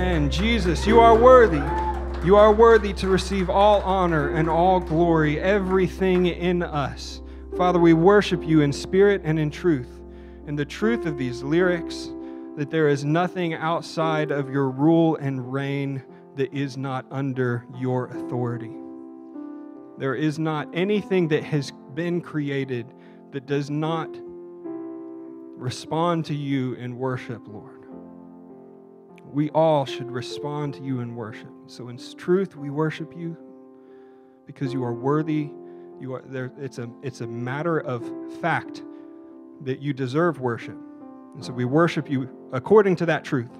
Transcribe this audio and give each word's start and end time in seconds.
Amen. 0.00 0.30
Jesus, 0.30 0.86
you 0.86 0.98
are 0.98 1.14
worthy. 1.14 1.60
You 2.26 2.34
are 2.34 2.54
worthy 2.54 2.94
to 2.94 3.06
receive 3.06 3.50
all 3.50 3.82
honor 3.82 4.30
and 4.30 4.48
all 4.48 4.80
glory, 4.80 5.38
everything 5.38 6.24
in 6.24 6.62
us. 6.62 7.20
Father, 7.54 7.78
we 7.78 7.92
worship 7.92 8.42
you 8.42 8.62
in 8.62 8.72
spirit 8.72 9.20
and 9.24 9.38
in 9.38 9.50
truth. 9.50 10.00
In 10.46 10.56
the 10.56 10.64
truth 10.64 11.04
of 11.04 11.18
these 11.18 11.42
lyrics, 11.42 12.08
that 12.56 12.70
there 12.70 12.88
is 12.88 13.04
nothing 13.04 13.52
outside 13.52 14.30
of 14.30 14.48
your 14.48 14.70
rule 14.70 15.16
and 15.16 15.52
reign 15.52 16.02
that 16.36 16.50
is 16.50 16.78
not 16.78 17.04
under 17.10 17.66
your 17.76 18.06
authority. 18.06 18.72
There 19.98 20.14
is 20.14 20.38
not 20.38 20.66
anything 20.72 21.28
that 21.28 21.44
has 21.44 21.74
been 21.92 22.22
created 22.22 22.86
that 23.32 23.44
does 23.44 23.68
not 23.68 24.08
respond 25.58 26.24
to 26.24 26.34
you 26.34 26.72
in 26.72 26.96
worship, 26.96 27.42
Lord 27.46 27.69
we 29.32 29.50
all 29.50 29.84
should 29.84 30.10
respond 30.10 30.74
to 30.74 30.82
you 30.82 31.00
in 31.00 31.14
worship. 31.14 31.52
So, 31.66 31.88
in 31.88 31.98
truth, 32.16 32.56
we 32.56 32.70
worship 32.70 33.16
you 33.16 33.36
because 34.46 34.72
you 34.72 34.82
are 34.84 34.92
worthy. 34.92 35.50
You 36.00 36.14
are 36.14 36.22
there. 36.26 36.52
It's 36.58 36.78
a 36.78 36.90
it's 37.02 37.20
a 37.20 37.26
matter 37.26 37.80
of 37.80 38.10
fact 38.40 38.82
that 39.62 39.80
you 39.80 39.92
deserve 39.92 40.40
worship, 40.40 40.76
and 41.34 41.44
so 41.44 41.52
we 41.52 41.64
worship 41.64 42.10
you 42.10 42.28
according 42.52 42.96
to 42.96 43.06
that 43.06 43.24
truth. 43.24 43.50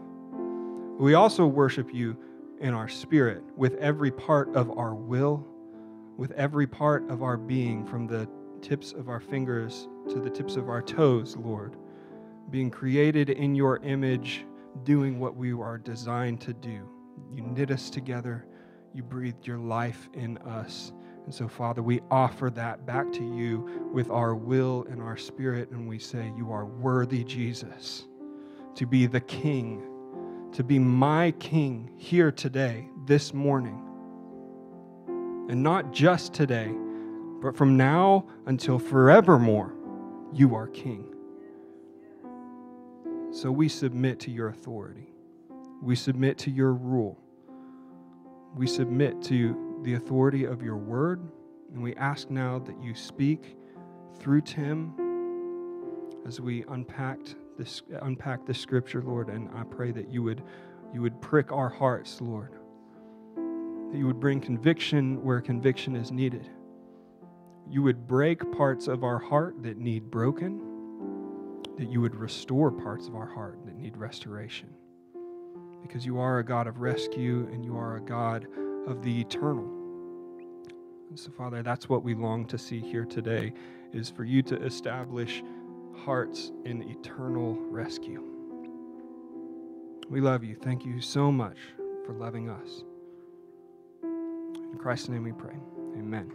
We 0.99 1.15
also 1.15 1.47
worship 1.47 1.95
you 1.95 2.17
in 2.61 2.75
our 2.75 2.89
spirit 2.89 3.43
with 3.57 3.75
every 3.77 4.11
part 4.11 4.55
of 4.55 4.71
our 4.77 4.95
will, 4.95 5.47
with 6.17 6.33
every 6.33 6.67
part 6.67 7.09
of 7.11 7.23
our 7.23 7.37
being, 7.37 7.87
from 7.87 8.07
the 8.07 8.29
tips 8.61 8.93
of 8.93 9.09
our 9.09 9.21
fingers 9.21 9.89
to 10.11 10.21
the 10.21 10.29
tips 10.31 10.57
of 10.57 10.69
our 10.69 10.83
toes, 10.83 11.37
Lord, 11.37 11.77
being 12.51 12.71
created 12.71 13.31
in 13.31 13.55
your 13.55 13.79
image 13.79 14.45
doing 14.85 15.19
what 15.19 15.37
we 15.37 15.53
are 15.53 15.79
designed 15.79 16.41
to 16.43 16.53
do. 16.53 16.89
You 17.31 17.43
knit 17.43 17.71
us 17.71 17.91
together, 17.91 18.47
you 18.95 19.03
breathed 19.03 19.47
your 19.47 19.59
life 19.59 20.09
in 20.15 20.39
us. 20.39 20.93
And 21.25 21.35
so, 21.35 21.49
Father, 21.49 21.83
we 21.83 22.01
offer 22.11 22.51
that 22.51 22.87
back 22.87 23.13
to 23.13 23.23
you 23.23 23.91
with 23.93 24.11
our 24.11 24.35
will 24.35 24.87
and 24.91 25.01
our 25.03 25.17
spirit, 25.17 25.71
and 25.71 25.89
we 25.89 25.99
say, 25.99 26.33
You 26.37 26.51
are 26.51 26.65
worthy, 26.65 27.23
Jesus, 27.23 28.07
to 28.75 28.87
be 28.87 29.07
the 29.07 29.21
King, 29.21 29.83
to 30.53 30.65
be 30.65 30.79
my 30.79 31.33
King 31.33 31.93
here 31.97 32.33
today, 32.33 32.89
this 33.07 33.33
morning. 33.35 33.81
And 35.51 35.63
not 35.63 35.93
just 35.93 36.33
today, 36.33 36.73
but 37.41 37.57
from 37.57 37.77
now 37.77 38.27
until 38.47 38.79
forevermore, 38.79 39.73
you 40.33 40.55
are 40.55 40.69
King. 40.69 41.10
So 43.33 43.53
we 43.53 43.69
submit 43.69 44.19
to 44.21 44.31
your 44.31 44.49
authority. 44.49 45.13
We 45.81 45.95
submit 45.95 46.37
to 46.39 46.51
your 46.51 46.73
rule. 46.73 47.17
We 48.57 48.67
submit 48.67 49.23
to 49.23 49.81
the 49.85 49.95
authority 49.95 50.45
of 50.45 50.63
your 50.63 50.77
word. 50.77 51.21
And 51.73 51.81
we 51.81 51.95
ask 51.95 52.29
now 52.29 52.59
that 52.59 52.83
you 52.83 52.95
speak 52.95 53.57
through 54.19 54.41
Tim 54.41 54.95
as 56.27 56.41
we 56.41 56.65
unpacked 56.69 57.37
this, 57.57 57.83
unpack 58.03 58.47
this 58.47 58.59
scripture, 58.59 59.01
Lord. 59.01 59.29
And 59.29 59.49
I 59.55 59.63
pray 59.63 59.93
that 59.93 60.11
you 60.11 60.25
would, 60.25 60.43
you 60.93 61.01
would 61.01 61.21
prick 61.23 61.53
our 61.53 61.69
hearts, 61.69 62.21
Lord. 62.21 62.53
That 63.93 63.97
you 63.97 64.07
would 64.07 64.19
bring 64.19 64.41
conviction 64.41 65.23
where 65.23 65.41
conviction 65.41 65.95
is 65.95 66.11
needed. 66.11 66.51
You 67.69 67.83
would 67.83 68.09
break 68.09 68.51
parts 68.53 68.89
of 68.89 69.05
our 69.05 69.19
heart 69.19 69.63
that 69.63 69.79
need 69.79 70.11
broken 70.11 70.70
that 71.81 71.91
you 71.91 71.99
would 72.03 72.15
restore 72.15 72.71
parts 72.71 73.09
of 73.09 73.15
our 73.15 73.27
heart 73.27 73.59
that 73.65 73.75
need 73.75 73.97
restoration. 73.97 74.69
Because 75.81 76.05
you 76.05 76.21
are 76.21 76.39
a 76.39 76.45
God 76.45 76.67
of 76.67 76.83
rescue 76.83 77.49
and 77.51 77.65
you 77.65 77.75
are 77.75 77.97
a 77.97 78.01
God 78.03 78.47
of 78.87 79.03
the 79.03 79.19
eternal. 79.19 79.65
And 81.09 81.19
so, 81.19 81.31
Father, 81.31 81.63
that's 81.63 81.89
what 81.89 82.05
we 82.05 82.15
long 82.15 82.45
to 82.49 82.59
see 82.59 82.81
here 82.81 83.07
today 83.07 83.55
is 83.95 84.11
for 84.11 84.25
you 84.25 84.43
to 84.43 84.63
establish 84.63 85.43
hearts 85.97 86.53
in 86.67 86.83
eternal 86.83 87.57
rescue. 87.71 88.23
We 90.11 90.21
love 90.21 90.45
you. 90.45 90.57
Thank 90.57 90.85
you 90.85 91.01
so 91.01 91.33
much 91.33 91.57
for 92.05 92.13
loving 92.13 92.51
us. 92.51 92.85
In 94.03 94.79
Christ's 94.79 95.09
name 95.09 95.23
we 95.23 95.33
pray. 95.33 95.57
Amen. 95.97 96.31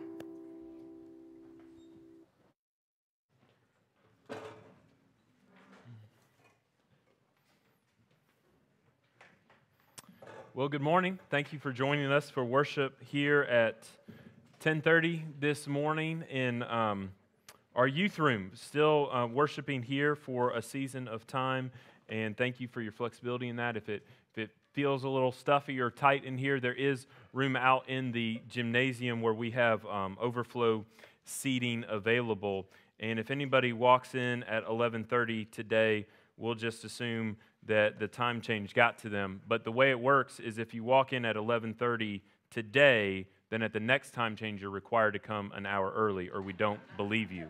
Well, 10.55 10.69
good 10.69 10.81
morning. 10.81 11.19
Thank 11.29 11.51
you 11.51 11.59
for 11.59 11.73
joining 11.73 12.09
us 12.09 12.29
for 12.29 12.45
worship 12.45 13.03
here 13.03 13.41
at 13.41 13.85
10:30 14.61 15.21
this 15.37 15.67
morning 15.67 16.23
in 16.29 16.63
um, 16.63 17.11
our 17.75 17.87
youth 17.87 18.17
room. 18.19 18.51
Still 18.53 19.11
uh, 19.11 19.27
worshiping 19.27 19.83
here 19.83 20.15
for 20.15 20.51
a 20.51 20.61
season 20.61 21.09
of 21.09 21.27
time, 21.27 21.71
and 22.07 22.37
thank 22.37 22.61
you 22.61 22.69
for 22.69 22.79
your 22.79 22.93
flexibility 22.93 23.49
in 23.49 23.57
that. 23.57 23.75
If 23.75 23.89
it 23.89 24.07
if 24.31 24.37
it 24.37 24.51
feels 24.71 25.03
a 25.03 25.09
little 25.09 25.33
stuffy 25.33 25.81
or 25.81 25.91
tight 25.91 26.23
in 26.23 26.37
here, 26.37 26.61
there 26.61 26.73
is 26.73 27.05
room 27.33 27.57
out 27.57 27.89
in 27.89 28.13
the 28.13 28.41
gymnasium 28.47 29.21
where 29.21 29.33
we 29.33 29.51
have 29.51 29.85
um, 29.85 30.17
overflow 30.21 30.85
seating 31.25 31.83
available. 31.89 32.65
And 33.01 33.19
if 33.19 33.29
anybody 33.29 33.73
walks 33.73 34.15
in 34.15 34.43
at 34.43 34.65
11:30 34.65 35.51
today, 35.51 36.05
we'll 36.37 36.55
just 36.55 36.85
assume 36.85 37.35
that 37.65 37.99
the 37.99 38.07
time 38.07 38.41
change 38.41 38.73
got 38.73 38.97
to 38.99 39.09
them. 39.09 39.41
But 39.47 39.63
the 39.63 39.71
way 39.71 39.91
it 39.91 39.99
works 39.99 40.39
is 40.39 40.57
if 40.57 40.73
you 40.73 40.83
walk 40.83 41.13
in 41.13 41.25
at 41.25 41.35
11:30 41.35 42.21
today, 42.49 43.27
then 43.49 43.61
at 43.61 43.73
the 43.73 43.79
next 43.79 44.11
time 44.11 44.35
change 44.35 44.61
you're 44.61 44.71
required 44.71 45.13
to 45.13 45.19
come 45.19 45.51
an 45.53 45.65
hour 45.65 45.91
early, 45.95 46.29
or 46.29 46.41
we 46.41 46.53
don't 46.53 46.79
believe 46.97 47.31
you. 47.31 47.49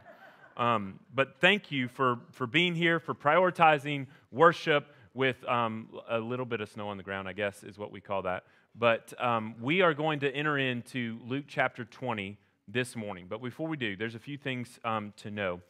Um, 0.57 0.99
but 1.13 1.39
thank 1.39 1.71
you 1.71 1.87
for 1.87 2.19
for 2.31 2.47
being 2.47 2.75
here, 2.75 2.99
for 2.99 3.13
prioritizing 3.13 4.07
worship 4.31 4.87
with 5.13 5.43
um, 5.47 5.89
a 6.09 6.19
little 6.19 6.45
bit 6.45 6.61
of 6.61 6.69
snow 6.69 6.89
on 6.89 6.97
the 6.97 7.03
ground, 7.03 7.27
I 7.27 7.33
guess 7.33 7.63
is 7.63 7.77
what 7.77 7.91
we 7.91 8.01
call 8.01 8.21
that. 8.23 8.43
But 8.77 9.13
um, 9.21 9.55
we 9.61 9.81
are 9.81 9.93
going 9.93 10.19
to 10.19 10.29
enter 10.35 10.57
into 10.57 11.19
Luke 11.25 11.45
chapter 11.47 11.85
20 11.85 12.37
this 12.67 12.95
morning. 12.95 13.27
But 13.29 13.41
before 13.41 13.67
we 13.67 13.77
do, 13.77 13.95
there's 13.95 14.15
a 14.15 14.19
few 14.19 14.37
things 14.37 14.79
um, 14.83 15.13
to 15.17 15.31
know. 15.31 15.61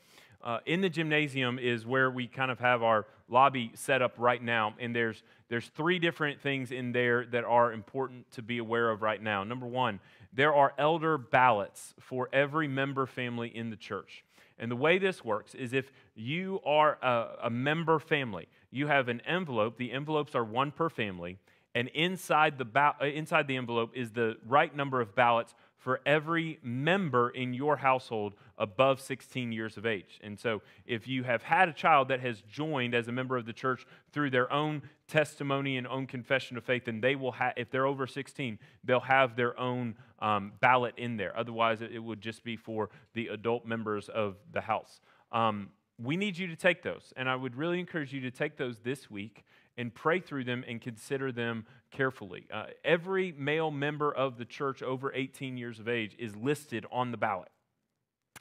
Uh, 0.44 0.59
in 0.66 0.81
the 0.81 0.90
gymnasium 0.90 1.57
is 1.59 1.85
where 1.85 2.09
we 2.09 2.28
kind 2.28 2.51
of 2.51 2.59
have 2.59 2.84
our 2.84 3.06
lobby 3.28 3.72
set 3.73 4.01
up 4.01 4.13
right 4.18 4.41
now, 4.41 4.75
and 4.79 4.96
there's 4.96 5.23
there's 5.47 5.68
three 5.69 6.00
different 6.00 6.41
things 6.41 6.72
in 6.72 6.91
there 6.91 7.25
that 7.28 7.44
are 7.44 7.72
important 7.72 8.29
to 8.31 8.41
be 8.41 8.57
aware 8.57 8.90
of 8.90 9.01
right 9.01 9.22
now. 9.22 9.44
Number 9.44 9.68
one, 9.68 10.00
there 10.34 10.53
are 10.53 10.73
elder 10.78 11.18
ballots 11.18 11.94
for 12.00 12.29
every 12.34 12.68
member 12.68 13.06
family 13.06 13.50
in 13.56 13.69
the 13.69 13.75
church. 13.75 14.23
And 14.57 14.72
the 14.72 14.75
way 14.75 14.97
this 14.97 15.23
works 15.23 15.53
is 15.53 15.73
if 15.73 15.91
you 16.16 16.62
are 16.66 16.97
a, 17.02 17.47
a 17.47 17.50
member 17.50 18.00
family, 18.00 18.47
you 18.72 18.88
have 18.88 19.09
an 19.09 19.22
envelope. 19.22 19.78
The 19.78 19.91
envelopes 19.91 20.34
are 20.34 20.44
one 20.44 20.72
per 20.72 20.90
family, 20.90 21.38
and 21.73 21.90
inside 21.90 22.57
the 22.57 22.66
ba- 22.66 22.96
uh, 23.02 23.06
inside 23.06 23.47
the 23.47 23.57
envelope 23.57 23.91
is 23.94 24.12
the 24.12 24.38
right 24.47 24.73
number 24.75 25.02
of 25.02 25.13
ballots 25.13 25.53
for 25.85 26.01
every 26.03 26.57
member 26.63 27.29
in 27.29 27.53
your 27.53 27.78
household 27.78 28.34
above 28.57 29.00
16 29.00 29.51
years 29.51 29.78
of 29.78 29.85
age. 29.85 30.19
And 30.23 30.40
so, 30.40 30.63
if 30.88 31.07
you 31.07 31.22
have 31.25 31.44
had 31.44 31.69
a 31.69 31.73
child 31.73 32.07
that 32.07 32.22
has 32.22 32.41
joined 32.41 32.96
as 32.96 33.07
a 33.07 33.12
member 33.12 33.38
of 33.38 33.46
the 33.46 33.53
church 33.53 33.85
through 34.12 34.31
their 34.31 34.51
own 34.51 34.81
testimony 35.07 35.78
and 35.78 35.85
own 35.85 36.07
confession 36.07 36.57
of 36.57 36.63
faith, 36.63 36.85
then 36.85 37.01
they 37.01 37.16
will 37.16 37.34
have, 37.34 37.53
if 37.56 37.69
they're 37.69 37.85
over 37.85 38.07
16, 38.07 38.57
they'll 38.84 39.00
have 39.00 39.35
their 39.35 39.57
own 39.59 39.94
um, 40.18 40.53
ballot 40.59 40.96
in 40.97 41.18
there. 41.18 41.38
Otherwise, 41.38 41.84
it 41.84 42.00
would 42.00 42.19
just 42.19 42.44
be 42.44 42.57
for 42.57 42.90
the 43.13 43.28
adult 43.28 43.67
members 43.67 44.09
of 44.09 44.38
the 44.53 44.62
house. 44.62 45.00
Um, 45.31 45.69
we 46.02 46.17
need 46.17 46.35
you 46.35 46.47
to 46.47 46.56
take 46.56 46.81
those, 46.81 47.13
and 47.16 47.29
I 47.29 47.35
would 47.35 47.56
really 47.56 47.79
encourage 47.79 48.12
you 48.12 48.22
to 48.22 48.31
take 48.31 48.57
those 48.57 48.79
this 48.79 49.12
week 49.12 49.46
and 49.78 49.94
pray 49.94 50.19
through 50.19 50.46
them 50.46 50.63
and 50.67 50.81
consider 50.81 51.31
them 51.31 51.67
carefully. 51.96 52.46
Uh, 52.53 52.66
every 52.84 53.32
male 53.38 53.72
member 53.72 54.12
of 54.12 54.38
the 54.38 54.46
church 54.46 54.84
over 54.84 55.14
18 55.14 55.58
years 55.58 55.80
of 55.80 55.88
age 55.88 56.16
is 56.20 56.36
listed 56.36 56.86
on 56.92 57.12
the 57.12 57.18
ballot. 57.18 57.50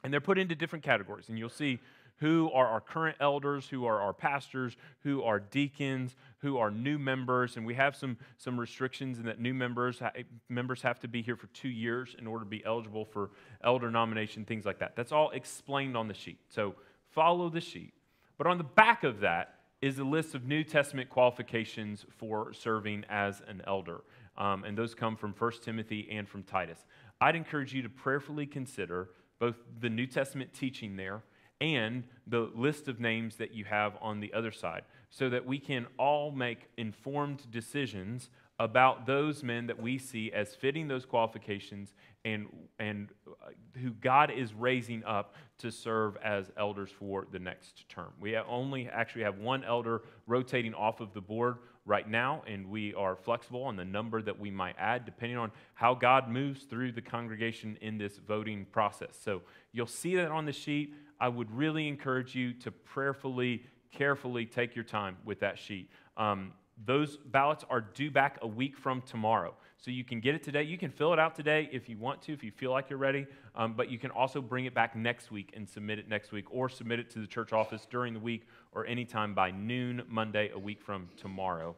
And 0.03 0.13
they're 0.13 0.21
put 0.21 0.37
into 0.37 0.55
different 0.55 0.83
categories. 0.83 1.29
And 1.29 1.39
you'll 1.39 1.49
see 1.49 1.79
who 2.17 2.49
are 2.53 2.67
our 2.67 2.79
current 2.79 3.17
elders, 3.19 3.67
who 3.67 3.85
are 3.85 3.99
our 3.99 4.13
pastors, 4.13 4.77
who 4.99 5.23
are 5.23 5.39
deacons, 5.39 6.15
who 6.39 6.57
are 6.57 6.71
new 6.71 6.97
members. 6.97 7.57
And 7.57 7.65
we 7.65 7.73
have 7.73 7.95
some, 7.95 8.17
some 8.37 8.59
restrictions 8.59 9.19
in 9.19 9.25
that 9.25 9.39
new 9.39 9.53
members, 9.53 10.01
members 10.49 10.81
have 10.81 10.99
to 11.01 11.07
be 11.07 11.21
here 11.21 11.35
for 11.35 11.47
two 11.47 11.69
years 11.69 12.15
in 12.17 12.27
order 12.27 12.43
to 12.45 12.49
be 12.49 12.63
eligible 12.65 13.05
for 13.05 13.31
elder 13.63 13.91
nomination, 13.91 14.45
things 14.45 14.65
like 14.65 14.79
that. 14.79 14.95
That's 14.95 15.11
all 15.11 15.31
explained 15.31 15.97
on 15.97 16.07
the 16.07 16.13
sheet. 16.13 16.39
So 16.49 16.75
follow 17.11 17.49
the 17.49 17.61
sheet. 17.61 17.93
But 18.37 18.47
on 18.47 18.57
the 18.57 18.63
back 18.63 19.03
of 19.03 19.21
that, 19.21 19.54
is 19.81 19.99
a 19.99 20.03
list 20.03 20.35
of 20.35 20.45
New 20.45 20.63
Testament 20.63 21.09
qualifications 21.09 22.05
for 22.09 22.53
serving 22.53 23.05
as 23.09 23.41
an 23.47 23.61
elder. 23.67 24.01
Um, 24.37 24.63
and 24.63 24.77
those 24.77 24.95
come 24.95 25.15
from 25.15 25.33
1 25.37 25.51
Timothy 25.63 26.07
and 26.11 26.27
from 26.27 26.43
Titus. 26.43 26.85
I'd 27.21 27.35
encourage 27.35 27.73
you 27.73 27.81
to 27.81 27.89
prayerfully 27.89 28.45
consider 28.45 29.09
both 29.39 29.55
the 29.79 29.89
New 29.89 30.07
Testament 30.07 30.53
teaching 30.53 30.95
there 30.95 31.23
and 31.61 32.03
the 32.27 32.49
list 32.53 32.87
of 32.87 32.99
names 32.99 33.37
that 33.37 33.53
you 33.53 33.63
have 33.65 33.97
on 34.01 34.19
the 34.19 34.33
other 34.33 34.51
side 34.51 34.83
so 35.09 35.29
that 35.29 35.45
we 35.45 35.57
can 35.57 35.87
all 35.97 36.31
make 36.31 36.69
informed 36.77 37.49
decisions 37.51 38.29
about 38.59 39.05
those 39.05 39.43
men 39.43 39.67
that 39.67 39.81
we 39.81 39.97
see 39.97 40.31
as 40.31 40.55
fitting 40.55 40.87
those 40.87 41.05
qualifications 41.05 41.93
and, 42.23 42.47
and 42.79 43.09
uh, 43.27 43.49
who 43.79 43.91
God 43.91 44.31
is 44.31 44.53
raising 44.53 45.03
up 45.03 45.35
to 45.59 45.71
serve 45.71 46.17
as 46.23 46.51
elders 46.57 46.89
for 46.89 47.27
the 47.31 47.39
next 47.39 47.87
term. 47.89 48.13
We 48.19 48.37
only 48.37 48.87
actually 48.87 49.23
have 49.23 49.37
one 49.37 49.63
elder 49.63 50.03
rotating 50.25 50.73
off 50.73 51.01
of 51.01 51.13
the 51.13 51.21
board 51.21 51.57
right 51.85 52.09
now, 52.09 52.43
and 52.47 52.67
we 52.67 52.93
are 52.95 53.15
flexible 53.15 53.63
on 53.63 53.75
the 53.75 53.85
number 53.85 54.21
that 54.21 54.39
we 54.39 54.49
might 54.49 54.75
add 54.79 55.05
depending 55.05 55.37
on 55.37 55.51
how 55.75 55.93
God 55.93 56.29
moves 56.29 56.63
through 56.63 56.93
the 56.93 57.01
congregation 57.01 57.77
in 57.81 57.97
this 57.97 58.17
voting 58.17 58.65
process. 58.71 59.17
So 59.21 59.41
you'll 59.71 59.85
see 59.85 60.15
that 60.15 60.31
on 60.31 60.45
the 60.45 60.53
sheet. 60.53 60.95
I 61.19 61.27
would 61.27 61.51
really 61.51 61.87
encourage 61.87 62.35
you 62.35 62.53
to 62.53 62.71
prayerfully, 62.71 63.63
carefully 63.91 64.45
take 64.45 64.75
your 64.75 64.83
time 64.83 65.17
with 65.25 65.41
that 65.41 65.59
sheet. 65.59 65.89
Um, 66.17 66.53
those 66.83 67.17
ballots 67.17 67.63
are 67.69 67.81
due 67.81 68.11
back 68.11 68.37
a 68.41 68.47
week 68.47 68.77
from 68.77 69.01
tomorrow. 69.01 69.53
So 69.77 69.91
you 69.91 70.03
can 70.03 70.19
get 70.19 70.35
it 70.35 70.43
today. 70.43 70.63
You 70.63 70.77
can 70.77 70.89
fill 70.89 71.13
it 71.13 71.19
out 71.19 71.35
today 71.35 71.69
if 71.71 71.87
you 71.87 71.97
want 71.97 72.21
to, 72.23 72.33
if 72.33 72.43
you 72.43 72.51
feel 72.51 72.71
like 72.71 72.89
you're 72.89 72.99
ready. 72.99 73.27
Um, 73.55 73.73
but 73.73 73.89
you 73.89 73.97
can 73.97 74.11
also 74.11 74.41
bring 74.41 74.65
it 74.65 74.73
back 74.73 74.95
next 74.95 75.31
week 75.31 75.53
and 75.55 75.67
submit 75.69 75.99
it 75.99 76.09
next 76.09 76.31
week, 76.31 76.45
or 76.49 76.67
submit 76.67 76.99
it 76.99 77.09
to 77.11 77.19
the 77.19 77.27
church 77.27 77.53
office 77.53 77.87
during 77.89 78.13
the 78.13 78.19
week 78.19 78.47
or 78.71 78.85
anytime 78.85 79.33
by 79.33 79.51
noon 79.51 80.03
Monday, 80.09 80.49
a 80.53 80.59
week 80.59 80.81
from 80.81 81.07
tomorrow. 81.17 81.75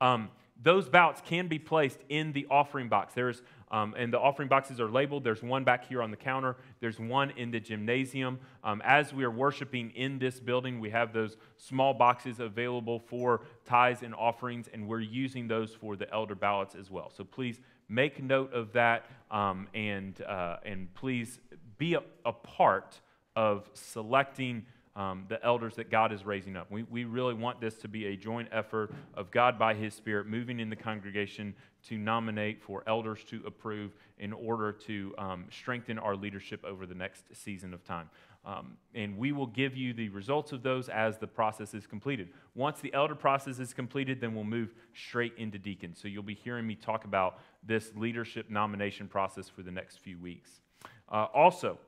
Um, 0.00 0.30
those 0.62 0.88
ballots 0.88 1.22
can 1.24 1.48
be 1.48 1.58
placed 1.58 1.98
in 2.08 2.32
the 2.32 2.46
offering 2.50 2.88
box. 2.88 3.14
There's, 3.14 3.42
um, 3.70 3.94
and 3.96 4.12
the 4.12 4.18
offering 4.18 4.48
boxes 4.48 4.80
are 4.80 4.88
labeled. 4.88 5.24
There's 5.24 5.42
one 5.42 5.64
back 5.64 5.86
here 5.88 6.02
on 6.02 6.10
the 6.10 6.16
counter. 6.16 6.56
There's 6.80 6.98
one 6.98 7.30
in 7.32 7.50
the 7.50 7.60
gymnasium. 7.60 8.40
Um, 8.64 8.82
as 8.84 9.14
we 9.14 9.24
are 9.24 9.30
worshiping 9.30 9.90
in 9.90 10.18
this 10.18 10.40
building, 10.40 10.80
we 10.80 10.90
have 10.90 11.12
those 11.12 11.36
small 11.56 11.94
boxes 11.94 12.40
available 12.40 12.98
for 12.98 13.42
tithes 13.64 14.02
and 14.02 14.14
offerings, 14.14 14.68
and 14.72 14.88
we're 14.88 15.00
using 15.00 15.46
those 15.46 15.74
for 15.74 15.96
the 15.96 16.12
elder 16.12 16.34
ballots 16.34 16.74
as 16.74 16.90
well. 16.90 17.10
So 17.16 17.24
please 17.24 17.60
make 17.88 18.22
note 18.22 18.52
of 18.52 18.72
that, 18.72 19.06
um, 19.30 19.68
and 19.74 20.20
uh, 20.22 20.56
and 20.64 20.92
please 20.94 21.40
be 21.78 21.94
a, 21.94 22.02
a 22.24 22.32
part 22.32 23.00
of 23.36 23.70
selecting 23.74 24.66
um, 24.96 25.24
the 25.28 25.42
elders 25.44 25.76
that 25.76 25.90
God 25.90 26.12
is 26.12 26.26
raising 26.26 26.56
up. 26.56 26.70
We, 26.70 26.82
we 26.84 27.04
really 27.04 27.34
want 27.34 27.60
this 27.60 27.74
to 27.78 27.88
be 27.88 28.06
a 28.06 28.16
joint 28.16 28.48
effort 28.50 28.92
of 29.14 29.30
God 29.30 29.58
by 29.58 29.74
His 29.74 29.94
Spirit 29.94 30.26
moving 30.26 30.58
in 30.58 30.68
the 30.68 30.76
congregation 30.76 31.54
to 31.88 31.96
nominate 31.96 32.62
for 32.62 32.82
elders 32.86 33.24
to 33.30 33.42
approve 33.46 33.92
in 34.18 34.32
order 34.32 34.72
to 34.72 35.14
um, 35.16 35.44
strengthen 35.50 35.98
our 35.98 36.16
leadership 36.16 36.64
over 36.64 36.86
the 36.86 36.94
next 36.94 37.24
season 37.32 37.72
of 37.72 37.84
time. 37.84 38.10
Um, 38.44 38.78
and 38.94 39.18
we 39.18 39.32
will 39.32 39.46
give 39.46 39.76
you 39.76 39.92
the 39.92 40.08
results 40.08 40.52
of 40.52 40.62
those 40.62 40.88
as 40.88 41.18
the 41.18 41.26
process 41.26 41.74
is 41.74 41.86
completed. 41.86 42.30
Once 42.54 42.80
the 42.80 42.92
elder 42.94 43.14
process 43.14 43.58
is 43.58 43.74
completed, 43.74 44.20
then 44.20 44.34
we'll 44.34 44.44
move 44.44 44.72
straight 44.94 45.34
into 45.36 45.58
deacon. 45.58 45.94
So 45.94 46.08
you'll 46.08 46.22
be 46.22 46.34
hearing 46.34 46.66
me 46.66 46.74
talk 46.74 47.04
about 47.04 47.38
this 47.62 47.92
leadership 47.94 48.48
nomination 48.48 49.08
process 49.08 49.48
for 49.48 49.62
the 49.62 49.70
next 49.70 49.98
few 49.98 50.18
weeks. 50.18 50.62
Uh, 51.10 51.26
also, 51.34 51.78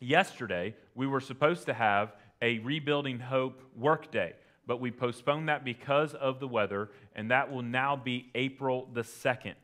yesterday, 0.00 0.74
we 0.94 1.06
were 1.06 1.20
supposed 1.20 1.66
to 1.66 1.74
have 1.74 2.12
a 2.42 2.58
Rebuilding 2.60 3.18
Hope 3.18 3.62
workday, 3.76 4.34
but 4.66 4.80
we 4.80 4.90
postponed 4.90 5.48
that 5.48 5.64
because 5.64 6.14
of 6.14 6.40
the 6.40 6.48
weather, 6.48 6.90
and 7.14 7.30
that 7.30 7.50
will 7.50 7.62
now 7.62 7.96
be 7.96 8.30
April 8.34 8.88
the 8.92 9.02
2nd. 9.02 9.54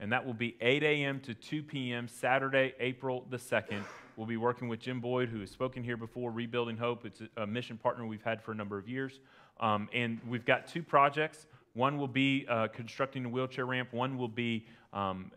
And 0.00 0.12
that 0.12 0.26
will 0.26 0.34
be 0.34 0.56
8 0.60 0.82
a.m. 0.82 1.20
to 1.20 1.34
2 1.34 1.62
p.m. 1.62 2.08
Saturday, 2.08 2.74
April 2.80 3.24
the 3.30 3.36
2nd. 3.36 3.84
We'll 4.16 4.26
be 4.26 4.36
working 4.36 4.68
with 4.68 4.80
Jim 4.80 5.00
Boyd, 5.00 5.28
who 5.28 5.40
has 5.40 5.50
spoken 5.50 5.84
here 5.84 5.96
before, 5.96 6.30
Rebuilding 6.30 6.76
Hope. 6.76 7.06
It's 7.06 7.22
a 7.36 7.46
mission 7.46 7.78
partner 7.78 8.04
we've 8.04 8.22
had 8.22 8.42
for 8.42 8.52
a 8.52 8.54
number 8.54 8.76
of 8.76 8.88
years. 8.88 9.20
Um, 9.60 9.88
and 9.92 10.20
we've 10.28 10.44
got 10.44 10.66
two 10.66 10.82
projects. 10.82 11.46
One 11.74 11.98
will 11.98 12.08
be 12.08 12.46
uh, 12.48 12.68
constructing 12.68 13.24
a 13.24 13.28
wheelchair 13.28 13.64
ramp, 13.64 13.92
one 13.92 14.18
will 14.18 14.28
be 14.28 14.66
um, 14.92 15.30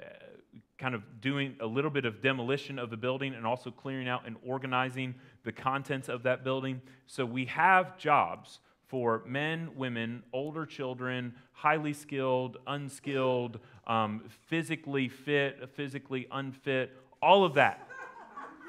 kind 0.78 0.94
of 0.94 1.22
doing 1.22 1.56
a 1.62 1.66
little 1.66 1.92
bit 1.92 2.06
of 2.06 2.22
demolition 2.22 2.78
of 2.78 2.90
the 2.90 2.98
building 2.98 3.34
and 3.34 3.46
also 3.46 3.72
clearing 3.72 4.10
out 4.10 4.26
and 4.26 4.36
organizing 4.46 5.16
the 5.44 5.52
contents 5.52 6.10
of 6.10 6.24
that 6.24 6.44
building. 6.44 6.82
So 7.08 7.26
we 7.26 7.46
have 7.46 7.98
jobs 7.98 8.60
for 8.88 9.24
men, 9.26 9.70
women, 9.76 10.24
older 10.34 10.66
children, 10.66 11.34
highly 11.54 11.94
skilled, 11.94 12.58
unskilled, 12.68 13.60
um, 13.88 14.24
physically 14.48 15.10
fit, 15.10 15.70
physically 15.76 16.28
unfit, 16.32 16.92
all 17.22 17.46
of 17.46 17.56
that. 17.56 17.88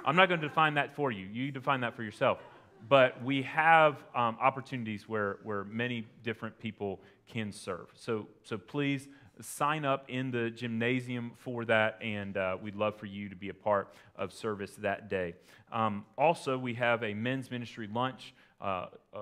I'm 0.04 0.16
not 0.16 0.28
going 0.28 0.40
to 0.40 0.48
define 0.48 0.74
that 0.74 0.94
for 0.94 1.10
you. 1.10 1.26
You 1.26 1.50
define 1.50 1.80
that 1.80 1.96
for 1.96 2.04
yourself. 2.04 2.38
But 2.88 3.22
we 3.24 3.42
have 3.42 4.04
um, 4.14 4.36
opportunities 4.40 5.08
where, 5.08 5.38
where 5.42 5.64
many 5.64 6.06
different 6.22 6.56
people 6.60 7.00
can 7.26 7.50
serve. 7.50 7.88
So, 7.94 8.28
so 8.44 8.56
please 8.56 9.08
sign 9.40 9.84
up 9.84 10.04
in 10.08 10.30
the 10.30 10.50
gymnasium 10.50 11.32
for 11.36 11.64
that, 11.64 11.98
and 12.00 12.36
uh, 12.36 12.56
we'd 12.60 12.76
love 12.76 12.96
for 12.96 13.06
you 13.06 13.28
to 13.28 13.36
be 13.36 13.48
a 13.48 13.54
part 13.54 13.92
of 14.16 14.32
service 14.32 14.74
that 14.76 15.10
day. 15.10 15.34
Um, 15.72 16.04
also, 16.16 16.56
we 16.56 16.74
have 16.74 17.02
a 17.02 17.14
men's 17.14 17.50
ministry 17.50 17.88
lunch. 17.92 18.34
Uh, 18.60 18.86
uh, 19.14 19.18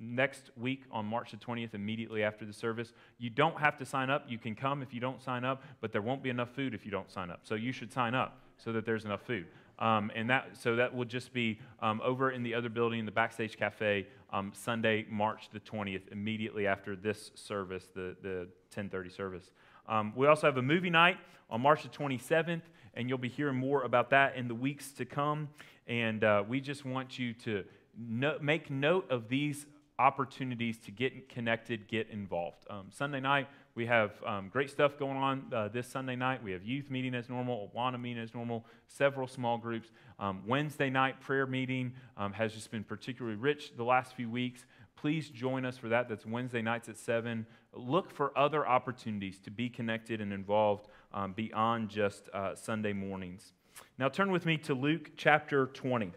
next 0.00 0.50
week 0.56 0.84
on 0.90 1.04
March 1.04 1.32
the 1.32 1.36
20th, 1.36 1.74
immediately 1.74 2.22
after 2.22 2.44
the 2.44 2.52
service. 2.52 2.92
You 3.18 3.30
don't 3.30 3.58
have 3.58 3.76
to 3.78 3.84
sign 3.84 4.10
up. 4.10 4.24
You 4.28 4.38
can 4.38 4.54
come 4.54 4.82
if 4.82 4.94
you 4.94 5.00
don't 5.00 5.20
sign 5.20 5.44
up, 5.44 5.62
but 5.80 5.92
there 5.92 6.02
won't 6.02 6.22
be 6.22 6.30
enough 6.30 6.50
food 6.54 6.74
if 6.74 6.84
you 6.84 6.90
don't 6.90 7.10
sign 7.10 7.30
up. 7.30 7.40
So 7.42 7.54
you 7.54 7.72
should 7.72 7.92
sign 7.92 8.14
up 8.14 8.38
so 8.56 8.72
that 8.72 8.84
there's 8.84 9.04
enough 9.04 9.22
food. 9.22 9.46
Um, 9.78 10.10
and 10.14 10.28
that, 10.30 10.50
so 10.54 10.76
that 10.76 10.94
will 10.94 11.04
just 11.04 11.32
be 11.32 11.60
um, 11.80 12.00
over 12.04 12.32
in 12.32 12.42
the 12.42 12.54
other 12.54 12.68
building, 12.68 13.04
the 13.04 13.12
Backstage 13.12 13.56
Cafe, 13.56 14.06
um, 14.30 14.52
Sunday, 14.54 15.06
March 15.08 15.48
the 15.52 15.60
20th, 15.60 16.12
immediately 16.12 16.66
after 16.66 16.94
this 16.94 17.30
service, 17.34 17.88
the, 17.94 18.16
the 18.22 18.48
1030 18.74 19.10
service. 19.10 19.50
Um, 19.88 20.12
we 20.14 20.26
also 20.26 20.46
have 20.46 20.56
a 20.56 20.62
movie 20.62 20.90
night 20.90 21.16
on 21.50 21.60
March 21.60 21.82
the 21.82 21.88
27th, 21.88 22.62
and 22.94 23.08
you'll 23.08 23.18
be 23.18 23.28
hearing 23.28 23.56
more 23.56 23.82
about 23.82 24.10
that 24.10 24.36
in 24.36 24.48
the 24.48 24.54
weeks 24.54 24.92
to 24.92 25.04
come. 25.04 25.48
And 25.86 26.22
uh, 26.22 26.44
we 26.46 26.60
just 26.60 26.84
want 26.84 27.18
you 27.18 27.32
to 27.44 27.64
no, 27.98 28.38
make 28.40 28.70
note 28.70 29.10
of 29.10 29.28
these 29.28 29.66
opportunities 29.98 30.78
to 30.78 30.90
get 30.90 31.28
connected, 31.28 31.88
get 31.88 32.08
involved. 32.10 32.64
Um, 32.70 32.86
Sunday 32.90 33.20
night, 33.20 33.48
we 33.74 33.86
have 33.86 34.12
um, 34.26 34.48
great 34.48 34.70
stuff 34.70 34.98
going 34.98 35.16
on 35.16 35.44
uh, 35.54 35.68
this 35.68 35.86
Sunday 35.86 36.16
night. 36.16 36.42
We 36.42 36.52
have 36.52 36.64
youth 36.64 36.90
meeting 36.90 37.14
as 37.14 37.28
normal, 37.28 37.70
Awana 37.74 38.00
meeting 38.00 38.22
as 38.22 38.34
normal, 38.34 38.66
several 38.86 39.28
small 39.28 39.56
groups. 39.56 39.90
Um, 40.18 40.42
Wednesday 40.46 40.90
night 40.90 41.20
prayer 41.20 41.46
meeting 41.46 41.92
um, 42.16 42.32
has 42.32 42.52
just 42.52 42.70
been 42.70 42.84
particularly 42.84 43.36
rich 43.36 43.76
the 43.76 43.84
last 43.84 44.14
few 44.14 44.28
weeks. 44.28 44.64
Please 44.96 45.28
join 45.28 45.64
us 45.64 45.78
for 45.78 45.88
that. 45.90 46.08
That's 46.08 46.26
Wednesday 46.26 46.60
nights 46.60 46.88
at 46.88 46.96
7. 46.96 47.46
Look 47.72 48.10
for 48.10 48.36
other 48.36 48.66
opportunities 48.66 49.38
to 49.40 49.50
be 49.50 49.68
connected 49.68 50.20
and 50.20 50.32
involved 50.32 50.88
um, 51.14 51.32
beyond 51.32 51.88
just 51.88 52.28
uh, 52.34 52.56
Sunday 52.56 52.92
mornings. 52.92 53.52
Now, 53.96 54.08
turn 54.08 54.32
with 54.32 54.44
me 54.44 54.56
to 54.58 54.74
Luke 54.74 55.12
chapter 55.16 55.66
20. 55.66 56.12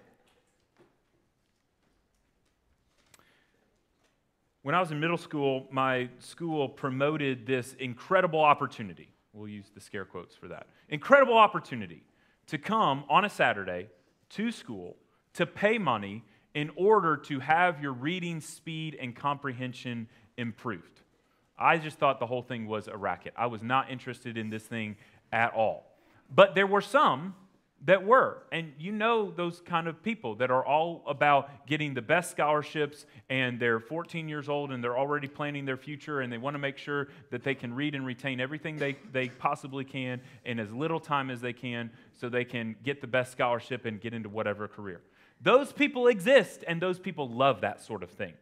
When 4.64 4.76
I 4.76 4.80
was 4.80 4.92
in 4.92 5.00
middle 5.00 5.18
school, 5.18 5.66
my 5.72 6.08
school 6.20 6.70
promoted 6.70 7.48
this 7.48 7.74
incredible 7.80 8.42
opportunity. 8.42 9.10
We'll 9.34 9.48
use 9.48 9.72
the 9.74 9.82
scare 9.82 10.06
quotes 10.06 10.36
for 10.36 10.48
that. 10.50 10.68
Incredible 10.90 11.36
opportunity 11.36 12.04
to 12.46 12.60
come 12.60 13.04
on 13.10 13.26
a 13.26 13.30
Saturday 13.30 13.90
to 14.30 14.52
school 14.52 14.98
to 15.34 15.48
pay 15.48 15.80
money 15.80 16.24
in 16.54 16.70
order 16.76 17.18
to 17.18 17.40
have 17.40 17.82
your 17.82 17.94
reading 17.94 18.40
speed 18.40 18.98
and 19.02 19.16
comprehension 19.16 20.08
improved. 20.38 21.02
I 21.58 21.78
just 21.78 21.98
thought 21.98 22.20
the 22.20 22.28
whole 22.28 22.44
thing 22.44 22.68
was 22.68 22.88
a 22.88 22.98
racket. 22.98 23.34
I 23.38 23.48
was 23.48 23.64
not 23.64 23.90
interested 23.90 24.38
in 24.38 24.50
this 24.50 24.64
thing 24.64 24.96
at 25.32 25.54
all. 25.54 25.96
But 26.34 26.54
there 26.54 26.68
were 26.68 26.82
some 26.82 27.36
that 27.86 28.06
were. 28.06 28.44
And 28.52 28.74
you 28.78 28.92
know 28.92 29.32
those 29.32 29.60
kind 29.62 29.88
of 29.88 30.04
people 30.04 30.36
that 30.36 30.52
are 30.52 30.64
all 30.66 31.04
about 31.08 31.66
getting 31.66 31.94
the 31.94 32.02
best 32.02 32.32
scholarships 32.32 33.06
and 33.30 33.60
they're 33.60 33.80
14 33.80 34.30
years 34.30 34.50
old 34.50 34.72
and 34.72 34.84
they're 34.84 34.98
already 34.98 35.28
planning 35.28 35.66
their 35.66 35.78
future 35.78 36.22
and 36.22 36.32
they 36.32 36.38
want 36.38 36.54
to 36.54 36.60
make 36.60 36.78
sure 36.78 37.08
that 37.32 37.44
they 37.44 37.56
can 37.56 37.74
read 37.74 37.96
and 37.96 38.06
retain 38.06 38.40
everything 38.40 38.78
they, 38.78 38.98
they 39.12 39.30
possibly 39.30 39.84
can 39.84 40.22
in 40.46 40.60
as 40.60 40.72
little 40.72 41.00
time 41.00 41.30
as 41.30 41.42
they 41.42 41.54
can 41.54 41.90
so 42.20 42.30
they 42.30 42.46
can 42.46 42.76
get 42.84 43.02
the 43.02 43.08
best 43.08 43.32
scholarship 43.32 43.86
and 43.86 44.00
get 44.00 44.14
into 44.14 44.30
whatever 44.30 44.68
career. 44.68 45.02
Those 45.42 45.72
people 45.72 46.08
exist 46.08 46.64
and 46.68 46.80
those 46.80 47.00
people 47.00 47.28
love 47.28 47.62
that 47.62 47.82
sort 47.82 48.04
of 48.04 48.12
thing. 48.12 48.34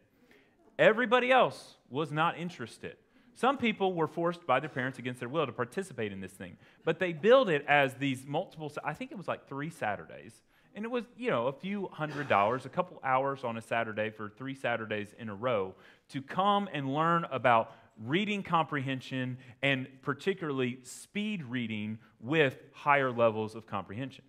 Everybody 0.78 1.30
else 1.30 1.76
was 1.88 2.12
not 2.12 2.38
interested. 2.38 2.96
Some 3.40 3.56
people 3.56 3.94
were 3.94 4.06
forced 4.06 4.46
by 4.46 4.60
their 4.60 4.68
parents 4.68 4.98
against 4.98 5.18
their 5.18 5.28
will 5.30 5.46
to 5.46 5.52
participate 5.52 6.12
in 6.12 6.20
this 6.20 6.32
thing, 6.32 6.58
but 6.84 6.98
they 6.98 7.14
billed 7.14 7.48
it 7.48 7.64
as 7.66 7.94
these 7.94 8.26
multiple, 8.26 8.70
I 8.84 8.92
think 8.92 9.12
it 9.12 9.16
was 9.16 9.26
like 9.26 9.48
three 9.48 9.70
Saturdays. 9.70 10.42
And 10.74 10.84
it 10.84 10.90
was, 10.90 11.04
you 11.16 11.30
know, 11.30 11.46
a 11.46 11.52
few 11.54 11.88
hundred 11.90 12.28
dollars, 12.28 12.66
a 12.66 12.68
couple 12.68 13.00
hours 13.02 13.42
on 13.42 13.56
a 13.56 13.62
Saturday 13.62 14.10
for 14.10 14.28
three 14.28 14.54
Saturdays 14.54 15.14
in 15.18 15.30
a 15.30 15.34
row 15.34 15.74
to 16.10 16.20
come 16.20 16.68
and 16.74 16.92
learn 16.92 17.24
about 17.32 17.72
reading 18.04 18.42
comprehension 18.42 19.38
and 19.62 19.88
particularly 20.02 20.78
speed 20.82 21.42
reading 21.42 21.98
with 22.20 22.58
higher 22.74 23.10
levels 23.10 23.54
of 23.54 23.66
comprehension. 23.66 24.24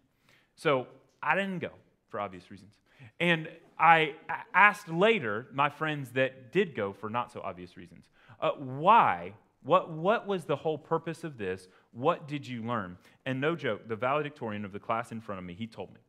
So 0.55 0.87
I 1.21 1.35
didn't 1.35 1.59
go 1.59 1.71
for 2.07 2.21
obvious 2.21 2.49
reasons. 2.49 2.75
And 3.19 3.49
I 3.77 4.15
asked 4.53 4.87
later 4.87 5.47
my 5.51 5.67
friends 5.67 6.11
that 6.11 6.53
did 6.53 6.75
go 6.75 6.93
for 6.93 7.09
not 7.09 7.33
so 7.33 7.41
obvious 7.43 7.75
reasons, 7.75 8.05
uh, 8.41 8.51
why? 8.57 9.33
What, 9.63 9.91
what 9.91 10.27
was 10.27 10.45
the 10.45 10.55
whole 10.55 10.77
purpose 10.77 11.23
of 11.23 11.37
this? 11.37 11.67
What 11.91 12.27
did 12.27 12.47
you 12.47 12.63
learn? 12.63 12.97
And 13.25 13.39
no 13.39 13.55
joke, 13.55 13.87
the 13.87 13.95
valedictorian 13.95 14.65
of 14.65 14.71
the 14.71 14.79
class 14.79 15.11
in 15.11 15.21
front 15.21 15.39
of 15.39 15.45
me, 15.45 15.53
he 15.53 15.67
told 15.67 15.93
me. 15.93 15.99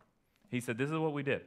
He 0.49 0.61
said, 0.61 0.79
This 0.79 0.91
is 0.91 0.97
what 0.97 1.13
we 1.13 1.23
did. 1.23 1.43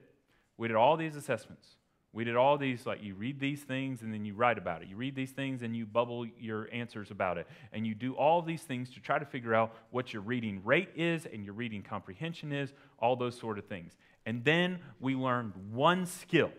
We 0.58 0.68
did 0.68 0.78
all 0.78 0.98
these 0.98 1.16
assessments. 1.16 1.78
We 2.16 2.24
did 2.24 2.38
all 2.38 2.58
these, 2.58 2.86
like 2.86 3.04
you 3.04 3.14
read 3.14 3.42
these 3.42 3.64
things 3.64 4.02
and 4.02 4.14
then 4.14 4.24
you 4.24 4.36
write 4.36 4.58
about 4.58 4.82
it. 4.82 4.88
You 4.88 4.96
read 4.96 5.16
these 5.16 5.32
things 5.32 5.64
and 5.64 5.76
you 5.76 5.86
bubble 5.86 6.26
your 6.40 6.70
answers 6.72 7.12
about 7.12 7.38
it. 7.38 7.46
And 7.74 7.86
you 7.86 7.94
do 7.94 8.14
all 8.14 8.42
these 8.42 8.62
things 8.62 8.90
to 8.92 9.02
try 9.02 9.20
to 9.20 9.26
figure 9.26 9.54
out 9.54 9.76
what 9.92 10.14
your 10.14 10.22
reading 10.22 10.62
rate 10.64 10.90
is 10.96 11.26
and 11.26 11.44
your 11.44 11.54
reading 11.54 11.82
comprehension 11.82 12.54
is, 12.54 12.72
all 13.00 13.18
those 13.18 13.38
sort 13.38 13.60
of 13.60 13.66
things. 13.66 13.98
And 14.26 14.46
then 14.46 14.80
we 15.02 15.14
learned 15.14 15.54
one 15.74 16.06
skill, 16.06 16.52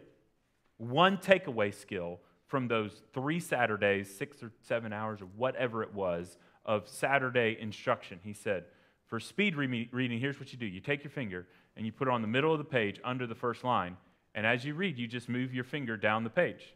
one 0.77 1.17
takeaway 1.17 1.75
skill 1.75 2.21
from 2.47 2.69
those 2.69 3.03
three 3.13 3.41
Saturdays, 3.41 4.15
six 4.15 4.43
or 4.43 4.53
seven 4.63 4.93
hours 4.93 5.21
or 5.21 5.27
whatever 5.37 5.83
it 5.83 5.93
was 5.93 6.39
of 6.65 6.89
Saturday 6.89 7.57
instruction. 7.61 8.21
He 8.23 8.33
said, 8.33 8.65
for 9.07 9.21
speed 9.21 9.57
reading, 9.57 10.19
here's 10.19 10.41
what 10.41 10.53
you 10.53 10.59
do 10.59 10.67
you 10.67 10.81
take 10.81 11.05
your 11.05 11.11
finger 11.11 11.47
and 11.77 11.87
you 11.87 11.93
put 11.93 12.09
it 12.09 12.15
on 12.15 12.23
the 12.23 12.29
middle 12.29 12.53
of 12.53 12.59
the 12.59 12.65
page 12.65 13.01
under 13.05 13.27
the 13.27 13.35
first 13.35 13.63
line 13.63 13.97
and 14.37 14.47
as 14.47 14.67
you 14.67 14.75
read, 14.75 14.99
you 14.99 15.09
just 15.09 15.31
move 15.31 15.55
your 15.55 15.65
finger 15.65 15.97
down 15.97 16.23
the 16.23 16.31
page. 16.31 16.75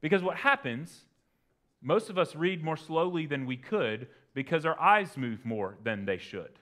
Because 0.00 0.22
what 0.22 0.38
happens, 0.38 1.04
most 1.82 2.08
of 2.08 2.16
us 2.16 2.34
read 2.34 2.64
more 2.64 2.78
slowly 2.78 3.26
than 3.26 3.44
we 3.44 3.58
could 3.58 4.08
because 4.32 4.64
our 4.64 4.80
eyes 4.80 5.18
move 5.18 5.44
more 5.44 5.76
than 5.84 6.06
they 6.06 6.16
should. 6.16 6.58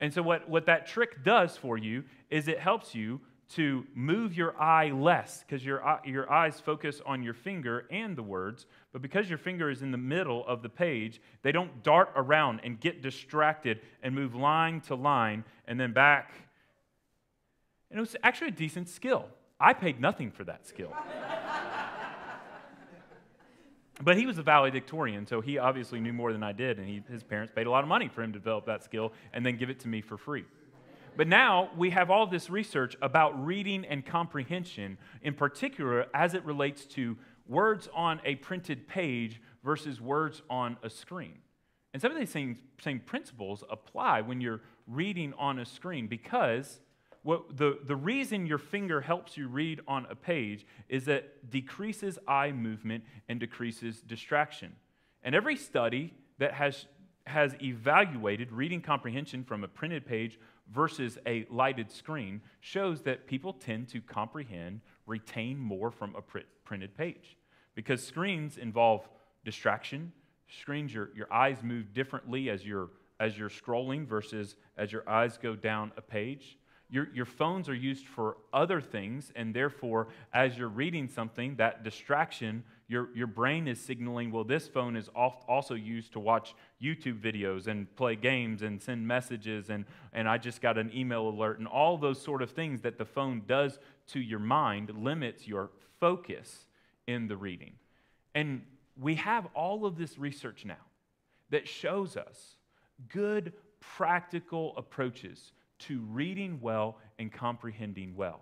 And 0.00 0.12
so, 0.12 0.22
what, 0.22 0.48
what 0.48 0.66
that 0.66 0.88
trick 0.88 1.24
does 1.24 1.56
for 1.56 1.78
you 1.78 2.04
is 2.30 2.48
it 2.48 2.58
helps 2.58 2.96
you 2.96 3.20
to 3.54 3.86
move 3.94 4.36
your 4.36 4.60
eye 4.60 4.90
less 4.90 5.44
because 5.46 5.64
your, 5.64 5.82
your 6.04 6.30
eyes 6.30 6.60
focus 6.60 7.00
on 7.06 7.22
your 7.22 7.34
finger 7.34 7.86
and 7.90 8.14
the 8.14 8.22
words, 8.22 8.66
but 8.92 9.00
because 9.00 9.28
your 9.28 9.38
finger 9.38 9.70
is 9.70 9.80
in 9.80 9.90
the 9.90 9.98
middle 9.98 10.46
of 10.46 10.62
the 10.62 10.68
page, 10.68 11.20
they 11.42 11.52
don't 11.52 11.82
dart 11.82 12.10
around 12.14 12.60
and 12.62 12.78
get 12.78 13.00
distracted 13.00 13.80
and 14.02 14.14
move 14.14 14.34
line 14.34 14.80
to 14.82 14.94
line 14.94 15.44
and 15.66 15.80
then 15.80 15.92
back 15.92 16.32
and 17.90 17.98
it 17.98 18.00
was 18.00 18.16
actually 18.22 18.48
a 18.48 18.52
decent 18.52 18.88
skill. 18.88 19.26
I 19.58 19.72
paid 19.72 20.00
nothing 20.00 20.30
for 20.30 20.44
that 20.44 20.66
skill. 20.66 20.92
but 24.02 24.16
he 24.16 24.26
was 24.26 24.38
a 24.38 24.42
valedictorian, 24.42 25.26
so 25.26 25.40
he 25.40 25.58
obviously 25.58 26.00
knew 26.00 26.12
more 26.12 26.32
than 26.32 26.42
I 26.42 26.52
did, 26.52 26.78
and 26.78 26.86
he, 26.86 27.02
his 27.10 27.22
parents 27.22 27.52
paid 27.54 27.66
a 27.66 27.70
lot 27.70 27.82
of 27.82 27.88
money 27.88 28.08
for 28.08 28.22
him 28.22 28.32
to 28.32 28.38
develop 28.38 28.66
that 28.66 28.84
skill 28.84 29.12
and 29.32 29.44
then 29.44 29.56
give 29.56 29.70
it 29.70 29.80
to 29.80 29.88
me 29.88 30.00
for 30.00 30.16
free. 30.16 30.44
But 31.18 31.26
now 31.26 31.70
we 31.76 31.90
have 31.90 32.12
all 32.12 32.28
this 32.28 32.48
research 32.48 32.96
about 33.02 33.44
reading 33.44 33.84
and 33.84 34.06
comprehension, 34.06 34.98
in 35.20 35.34
particular 35.34 36.06
as 36.14 36.32
it 36.32 36.44
relates 36.44 36.86
to 36.94 37.16
words 37.48 37.88
on 37.92 38.20
a 38.24 38.36
printed 38.36 38.86
page 38.86 39.42
versus 39.64 40.00
words 40.00 40.42
on 40.48 40.76
a 40.84 40.88
screen. 40.88 41.40
And 41.92 42.00
some 42.00 42.12
of 42.12 42.18
these 42.18 42.30
same, 42.30 42.56
same 42.80 43.00
principles 43.00 43.64
apply 43.68 44.20
when 44.20 44.40
you're 44.40 44.60
reading 44.86 45.34
on 45.36 45.58
a 45.58 45.66
screen 45.66 46.06
because 46.06 46.78
what 47.24 47.56
the, 47.56 47.80
the 47.84 47.96
reason 47.96 48.46
your 48.46 48.58
finger 48.58 49.00
helps 49.00 49.36
you 49.36 49.48
read 49.48 49.80
on 49.88 50.06
a 50.08 50.14
page 50.14 50.64
is 50.88 51.06
that 51.06 51.50
decreases 51.50 52.20
eye 52.28 52.52
movement 52.52 53.02
and 53.28 53.40
decreases 53.40 54.02
distraction. 54.02 54.72
And 55.24 55.34
every 55.34 55.56
study 55.56 56.14
that 56.38 56.52
has, 56.52 56.86
has 57.26 57.56
evaluated 57.60 58.52
reading 58.52 58.80
comprehension 58.80 59.42
from 59.42 59.64
a 59.64 59.68
printed 59.68 60.06
page 60.06 60.38
versus 60.72 61.18
a 61.26 61.46
lighted 61.50 61.90
screen 61.90 62.40
shows 62.60 63.02
that 63.02 63.26
people 63.26 63.52
tend 63.52 63.88
to 63.88 64.00
comprehend, 64.00 64.80
retain 65.06 65.58
more 65.58 65.90
from 65.90 66.14
a 66.14 66.22
pr- 66.22 66.38
printed 66.64 66.96
page. 66.96 67.36
Because 67.74 68.04
screens 68.04 68.58
involve 68.58 69.08
distraction, 69.44 70.12
screens, 70.48 70.92
your, 70.92 71.10
your 71.14 71.32
eyes 71.32 71.62
move 71.62 71.92
differently 71.92 72.50
as 72.50 72.64
you're, 72.66 72.90
as 73.20 73.38
you're 73.38 73.48
scrolling 73.48 74.06
versus 74.06 74.56
as 74.76 74.92
your 74.92 75.08
eyes 75.08 75.38
go 75.38 75.54
down 75.54 75.92
a 75.96 76.02
page. 76.02 76.58
Your, 76.90 77.08
your 77.12 77.26
phones 77.26 77.68
are 77.68 77.74
used 77.74 78.06
for 78.06 78.38
other 78.52 78.80
things, 78.80 79.30
and 79.36 79.54
therefore, 79.54 80.08
as 80.32 80.56
you're 80.56 80.68
reading 80.68 81.06
something, 81.06 81.56
that 81.56 81.84
distraction, 81.84 82.64
your, 82.88 83.10
your 83.14 83.26
brain 83.26 83.68
is 83.68 83.78
signaling, 83.78 84.32
well, 84.32 84.44
this 84.44 84.66
phone 84.66 84.96
is 84.96 85.10
also 85.14 85.74
used 85.74 86.12
to 86.14 86.20
watch 86.20 86.54
YouTube 86.82 87.20
videos 87.20 87.66
and 87.66 87.94
play 87.96 88.16
games 88.16 88.62
and 88.62 88.80
send 88.80 89.06
messages, 89.06 89.68
and, 89.68 89.84
and 90.14 90.26
I 90.26 90.38
just 90.38 90.62
got 90.62 90.78
an 90.78 90.90
email 90.94 91.28
alert, 91.28 91.58
and 91.58 91.68
all 91.68 91.98
those 91.98 92.20
sort 92.20 92.40
of 92.40 92.50
things 92.50 92.80
that 92.80 92.96
the 92.96 93.04
phone 93.04 93.42
does 93.46 93.78
to 94.08 94.20
your 94.20 94.38
mind 94.38 94.90
limits 94.96 95.46
your 95.46 95.70
focus 96.00 96.66
in 97.06 97.28
the 97.28 97.36
reading. 97.36 97.74
And 98.34 98.62
we 98.98 99.16
have 99.16 99.46
all 99.54 99.84
of 99.84 99.98
this 99.98 100.18
research 100.18 100.64
now 100.64 100.76
that 101.50 101.68
shows 101.68 102.16
us 102.16 102.56
good 103.08 103.52
practical 103.80 104.74
approaches 104.78 105.52
to 105.80 106.00
reading 106.10 106.58
well 106.62 106.96
and 107.18 107.30
comprehending 107.30 108.16
well. 108.16 108.40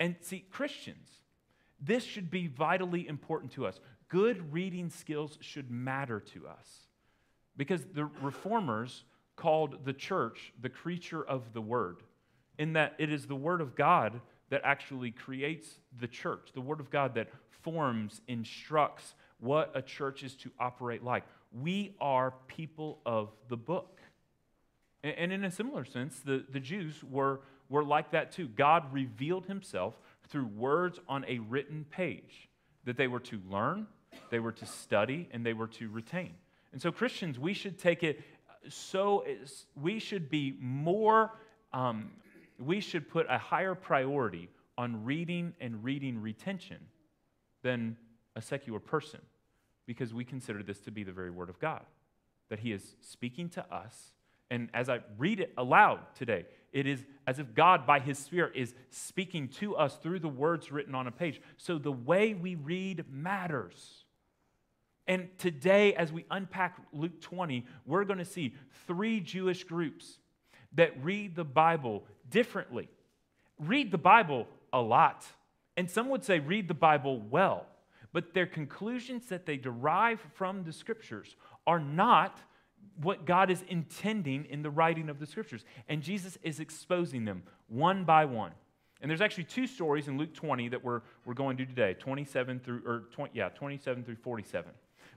And 0.00 0.16
see, 0.20 0.44
Christians, 0.50 1.10
this 1.80 2.04
should 2.04 2.30
be 2.30 2.46
vitally 2.46 3.06
important 3.06 3.52
to 3.52 3.66
us. 3.66 3.80
Good 4.08 4.52
reading 4.52 4.90
skills 4.90 5.36
should 5.40 5.70
matter 5.70 6.20
to 6.34 6.46
us 6.46 6.86
because 7.56 7.84
the 7.92 8.06
reformers 8.22 9.04
called 9.34 9.84
the 9.84 9.92
church 9.92 10.52
the 10.60 10.68
creature 10.68 11.22
of 11.22 11.52
the 11.52 11.60
word, 11.60 12.02
in 12.58 12.72
that 12.74 12.94
it 12.98 13.12
is 13.12 13.26
the 13.26 13.36
word 13.36 13.60
of 13.60 13.74
God 13.74 14.20
that 14.48 14.62
actually 14.64 15.10
creates 15.10 15.68
the 15.98 16.06
church, 16.06 16.50
the 16.54 16.60
word 16.60 16.80
of 16.80 16.90
God 16.90 17.14
that 17.14 17.28
forms, 17.62 18.20
instructs 18.28 19.14
what 19.40 19.72
a 19.74 19.82
church 19.82 20.22
is 20.22 20.34
to 20.36 20.50
operate 20.58 21.02
like. 21.02 21.24
We 21.52 21.96
are 22.00 22.32
people 22.46 23.00
of 23.04 23.30
the 23.48 23.56
book. 23.56 24.00
And 25.02 25.32
in 25.32 25.44
a 25.44 25.50
similar 25.50 25.84
sense, 25.84 26.20
the, 26.20 26.44
the 26.48 26.60
Jews 26.60 27.02
were, 27.04 27.40
were 27.68 27.84
like 27.84 28.12
that 28.12 28.32
too. 28.32 28.48
God 28.48 28.92
revealed 28.92 29.46
himself 29.46 29.98
through 30.28 30.46
words 30.46 31.00
on 31.08 31.24
a 31.28 31.38
written 31.38 31.84
page 31.90 32.48
that 32.84 32.96
they 32.96 33.08
were 33.08 33.20
to 33.20 33.40
learn, 33.48 33.86
they 34.30 34.38
were 34.38 34.52
to 34.52 34.66
study, 34.66 35.28
and 35.32 35.44
they 35.44 35.52
were 35.52 35.66
to 35.66 35.88
retain. 35.88 36.34
And 36.72 36.80
so, 36.80 36.92
Christians, 36.92 37.38
we 37.38 37.54
should 37.54 37.78
take 37.78 38.02
it 38.02 38.20
so, 38.68 39.24
we 39.80 39.98
should 39.98 40.28
be 40.28 40.56
more, 40.60 41.32
um, 41.72 42.10
we 42.58 42.80
should 42.80 43.08
put 43.08 43.26
a 43.28 43.38
higher 43.38 43.74
priority 43.74 44.48
on 44.76 45.04
reading 45.04 45.54
and 45.60 45.84
reading 45.84 46.20
retention 46.20 46.78
than 47.62 47.96
a 48.34 48.42
secular 48.42 48.80
person 48.80 49.20
because 49.86 50.12
we 50.12 50.24
consider 50.24 50.62
this 50.62 50.80
to 50.80 50.90
be 50.90 51.04
the 51.04 51.12
very 51.12 51.30
Word 51.30 51.48
of 51.48 51.58
God, 51.60 51.84
that 52.48 52.58
He 52.58 52.72
is 52.72 52.96
speaking 53.00 53.48
to 53.50 53.74
us 53.74 54.12
and 54.50 54.68
as 54.72 54.88
I 54.88 55.00
read 55.18 55.40
it 55.40 55.52
aloud 55.56 56.00
today, 56.14 56.46
it 56.72 56.86
is 56.86 57.04
as 57.26 57.38
if 57.38 57.54
God, 57.54 57.86
by 57.86 58.00
His 58.00 58.18
Spirit, 58.18 58.52
is 58.54 58.74
speaking 58.90 59.48
to 59.60 59.76
us 59.76 59.96
through 59.96 60.20
the 60.20 60.28
words 60.28 60.70
written 60.70 60.94
on 60.94 61.06
a 61.06 61.12
page. 61.12 61.40
So 61.56 61.78
the 61.78 61.92
way 61.92 62.34
we 62.34 62.54
read 62.54 63.04
matters. 63.10 64.04
And 65.06 65.28
today, 65.38 65.94
as 65.94 66.12
we 66.12 66.24
unpack 66.30 66.76
Luke 66.92 67.20
20, 67.20 67.64
we're 67.86 68.04
going 68.04 68.18
to 68.18 68.24
see 68.24 68.54
three 68.86 69.20
Jewish 69.20 69.64
groups 69.64 70.18
that 70.74 71.02
read 71.02 71.36
the 71.36 71.44
Bible 71.44 72.04
differently. 72.28 72.88
Read 73.58 73.90
the 73.90 73.98
Bible 73.98 74.46
a 74.72 74.80
lot. 74.80 75.24
And 75.76 75.90
some 75.90 76.08
would 76.08 76.24
say 76.24 76.38
read 76.38 76.68
the 76.68 76.74
Bible 76.74 77.20
well. 77.20 77.66
But 78.12 78.34
their 78.34 78.46
conclusions 78.46 79.26
that 79.26 79.46
they 79.46 79.56
derive 79.56 80.20
from 80.34 80.64
the 80.64 80.72
scriptures 80.72 81.36
are 81.66 81.80
not 81.80 82.40
what 83.00 83.24
God 83.24 83.50
is 83.50 83.62
intending 83.68 84.44
in 84.46 84.62
the 84.62 84.70
writing 84.70 85.08
of 85.08 85.18
the 85.18 85.26
scriptures. 85.26 85.64
And 85.88 86.02
Jesus 86.02 86.38
is 86.42 86.60
exposing 86.60 87.24
them 87.24 87.42
one 87.68 88.04
by 88.04 88.24
one. 88.24 88.52
And 89.00 89.10
there's 89.10 89.20
actually 89.20 89.44
two 89.44 89.66
stories 89.66 90.08
in 90.08 90.16
Luke 90.16 90.32
20 90.32 90.68
that 90.68 90.82
we're, 90.82 91.02
we're 91.24 91.34
going 91.34 91.56
to 91.56 91.64
do 91.64 91.68
today 91.68 91.94
27 91.94 92.60
through, 92.60 92.82
or 92.86 93.04
20, 93.12 93.32
yeah, 93.34 93.50
27 93.50 94.04
through 94.04 94.16
47. 94.16 94.70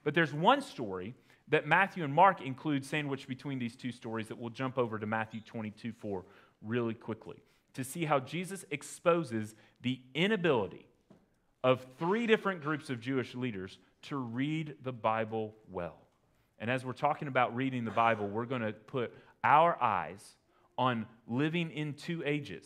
But 0.03 0.13
there's 0.13 0.33
one 0.33 0.61
story 0.61 1.15
that 1.47 1.65
Matthew 1.65 2.03
and 2.03 2.13
Mark 2.13 2.41
include 2.41 2.85
sandwiched 2.85 3.27
between 3.27 3.57
these 3.57 3.75
two 3.75 3.91
stories 3.91 4.27
that 4.27 4.37
we'll 4.37 4.49
jump 4.49 4.77
over 4.77 4.99
to 4.99 5.05
Matthew 5.05 5.41
22 5.41 5.93
for 5.93 6.25
really 6.61 6.93
quickly 6.93 7.37
to 7.73 7.83
see 7.83 8.05
how 8.05 8.19
Jesus 8.19 8.65
exposes 8.71 9.55
the 9.81 9.99
inability 10.13 10.85
of 11.63 11.85
three 11.97 12.27
different 12.27 12.61
groups 12.61 12.89
of 12.89 12.99
Jewish 12.99 13.35
leaders 13.35 13.77
to 14.03 14.17
read 14.17 14.75
the 14.83 14.91
Bible 14.91 15.55
well. 15.69 15.97
And 16.59 16.69
as 16.69 16.85
we're 16.85 16.93
talking 16.93 17.27
about 17.27 17.55
reading 17.55 17.85
the 17.85 17.91
Bible, 17.91 18.27
we're 18.27 18.45
going 18.45 18.61
to 18.61 18.73
put 18.73 19.13
our 19.43 19.81
eyes 19.81 20.35
on 20.77 21.05
living 21.27 21.71
in 21.71 21.93
two 21.93 22.21
ages. 22.25 22.65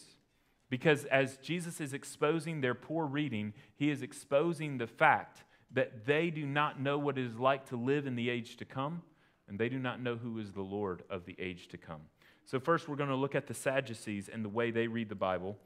Because 0.70 1.06
as 1.06 1.38
Jesus 1.38 1.80
is 1.80 1.94
exposing 1.94 2.62
their 2.62 2.74
poor 2.74 3.06
reading, 3.06 3.54
he 3.76 3.92
is 3.92 4.02
exposing 4.02 4.78
the 4.78 4.88
fact 4.88 5.44
that 5.72 6.06
they 6.06 6.30
do 6.30 6.46
not 6.46 6.80
know 6.80 6.98
what 6.98 7.18
it 7.18 7.26
is 7.26 7.38
like 7.38 7.68
to 7.70 7.76
live 7.76 8.08
in 8.08 8.16
the 8.16 8.30
age 8.30 8.58
to 8.58 8.66
come, 8.66 9.02
and 9.48 9.60
they 9.60 9.70
do 9.70 9.80
not 9.80 10.02
know 10.02 10.16
who 10.16 10.40
is 10.40 10.52
the 10.52 10.62
Lord 10.62 11.04
of 11.10 11.26
the 11.26 11.36
age 11.40 11.68
to 11.70 11.78
come. 11.78 12.02
So, 12.46 12.60
first, 12.60 12.88
we're 12.88 12.96
going 12.96 13.10
to 13.10 13.16
look 13.16 13.36
at 13.36 13.48
the 13.48 13.54
Sadducees 13.54 14.30
and 14.30 14.44
the 14.44 14.50
way 14.50 14.72
they 14.72 14.88
read 14.88 15.10
the 15.10 15.16
Bible 15.16 15.58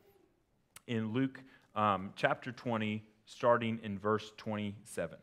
in 0.87 1.13
Luke 1.13 1.41
um, 1.75 2.11
chapter 2.15 2.51
20, 2.51 3.03
starting 3.25 3.79
in 3.83 3.97
verse 3.97 4.31
27. 4.37 5.17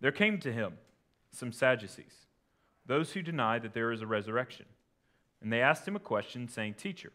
There 0.00 0.12
came 0.12 0.38
to 0.38 0.52
him 0.52 0.74
some 1.34 1.52
Sadducees, 1.52 2.26
those 2.86 3.12
who 3.12 3.22
deny 3.22 3.58
that 3.58 3.74
there 3.74 3.92
is 3.92 4.02
a 4.02 4.06
resurrection. 4.06 4.66
And 5.40 5.52
they 5.52 5.60
asked 5.60 5.86
him 5.86 5.96
a 5.96 6.00
question, 6.00 6.48
saying, 6.48 6.74
Teacher, 6.74 7.12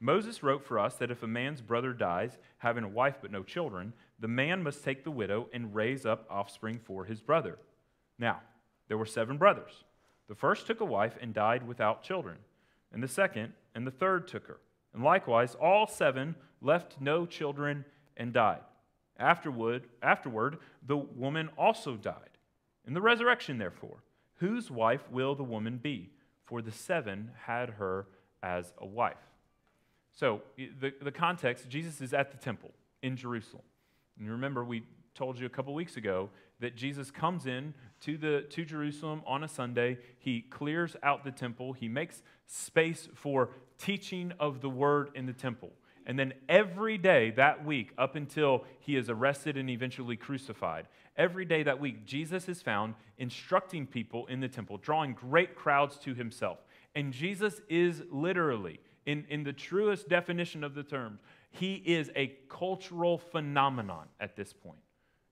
Moses 0.00 0.42
wrote 0.42 0.64
for 0.64 0.78
us 0.78 0.94
that 0.96 1.10
if 1.10 1.22
a 1.22 1.28
man's 1.28 1.60
brother 1.60 1.92
dies, 1.92 2.38
having 2.58 2.84
a 2.84 2.88
wife 2.88 3.16
but 3.20 3.30
no 3.30 3.42
children, 3.42 3.92
the 4.18 4.28
man 4.28 4.62
must 4.62 4.82
take 4.82 5.04
the 5.04 5.10
widow 5.10 5.48
and 5.52 5.74
raise 5.74 6.06
up 6.06 6.26
offspring 6.30 6.80
for 6.82 7.04
his 7.04 7.20
brother. 7.20 7.58
Now, 8.18 8.40
there 8.88 8.98
were 8.98 9.06
seven 9.06 9.36
brothers. 9.36 9.84
The 10.28 10.34
first 10.34 10.66
took 10.66 10.80
a 10.80 10.84
wife 10.84 11.18
and 11.20 11.34
died 11.34 11.66
without 11.66 12.02
children, 12.02 12.38
and 12.92 13.02
the 13.02 13.08
second 13.08 13.52
and 13.74 13.86
the 13.86 13.90
third 13.90 14.26
took 14.26 14.46
her. 14.46 14.58
And 14.94 15.04
likewise, 15.04 15.54
all 15.54 15.86
seven 15.86 16.34
left 16.60 16.96
no 17.00 17.26
children 17.26 17.84
and 18.16 18.32
died. 18.32 18.60
Afterward, 19.18 19.84
afterward, 20.02 20.58
the 20.86 20.96
woman 20.96 21.50
also 21.58 21.96
died. 21.96 22.29
In 22.86 22.94
the 22.94 23.00
resurrection, 23.00 23.58
therefore, 23.58 24.02
whose 24.36 24.70
wife 24.70 25.10
will 25.10 25.34
the 25.34 25.44
woman 25.44 25.78
be? 25.82 26.10
For 26.44 26.62
the 26.62 26.72
seven 26.72 27.30
had 27.46 27.70
her 27.70 28.06
as 28.42 28.72
a 28.78 28.86
wife. 28.86 29.16
So, 30.12 30.42
the, 30.56 30.92
the 31.00 31.12
context 31.12 31.68
Jesus 31.68 32.00
is 32.00 32.12
at 32.12 32.32
the 32.32 32.38
temple 32.38 32.72
in 33.02 33.16
Jerusalem. 33.16 33.62
And 34.16 34.26
you 34.26 34.32
remember, 34.32 34.64
we 34.64 34.82
told 35.14 35.38
you 35.38 35.46
a 35.46 35.50
couple 35.50 35.74
weeks 35.74 35.96
ago 35.96 36.30
that 36.60 36.76
Jesus 36.76 37.10
comes 37.10 37.46
in 37.46 37.74
to, 38.00 38.16
the, 38.16 38.46
to 38.50 38.64
Jerusalem 38.64 39.22
on 39.26 39.44
a 39.44 39.48
Sunday. 39.48 39.98
He 40.18 40.42
clears 40.42 40.96
out 41.02 41.24
the 41.24 41.30
temple, 41.30 41.72
he 41.72 41.88
makes 41.88 42.22
space 42.46 43.08
for 43.14 43.50
teaching 43.78 44.32
of 44.38 44.60
the 44.60 44.68
word 44.68 45.10
in 45.14 45.26
the 45.26 45.32
temple. 45.32 45.70
And 46.06 46.18
then 46.18 46.32
every 46.48 46.98
day 46.98 47.30
that 47.32 47.64
week, 47.64 47.92
up 47.98 48.16
until 48.16 48.64
he 48.80 48.96
is 48.96 49.08
arrested 49.10 49.56
and 49.56 49.68
eventually 49.70 50.16
crucified, 50.16 50.86
every 51.16 51.44
day 51.44 51.62
that 51.62 51.78
week, 51.78 52.04
Jesus 52.06 52.48
is 52.48 52.62
found 52.62 52.94
instructing 53.18 53.86
people 53.86 54.26
in 54.26 54.40
the 54.40 54.48
temple, 54.48 54.78
drawing 54.78 55.12
great 55.12 55.54
crowds 55.54 55.96
to 55.98 56.14
himself. 56.14 56.58
And 56.94 57.12
Jesus 57.12 57.60
is 57.68 58.02
literally, 58.10 58.80
in, 59.06 59.24
in 59.28 59.44
the 59.44 59.52
truest 59.52 60.08
definition 60.08 60.64
of 60.64 60.74
the 60.74 60.82
term, 60.82 61.18
he 61.50 61.74
is 61.74 62.10
a 62.16 62.34
cultural 62.48 63.18
phenomenon 63.18 64.06
at 64.18 64.36
this 64.36 64.52
point. 64.52 64.78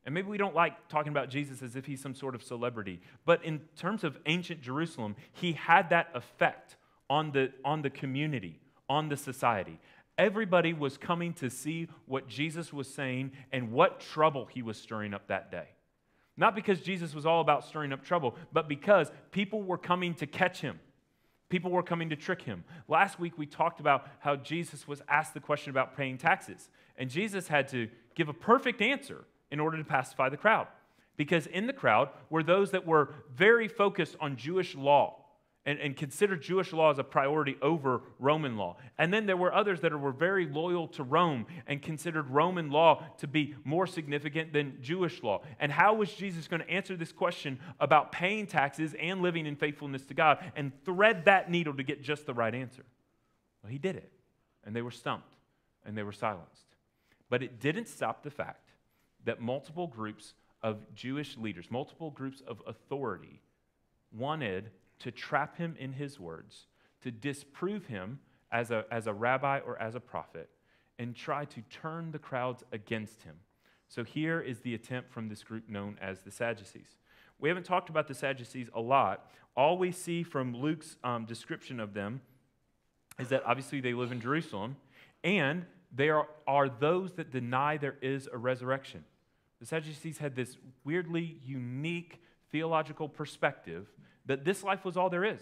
And 0.05 0.15
maybe 0.15 0.29
we 0.29 0.39
don't 0.39 0.55
like 0.55 0.89
talking 0.89 1.11
about 1.11 1.29
Jesus 1.29 1.63
as 1.63 1.77
if 1.77 1.85
he's 1.85 2.01
some 2.01 2.15
sort 2.15 2.35
of 2.35 2.43
celebrity, 2.43 3.01
but 3.27 3.45
in 3.45 3.61
terms 3.77 4.05
of 4.05 4.19
ancient 4.27 4.63
Jerusalem, 4.63 5.17
he 5.33 5.53
had 5.53 5.91
that 5.91 6.09
effect 6.15 6.77
on 7.11 7.33
the, 7.33 7.53
on 7.65 7.83
the 7.83 7.91
community, 7.91 8.59
on 8.89 9.09
the 9.09 9.17
society. 9.17 9.79
Everybody 10.19 10.73
was 10.73 10.99
coming 10.99 11.33
to 11.35 11.49
see 11.49 11.89
what 12.07 12.29
Jesus 12.29 12.73
was 12.73 12.93
saying 12.93 13.33
and 13.53 13.71
what 13.71 14.01
trouble 14.01 14.47
he 14.47 14.63
was 14.63 14.77
stirring 14.77 15.15
up 15.15 15.29
that 15.29 15.53
day. 15.53 15.69
Not 16.37 16.57
because 16.57 16.81
Jesus 16.81 17.15
was 17.15 17.25
all 17.25 17.41
about 17.41 17.65
stirring 17.65 17.93
up 17.93 18.05
trouble, 18.05 18.35
but 18.53 18.69
because 18.69 19.11
people 19.31 19.63
were 19.63 19.79
coming 19.79 20.15
to 20.15 20.27
catch 20.27 20.61
him. 20.61 20.81
People 21.49 21.71
were 21.71 21.83
coming 21.83 22.11
to 22.11 22.17
trick 22.17 22.43
him. 22.43 22.65
Last 22.89 23.19
week 23.19 23.39
we 23.39 23.47
talked 23.47 23.81
about 23.81 24.07
how 24.19 24.37
Jesus 24.37 24.87
was 24.87 25.03
asked 25.09 25.35
the 25.35 25.41
question 25.41 25.71
about 25.71 25.97
paying 25.97 26.19
taxes, 26.19 26.69
and 26.97 27.09
Jesus 27.09 27.49
had 27.49 27.69
to 27.69 27.89
give 28.15 28.29
a 28.29 28.35
perfect 28.35 28.83
answer 28.83 29.25
in 29.51 29.61
order 29.61 29.79
to 29.79 29.85
pacify 29.85 30.29
the 30.29 30.37
crowd. 30.37 30.67
Because 31.17 31.47
in 31.47 31.67
the 31.67 31.73
crowd 31.73 32.11
were 32.29 32.43
those 32.43 32.73
that 32.73 32.87
were 32.87 33.15
very 33.35 33.67
focused 33.67 34.17
on 34.21 34.37
Jewish 34.37 34.75
law 34.75 35.18
and, 35.69 35.79
and 35.81 35.95
considered 35.99 36.41
Jewish 36.41 36.73
law 36.73 36.91
as 36.91 36.99
a 36.99 37.05
priority 37.05 37.59
over 37.61 38.01
Roman 38.19 38.57
law. 38.57 38.79
And 38.97 39.13
then 39.13 39.27
there 39.27 39.37
were 39.37 39.53
others 39.53 39.83
that 39.83 39.95
were 40.01 40.13
very 40.13 40.47
loyal 40.47 40.89
to 40.89 41.03
Rome 41.03 41.45
and 41.67 41.83
considered 41.83 42.31
Roman 42.31 42.71
law 42.71 43.05
to 43.19 43.27
be 43.27 43.55
more 43.65 43.87
significant 43.87 44.55
than 44.55 44.79
Jewish 44.81 45.23
law. 45.23 45.43
And 45.61 45.71
how 45.71 45.93
was 45.93 46.11
Jesus 46.11 46.49
going 46.49 46.63
to 46.63 46.71
answer 46.71 46.97
this 46.97 47.13
question 47.13 47.59
about 47.81 48.13
paying 48.13 48.47
taxes 48.47 48.95
and 48.99 49.21
living 49.21 49.45
in 49.45 49.57
faithfulness 49.57 50.07
to 50.07 50.15
God 50.15 50.39
and 50.57 50.73
thread 50.87 51.27
that 51.27 51.51
needle 51.51 51.75
to 51.75 51.83
get 51.83 52.03
just 52.03 52.25
the 52.25 52.33
right 52.33 52.55
answer? 52.55 52.87
Well, 53.63 53.71
he 53.71 53.77
did 53.77 53.97
it. 53.97 54.11
And 54.65 54.75
they 54.75 54.81
were 54.81 54.91
stumped 54.91 55.35
and 55.85 55.99
they 55.99 56.03
were 56.03 56.13
silenced. 56.13 56.65
But 57.29 57.43
it 57.43 57.61
didn't 57.61 57.89
stop 57.89 58.23
the 58.23 58.31
fact 58.31 58.71
that 59.27 59.43
multiple 59.43 59.87
groups 59.87 60.33
of 60.63 60.79
Jewish 60.95 61.37
leaders, 61.37 61.67
multiple 61.71 62.11
groups 62.11 62.43
of 62.47 62.63
authority, 62.67 63.43
wanted 64.11 64.71
to 65.01 65.11
trap 65.11 65.57
him 65.57 65.77
in 65.79 65.93
his 65.93 66.19
words, 66.19 66.67
to 67.03 67.11
disprove 67.11 67.87
him 67.87 68.21
as 68.51 68.71
a, 68.71 68.85
as 68.91 69.07
a 69.07 69.13
rabbi 69.13 69.61
or 69.61 69.81
as 69.81 69.95
a 69.95 70.01
prophet, 70.01 70.49
and 70.99 71.15
try 71.15 71.45
to 71.45 71.61
turn 71.71 72.11
the 72.11 72.19
crowds 72.19 72.65
against 72.73 73.23
him. 73.23 73.37
So 73.89 74.05
here 74.05 74.41
is 74.41 74.61
the 74.61 74.75
attempt 74.75 75.13
from 75.13 75.29
this 75.29 75.43
group 75.43 75.69
known 75.69 75.97
as 76.01 76.21
the 76.21 76.31
Sadducees. 76.31 76.97
We 77.39 77.49
haven't 77.49 77.65
talked 77.65 77.89
about 77.89 78.09
the 78.09 78.15
Sadducees 78.15 78.69
a 78.75 78.81
lot. 78.81 79.31
All 79.57 79.79
we 79.79 79.93
see 79.93 80.23
from 80.23 80.55
Luke's 80.55 80.97
um, 81.05 81.25
description 81.25 81.81
of 81.81 81.95
them 81.95 82.21
is 83.19 83.29
that 83.29 83.43
obviously 83.47 83.81
they 83.81 83.95
live 83.95 84.13
in 84.13 84.21
Jerusalem, 84.21 84.77
and 85.25 85.65
they 85.95 86.11
are, 86.11 86.29
are 86.47 86.69
those 86.69 87.13
that 87.15 87.31
deny 87.31 87.77
there 87.77 87.97
is 88.03 88.29
a 88.33 88.37
resurrection. 88.37 89.05
The 89.61 89.67
Sadducees 89.67 90.19
had 90.19 90.37
this 90.37 90.57
weirdly 90.85 91.41
unique 91.45 92.23
theological 92.51 93.09
perspective 93.09 93.87
that 94.29 94.45
this 94.45 94.63
life 94.63 94.85
was 94.85 94.97
all 94.97 95.11
there 95.11 95.25
is, 95.25 95.41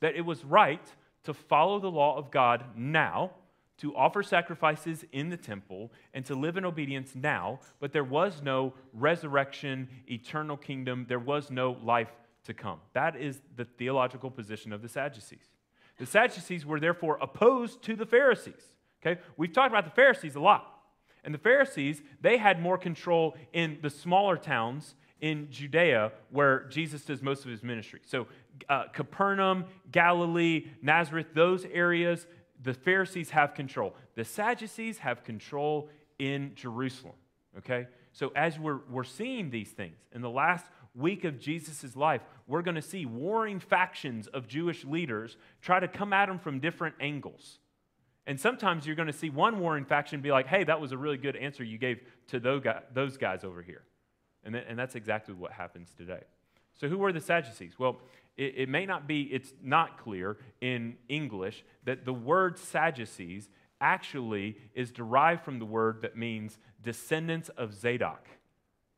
that 0.00 0.14
it 0.14 0.20
was 0.20 0.44
right 0.44 0.86
to 1.24 1.34
follow 1.34 1.80
the 1.80 1.90
law 1.90 2.16
of 2.16 2.30
God 2.30 2.64
now, 2.76 3.32
to 3.78 3.96
offer 3.96 4.22
sacrifices 4.22 5.04
in 5.10 5.30
the 5.30 5.36
temple, 5.36 5.90
and 6.12 6.24
to 6.26 6.34
live 6.36 6.56
in 6.56 6.64
obedience 6.64 7.16
now, 7.16 7.58
but 7.80 7.92
there 7.92 8.04
was 8.04 8.40
no 8.42 8.72
resurrection, 8.92 9.88
eternal 10.06 10.56
kingdom, 10.56 11.06
there 11.08 11.18
was 11.18 11.50
no 11.50 11.76
life 11.82 12.12
to 12.44 12.54
come. 12.54 12.78
That 12.92 13.16
is 13.16 13.40
the 13.56 13.64
theological 13.64 14.30
position 14.30 14.72
of 14.72 14.82
the 14.82 14.88
Sadducees. 14.88 15.48
The 15.98 16.06
Sadducees 16.06 16.64
were 16.64 16.78
therefore 16.78 17.18
opposed 17.20 17.82
to 17.82 17.96
the 17.96 18.06
Pharisees. 18.06 18.62
Okay? 19.04 19.20
We've 19.36 19.52
talked 19.52 19.72
about 19.72 19.84
the 19.84 19.90
Pharisees 19.90 20.36
a 20.36 20.40
lot. 20.40 20.70
And 21.24 21.32
the 21.32 21.38
Pharisees, 21.38 22.02
they 22.20 22.36
had 22.36 22.60
more 22.60 22.76
control 22.76 23.34
in 23.52 23.78
the 23.80 23.90
smaller 23.90 24.36
towns 24.36 24.94
in 25.24 25.50
Judea 25.50 26.12
where 26.28 26.64
Jesus 26.64 27.02
does 27.02 27.22
most 27.22 27.46
of 27.46 27.50
his 27.50 27.62
ministry. 27.62 28.00
So, 28.04 28.26
uh, 28.68 28.88
Capernaum, 28.92 29.64
Galilee, 29.90 30.66
Nazareth, 30.82 31.28
those 31.32 31.64
areas, 31.72 32.26
the 32.62 32.74
Pharisees 32.74 33.30
have 33.30 33.54
control. 33.54 33.96
The 34.16 34.24
Sadducees 34.26 34.98
have 34.98 35.24
control 35.24 35.88
in 36.18 36.52
Jerusalem. 36.54 37.14
Okay? 37.56 37.86
So, 38.12 38.32
as 38.36 38.58
we're, 38.58 38.80
we're 38.90 39.02
seeing 39.02 39.48
these 39.48 39.70
things 39.70 39.96
in 40.12 40.20
the 40.20 40.28
last 40.28 40.66
week 40.94 41.24
of 41.24 41.40
Jesus' 41.40 41.96
life, 41.96 42.20
we're 42.46 42.60
going 42.60 42.74
to 42.74 42.82
see 42.82 43.06
warring 43.06 43.60
factions 43.60 44.26
of 44.26 44.46
Jewish 44.46 44.84
leaders 44.84 45.38
try 45.62 45.80
to 45.80 45.88
come 45.88 46.12
at 46.12 46.28
him 46.28 46.38
from 46.38 46.60
different 46.60 46.96
angles. 47.00 47.60
And 48.26 48.38
sometimes 48.38 48.86
you're 48.86 48.94
going 48.94 49.06
to 49.06 49.14
see 49.14 49.30
one 49.30 49.58
warring 49.58 49.86
faction 49.86 50.20
be 50.20 50.30
like, 50.30 50.48
hey, 50.48 50.64
that 50.64 50.82
was 50.82 50.92
a 50.92 50.98
really 50.98 51.16
good 51.16 51.34
answer 51.34 51.64
you 51.64 51.78
gave 51.78 52.00
to 52.28 52.38
those 52.92 53.16
guys 53.16 53.42
over 53.42 53.62
here. 53.62 53.84
And, 54.44 54.54
th- 54.54 54.66
and 54.68 54.78
that's 54.78 54.94
exactly 54.94 55.34
what 55.34 55.52
happens 55.52 55.92
today. 55.96 56.22
So, 56.74 56.88
who 56.88 56.98
were 56.98 57.12
the 57.12 57.20
Sadducees? 57.20 57.78
Well, 57.78 58.00
it, 58.36 58.54
it 58.56 58.68
may 58.68 58.86
not 58.86 59.06
be, 59.06 59.22
it's 59.22 59.52
not 59.62 59.98
clear 59.98 60.36
in 60.60 60.96
English 61.08 61.64
that 61.84 62.04
the 62.04 62.12
word 62.12 62.58
Sadducees 62.58 63.48
actually 63.80 64.56
is 64.74 64.90
derived 64.90 65.44
from 65.44 65.58
the 65.58 65.64
word 65.64 66.02
that 66.02 66.16
means 66.16 66.58
descendants 66.82 67.48
of 67.50 67.74
Zadok. 67.74 68.28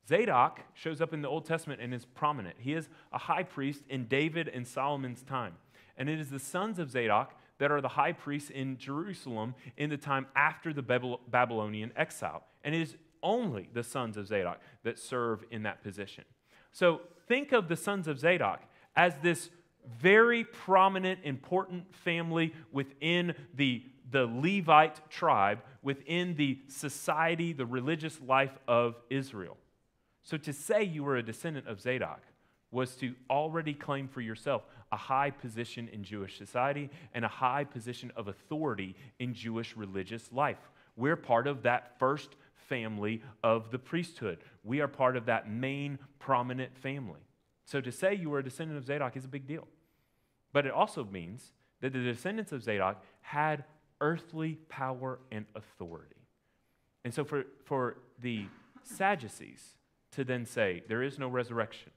Zadok 0.09 0.61
shows 0.75 1.01
up 1.01 1.13
in 1.13 1.23
the 1.23 1.29
Old 1.29 1.45
Testament 1.45 1.81
and 1.81 1.93
is 1.93 2.05
prominent. 2.05 2.57
He 2.59 2.75
is 2.75 2.89
a 3.13 3.19
high 3.19 3.43
priest 3.43 3.83
in 3.89 4.07
David 4.07 4.49
and 4.49 4.67
Solomon's 4.67 5.23
time. 5.23 5.55
And 5.97 6.09
it 6.09 6.21
is 6.21 6.31
the 6.31 6.39
sons 6.39 6.79
of 6.79 6.91
Zadok 6.91 7.35
that 7.59 7.73
are 7.73 7.81
the 7.81 7.89
high 7.89 8.13
priests 8.13 8.51
in 8.51 8.77
Jerusalem 8.77 9.55
in 9.77 9.91
the 9.91 9.97
time 9.97 10.27
after 10.37 10.73
the 10.73 10.83
Babylonian 10.83 11.93
exile. 11.97 12.45
And 12.63 12.75
it 12.75 12.83
is 12.83 12.97
only 13.23 13.69
the 13.73 13.83
sons 13.83 14.17
of 14.17 14.27
Zadok 14.27 14.61
that 14.85 14.99
serve 14.99 15.45
in 15.51 15.63
that 15.65 15.83
position. 15.83 16.25
So 16.73 17.01
think 17.29 17.53
of 17.53 17.69
the 17.69 17.77
sons 17.77 18.09
of 18.09 18.19
Zadok 18.19 18.63
as 18.95 19.15
this 19.23 19.51
very 19.99 20.45
prominent, 20.45 21.21
important 21.23 21.95
family 21.95 22.55
within 22.73 23.35
the, 23.55 23.85
the 24.11 24.27
Levite 24.27 25.09
tribe, 25.11 25.61
within 25.83 26.35
the 26.35 26.59
society, 26.69 27.53
the 27.53 27.67
religious 27.67 28.21
life 28.21 28.59
of 28.67 28.97
Israel. 29.11 29.57
So 30.23 30.37
to 30.39 30.53
say 30.53 30.83
you 30.83 31.05
were 31.05 31.17
a 31.17 31.23
descendant 31.23 31.69
of 31.69 31.81
Zadok 31.81 32.23
was 32.73 32.97
to 32.97 33.15
already 33.31 33.73
claim 33.73 34.09
for 34.09 34.21
yourself 34.21 34.63
a 34.93 34.97
high 34.97 35.31
position 35.31 35.89
in 35.93 36.03
Jewish 36.03 36.37
society 36.37 36.91
and 37.15 37.25
a 37.25 37.29
high 37.29 37.65
position 37.65 38.13
of 38.17 38.29
authority 38.29 38.97
in 39.19 39.35
Jewish 39.35 39.77
religious 39.77 40.33
life. 40.33 40.59
We're 40.97 41.17
part 41.17 41.47
of 41.47 41.63
that 41.63 41.99
first 41.99 42.37
family 42.69 43.23
of 43.43 43.71
the 43.71 43.79
priesthood. 43.79 44.39
We 44.65 44.81
are 44.81 44.89
part 44.89 45.17
of 45.17 45.27
that 45.27 45.51
main 45.51 45.99
prominent 46.19 46.77
family. 46.77 47.21
So 47.65 47.81
to 47.81 47.93
say 47.93 48.15
you 48.15 48.31
were 48.31 48.39
a 48.39 48.45
descendant 48.45 48.79
of 48.79 48.87
Zadok 48.87 49.17
is 49.17 49.25
a 49.25 49.29
big 49.29 49.47
deal. 49.47 49.67
But 50.53 50.67
it 50.67 50.73
also 50.73 51.05
means 51.05 51.53
that 51.81 51.93
the 51.93 52.03
descendants 52.03 52.53
of 52.53 52.63
Zadok 52.63 53.03
had 53.21 53.65
earthly 54.01 54.59
power 54.69 55.19
and 55.31 55.47
authority. 55.55 56.17
And 57.05 57.13
so 57.13 57.25
for, 57.25 57.45
for 57.65 57.99
the 58.21 58.47
Sadducees 58.83 59.75
to 60.13 60.25
then 60.25 60.47
say, 60.47 60.83
there 60.89 61.03
is 61.03 61.19
no 61.19 61.29
resurrection, 61.29 61.91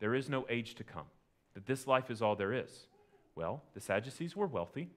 there 0.00 0.14
is 0.14 0.28
no 0.28 0.44
age 0.48 0.74
to 0.76 0.84
come, 0.84 1.06
that 1.54 1.66
this 1.66 1.86
life 1.86 2.10
is 2.10 2.20
all 2.20 2.36
there 2.36 2.52
is. 2.52 2.86
Well, 3.34 3.62
the 3.74 3.80
Sadducees 3.80 4.36
were 4.36 4.46
wealthy, 4.46 4.90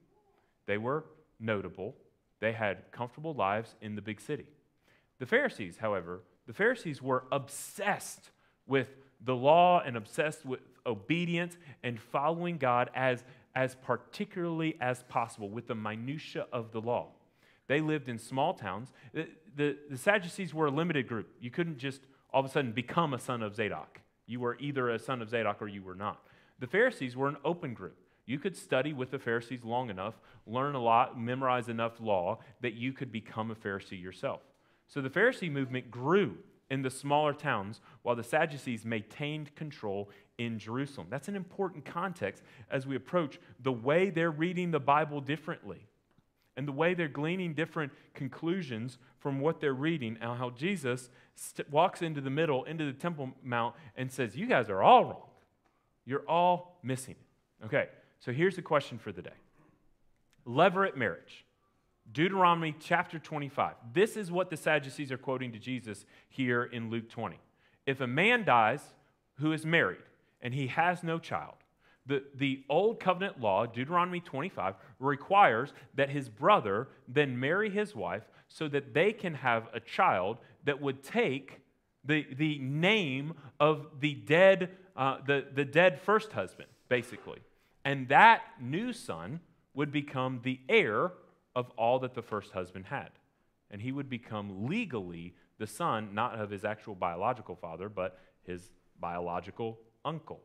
they 0.65 0.77
were 0.77 1.05
notable, 1.39 1.95
they 2.41 2.51
had 2.51 2.91
comfortable 2.91 3.33
lives 3.33 3.75
in 3.81 3.95
the 3.95 4.01
big 4.01 4.19
city. 4.19 4.47
The 5.19 5.25
Pharisees, 5.25 5.77
however, 5.77 6.21
the 6.47 6.53
Pharisees 6.53 7.01
were 7.01 7.25
obsessed 7.31 8.31
with 8.67 8.89
the 9.23 9.35
law 9.35 9.81
and 9.81 9.97
obsessed 9.97 10.45
with 10.45 10.59
obedience 10.85 11.57
and 11.83 11.99
following 11.99 12.57
God 12.57 12.89
as, 12.93 13.23
as 13.55 13.75
particularly 13.75 14.77
as 14.79 15.03
possible 15.03 15.49
with 15.49 15.67
the 15.67 15.75
minutia 15.75 16.45
of 16.51 16.71
the 16.71 16.81
law. 16.81 17.07
They 17.67 17.81
lived 17.81 18.09
in 18.09 18.19
small 18.19 18.53
towns. 18.53 18.91
The, 19.13 19.27
the, 19.55 19.77
the, 19.89 19.97
Sadducees 19.97 20.53
were 20.53 20.67
a 20.67 20.71
limited 20.71 21.07
group. 21.07 21.29
You 21.39 21.49
couldn't 21.49 21.79
just 21.79 22.01
all 22.31 22.41
of 22.41 22.45
a 22.45 22.49
sudden 22.49 22.73
become 22.73 23.13
a 23.13 23.19
son 23.19 23.41
of 23.41 23.55
Zadok. 23.55 24.01
You 24.27 24.39
were 24.39 24.57
either 24.59 24.89
a 24.89 24.99
son 24.99 25.21
of 25.21 25.29
Zadok 25.29 25.61
or 25.61 25.67
you 25.67 25.81
were 25.81 25.95
not. 25.95 26.21
The 26.59 26.67
Pharisees 26.67 27.15
were 27.15 27.27
an 27.27 27.37
open 27.43 27.73
group. 27.73 27.97
You 28.25 28.39
could 28.39 28.55
study 28.55 28.93
with 28.93 29.11
the 29.11 29.19
Pharisees 29.19 29.63
long 29.63 29.89
enough, 29.89 30.15
learn 30.45 30.75
a 30.75 30.81
lot, 30.81 31.19
memorize 31.19 31.69
enough 31.69 31.99
law 31.99 32.39
that 32.61 32.73
you 32.73 32.91
could 32.91 33.11
become 33.11 33.51
a 33.51 33.55
Pharisee 33.55 34.01
yourself. 34.01 34.41
So 34.87 35.01
the 35.01 35.09
Pharisee 35.09 35.51
movement 35.51 35.91
grew 35.91 36.37
in 36.69 36.81
the 36.81 36.89
smaller 36.89 37.33
towns 37.33 37.81
while 38.01 38.15
the 38.15 38.23
Sadducees 38.23 38.85
maintained 38.85 39.55
control 39.55 40.09
in 40.37 40.59
Jerusalem. 40.59 41.07
That's 41.09 41.27
an 41.27 41.35
important 41.35 41.85
context 41.85 42.43
as 42.69 42.85
we 42.87 42.95
approach 42.95 43.39
the 43.61 43.71
way 43.71 44.09
they're 44.09 44.31
reading 44.31 44.71
the 44.71 44.79
Bible 44.79 45.21
differently 45.21 45.87
and 46.57 46.67
the 46.67 46.71
way 46.71 46.93
they're 46.93 47.07
gleaning 47.07 47.53
different 47.53 47.91
conclusions 48.13 48.97
from 49.19 49.39
what 49.39 49.59
they're 49.59 49.73
reading 49.73 50.17
and 50.21 50.37
how 50.37 50.49
Jesus 50.51 51.09
st- 51.35 51.69
walks 51.69 52.01
into 52.01 52.21
the 52.21 52.29
middle, 52.29 52.63
into 52.63 52.85
the 52.85 52.93
Temple 52.93 53.31
Mount, 53.43 53.75
and 53.95 54.11
says, 54.11 54.35
You 54.35 54.45
guys 54.47 54.69
are 54.69 54.81
all 54.81 55.03
wrong. 55.03 55.29
You're 56.05 56.27
all 56.27 56.79
missing 56.83 57.15
it. 57.19 57.65
Okay, 57.65 57.87
so 58.19 58.31
here's 58.31 58.55
the 58.55 58.61
question 58.61 58.97
for 58.97 59.11
the 59.11 59.21
day 59.21 59.31
Levirate 60.47 60.95
marriage. 60.95 61.45
Deuteronomy 62.11 62.75
chapter 62.79 63.19
25. 63.19 63.73
This 63.93 64.15
is 64.15 64.31
what 64.31 64.49
the 64.49 64.57
Sadducees 64.57 65.11
are 65.11 65.17
quoting 65.17 65.51
to 65.51 65.59
Jesus 65.59 66.05
here 66.29 66.63
in 66.63 66.89
Luke 66.89 67.09
20. 67.09 67.39
If 67.85 68.01
a 68.01 68.07
man 68.07 68.45
dies 68.45 68.81
who 69.39 69.51
is 69.51 69.65
married 69.65 70.03
and 70.41 70.53
he 70.53 70.67
has 70.67 71.03
no 71.03 71.19
child, 71.19 71.55
the, 72.05 72.23
the 72.35 72.63
old 72.69 72.99
covenant 72.99 73.41
law, 73.41 73.65
Deuteronomy 73.65 74.19
25, 74.19 74.75
requires 74.99 75.73
that 75.95 76.09
his 76.09 76.29
brother 76.29 76.87
then 77.07 77.39
marry 77.39 77.69
his 77.69 77.95
wife 77.95 78.23
so 78.47 78.67
that 78.67 78.93
they 78.93 79.11
can 79.11 79.33
have 79.33 79.67
a 79.73 79.79
child 79.79 80.37
that 80.65 80.79
would 80.79 81.03
take 81.03 81.61
the, 82.03 82.25
the 82.37 82.59
name 82.59 83.33
of 83.59 83.87
the 83.99 84.13
dead, 84.13 84.69
uh, 84.95 85.17
the, 85.25 85.45
the 85.53 85.65
dead 85.65 85.99
first 85.99 86.31
husband, 86.33 86.69
basically. 86.89 87.39
And 87.83 88.07
that 88.09 88.43
new 88.61 88.93
son 88.93 89.39
would 89.73 89.91
become 89.91 90.41
the 90.43 90.59
heir 90.69 91.11
of 91.55 91.69
all 91.77 91.99
that 91.99 92.13
the 92.13 92.21
first 92.21 92.51
husband 92.51 92.85
had. 92.85 93.09
And 93.71 93.81
he 93.81 93.91
would 93.91 94.09
become 94.09 94.67
legally 94.67 95.33
the 95.57 95.67
son, 95.67 96.09
not 96.13 96.39
of 96.39 96.49
his 96.49 96.65
actual 96.65 96.95
biological 96.95 97.55
father, 97.55 97.89
but 97.89 98.19
his 98.43 98.69
biological 98.99 99.79
uncle 100.03 100.41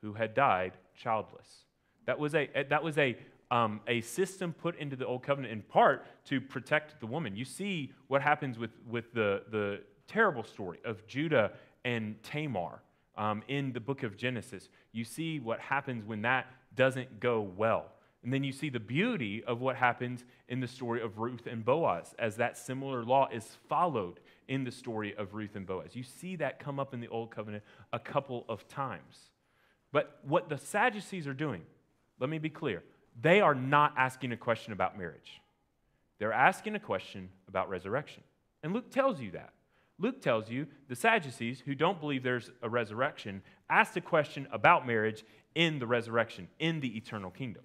who 0.00 0.12
had 0.12 0.34
died 0.34 0.72
childless. 0.94 1.64
That 2.06 2.18
was 2.18 2.34
a, 2.34 2.48
that 2.68 2.82
was 2.82 2.98
a, 2.98 3.16
um, 3.50 3.80
a 3.86 4.00
system 4.00 4.52
put 4.52 4.76
into 4.78 4.96
the 4.96 5.06
Old 5.06 5.22
Covenant 5.22 5.52
in 5.52 5.62
part 5.62 6.06
to 6.26 6.40
protect 6.40 7.00
the 7.00 7.06
woman. 7.06 7.36
You 7.36 7.44
see 7.44 7.92
what 8.08 8.22
happens 8.22 8.58
with, 8.58 8.70
with 8.88 9.12
the, 9.12 9.42
the 9.50 9.80
terrible 10.06 10.44
story 10.44 10.78
of 10.84 11.06
Judah 11.06 11.52
and 11.84 12.22
Tamar 12.22 12.82
um, 13.16 13.42
in 13.48 13.72
the 13.72 13.80
book 13.80 14.02
of 14.02 14.16
Genesis. 14.16 14.68
You 14.92 15.04
see 15.04 15.40
what 15.40 15.60
happens 15.60 16.04
when 16.04 16.22
that 16.22 16.46
doesn't 16.74 17.20
go 17.20 17.40
well. 17.40 17.92
And 18.24 18.32
then 18.32 18.42
you 18.42 18.52
see 18.52 18.70
the 18.70 18.80
beauty 18.80 19.44
of 19.44 19.60
what 19.60 19.76
happens 19.76 20.24
in 20.48 20.60
the 20.60 20.66
story 20.66 21.02
of 21.02 21.18
Ruth 21.18 21.46
and 21.46 21.62
Boaz 21.62 22.14
as 22.18 22.36
that 22.36 22.56
similar 22.56 23.04
law 23.04 23.28
is 23.30 23.58
followed 23.68 24.18
in 24.48 24.64
the 24.64 24.70
story 24.70 25.14
of 25.14 25.34
Ruth 25.34 25.56
and 25.56 25.66
Boaz. 25.66 25.94
You 25.94 26.02
see 26.02 26.36
that 26.36 26.58
come 26.58 26.80
up 26.80 26.94
in 26.94 27.00
the 27.00 27.08
Old 27.08 27.30
Covenant 27.30 27.62
a 27.92 27.98
couple 27.98 28.46
of 28.48 28.66
times. 28.66 29.30
But 29.92 30.18
what 30.26 30.48
the 30.48 30.56
Sadducees 30.56 31.28
are 31.28 31.34
doing, 31.34 31.62
let 32.18 32.30
me 32.30 32.38
be 32.38 32.48
clear, 32.48 32.82
they 33.20 33.42
are 33.42 33.54
not 33.54 33.92
asking 33.96 34.32
a 34.32 34.36
question 34.38 34.72
about 34.72 34.98
marriage. 34.98 35.42
They're 36.18 36.32
asking 36.32 36.74
a 36.74 36.80
question 36.80 37.28
about 37.46 37.68
resurrection. 37.68 38.22
And 38.62 38.72
Luke 38.72 38.90
tells 38.90 39.20
you 39.20 39.32
that. 39.32 39.52
Luke 39.98 40.22
tells 40.22 40.50
you 40.50 40.66
the 40.88 40.96
Sadducees, 40.96 41.60
who 41.60 41.74
don't 41.74 42.00
believe 42.00 42.22
there's 42.22 42.50
a 42.62 42.68
resurrection, 42.68 43.42
asked 43.68 43.96
a 43.98 44.00
question 44.00 44.48
about 44.50 44.86
marriage 44.86 45.24
in 45.54 45.78
the 45.78 45.86
resurrection, 45.86 46.48
in 46.58 46.80
the 46.80 46.96
eternal 46.96 47.30
kingdom. 47.30 47.62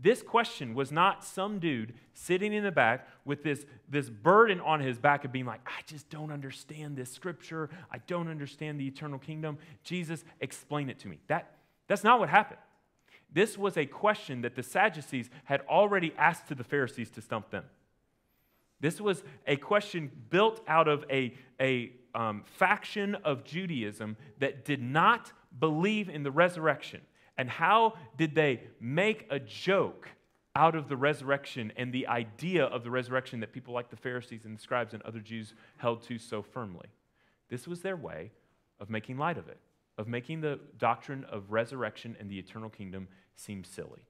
This 0.00 0.22
question 0.22 0.74
was 0.74 0.90
not 0.90 1.24
some 1.24 1.58
dude 1.58 1.94
sitting 2.12 2.52
in 2.52 2.64
the 2.64 2.72
back 2.72 3.08
with 3.24 3.42
this, 3.42 3.64
this 3.88 4.10
burden 4.10 4.60
on 4.60 4.80
his 4.80 4.98
back 4.98 5.24
of 5.24 5.32
being 5.32 5.46
like, 5.46 5.60
I 5.66 5.80
just 5.86 6.10
don't 6.10 6.32
understand 6.32 6.96
this 6.96 7.12
scripture. 7.12 7.70
I 7.92 7.98
don't 8.06 8.28
understand 8.28 8.80
the 8.80 8.86
eternal 8.86 9.18
kingdom. 9.18 9.58
Jesus, 9.84 10.24
explain 10.40 10.90
it 10.90 10.98
to 11.00 11.08
me. 11.08 11.20
That, 11.28 11.54
that's 11.86 12.04
not 12.04 12.18
what 12.18 12.28
happened. 12.28 12.60
This 13.32 13.56
was 13.56 13.76
a 13.76 13.86
question 13.86 14.42
that 14.42 14.56
the 14.56 14.62
Sadducees 14.62 15.30
had 15.44 15.60
already 15.68 16.12
asked 16.18 16.48
to 16.48 16.54
the 16.54 16.64
Pharisees 16.64 17.10
to 17.10 17.20
stump 17.20 17.50
them. 17.50 17.64
This 18.80 19.00
was 19.00 19.22
a 19.46 19.56
question 19.56 20.10
built 20.28 20.60
out 20.68 20.88
of 20.88 21.04
a, 21.10 21.34
a 21.60 21.92
um, 22.14 22.42
faction 22.44 23.14
of 23.16 23.44
Judaism 23.44 24.16
that 24.38 24.64
did 24.64 24.82
not 24.82 25.32
believe 25.58 26.08
in 26.08 26.22
the 26.22 26.30
resurrection 26.30 27.00
and 27.36 27.48
how 27.48 27.94
did 28.16 28.34
they 28.34 28.60
make 28.80 29.26
a 29.30 29.38
joke 29.38 30.08
out 30.56 30.76
of 30.76 30.88
the 30.88 30.96
resurrection 30.96 31.72
and 31.76 31.92
the 31.92 32.06
idea 32.06 32.64
of 32.64 32.84
the 32.84 32.90
resurrection 32.90 33.40
that 33.40 33.52
people 33.52 33.74
like 33.74 33.90
the 33.90 33.96
Pharisees 33.96 34.44
and 34.44 34.56
the 34.56 34.62
scribes 34.62 34.94
and 34.94 35.02
other 35.02 35.18
Jews 35.18 35.54
held 35.78 36.02
to 36.02 36.18
so 36.18 36.42
firmly? 36.42 36.86
This 37.48 37.66
was 37.66 37.80
their 37.80 37.96
way 37.96 38.30
of 38.78 38.88
making 38.88 39.18
light 39.18 39.38
of 39.38 39.48
it, 39.48 39.58
of 39.98 40.06
making 40.06 40.40
the 40.40 40.60
doctrine 40.78 41.24
of 41.24 41.50
resurrection 41.50 42.16
and 42.20 42.30
the 42.30 42.38
eternal 42.38 42.70
kingdom 42.70 43.08
seem 43.34 43.64
silly. 43.64 44.06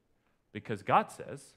Because 0.53 0.83
God 0.83 1.11
says 1.11 1.55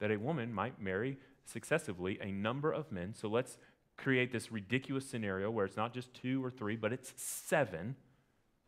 that 0.00 0.10
a 0.10 0.18
woman 0.18 0.52
might 0.52 0.80
marry 0.80 1.18
successively 1.44 2.18
a 2.20 2.32
number 2.32 2.72
of 2.72 2.90
men. 2.90 3.14
So 3.14 3.28
let's 3.28 3.58
create 3.96 4.32
this 4.32 4.50
ridiculous 4.50 5.06
scenario 5.06 5.50
where 5.50 5.66
it's 5.66 5.76
not 5.76 5.92
just 5.92 6.14
two 6.14 6.42
or 6.44 6.50
three, 6.50 6.76
but 6.76 6.92
it's 6.92 7.12
seven 7.16 7.96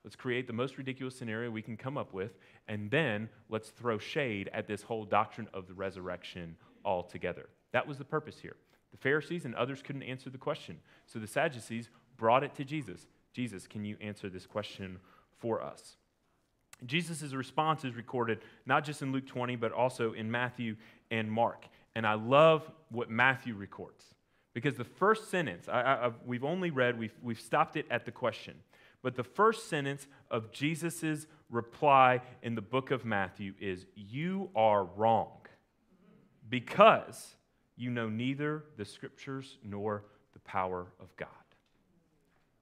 Let's 0.04 0.16
create 0.16 0.46
the 0.46 0.52
most 0.52 0.78
ridiculous 0.78 1.16
scenario 1.16 1.50
we 1.50 1.62
can 1.62 1.76
come 1.76 1.96
up 1.96 2.12
with, 2.12 2.32
and 2.66 2.90
then 2.90 3.28
let's 3.48 3.70
throw 3.70 3.98
shade 3.98 4.50
at 4.52 4.66
this 4.66 4.82
whole 4.82 5.04
doctrine 5.04 5.48
of 5.54 5.68
the 5.68 5.74
resurrection 5.74 6.56
altogether. 6.84 7.48
That 7.72 7.86
was 7.86 7.98
the 7.98 8.04
purpose 8.04 8.38
here. 8.38 8.56
The 8.90 8.98
Pharisees 8.98 9.44
and 9.44 9.54
others 9.54 9.80
couldn't 9.80 10.02
answer 10.02 10.28
the 10.28 10.38
question, 10.38 10.78
so 11.06 11.18
the 11.18 11.26
Sadducees 11.26 11.88
brought 12.16 12.42
it 12.42 12.54
to 12.56 12.64
Jesus. 12.64 13.06
Jesus, 13.32 13.66
can 13.66 13.84
you 13.84 13.96
answer 14.00 14.28
this 14.28 14.46
question 14.46 14.98
for 15.38 15.62
us? 15.62 15.96
Jesus' 16.84 17.32
response 17.32 17.84
is 17.84 17.94
recorded 17.94 18.40
not 18.66 18.84
just 18.84 19.02
in 19.02 19.12
Luke 19.12 19.26
20, 19.26 19.56
but 19.56 19.72
also 19.72 20.12
in 20.12 20.30
Matthew 20.30 20.76
and 21.10 21.30
Mark. 21.30 21.66
And 21.94 22.06
I 22.06 22.14
love 22.14 22.68
what 22.90 23.08
Matthew 23.08 23.54
records 23.54 24.04
because 24.54 24.76
the 24.76 24.84
first 24.84 25.30
sentence, 25.30 25.68
I, 25.68 25.80
I, 25.80 26.10
we've 26.26 26.44
only 26.44 26.70
read, 26.70 26.98
we've, 26.98 27.14
we've 27.22 27.40
stopped 27.40 27.76
it 27.76 27.86
at 27.90 28.04
the 28.04 28.12
question. 28.12 28.54
But 29.02 29.16
the 29.16 29.24
first 29.24 29.68
sentence 29.68 30.06
of 30.30 30.52
Jesus' 30.52 31.26
reply 31.50 32.20
in 32.42 32.54
the 32.54 32.62
book 32.62 32.90
of 32.90 33.04
Matthew 33.04 33.54
is 33.60 33.86
You 33.94 34.50
are 34.54 34.84
wrong 34.84 35.38
because 36.48 37.34
you 37.76 37.90
know 37.90 38.08
neither 38.08 38.64
the 38.76 38.84
scriptures 38.84 39.58
nor 39.64 40.04
the 40.32 40.38
power 40.40 40.86
of 41.00 41.14
God. 41.16 41.28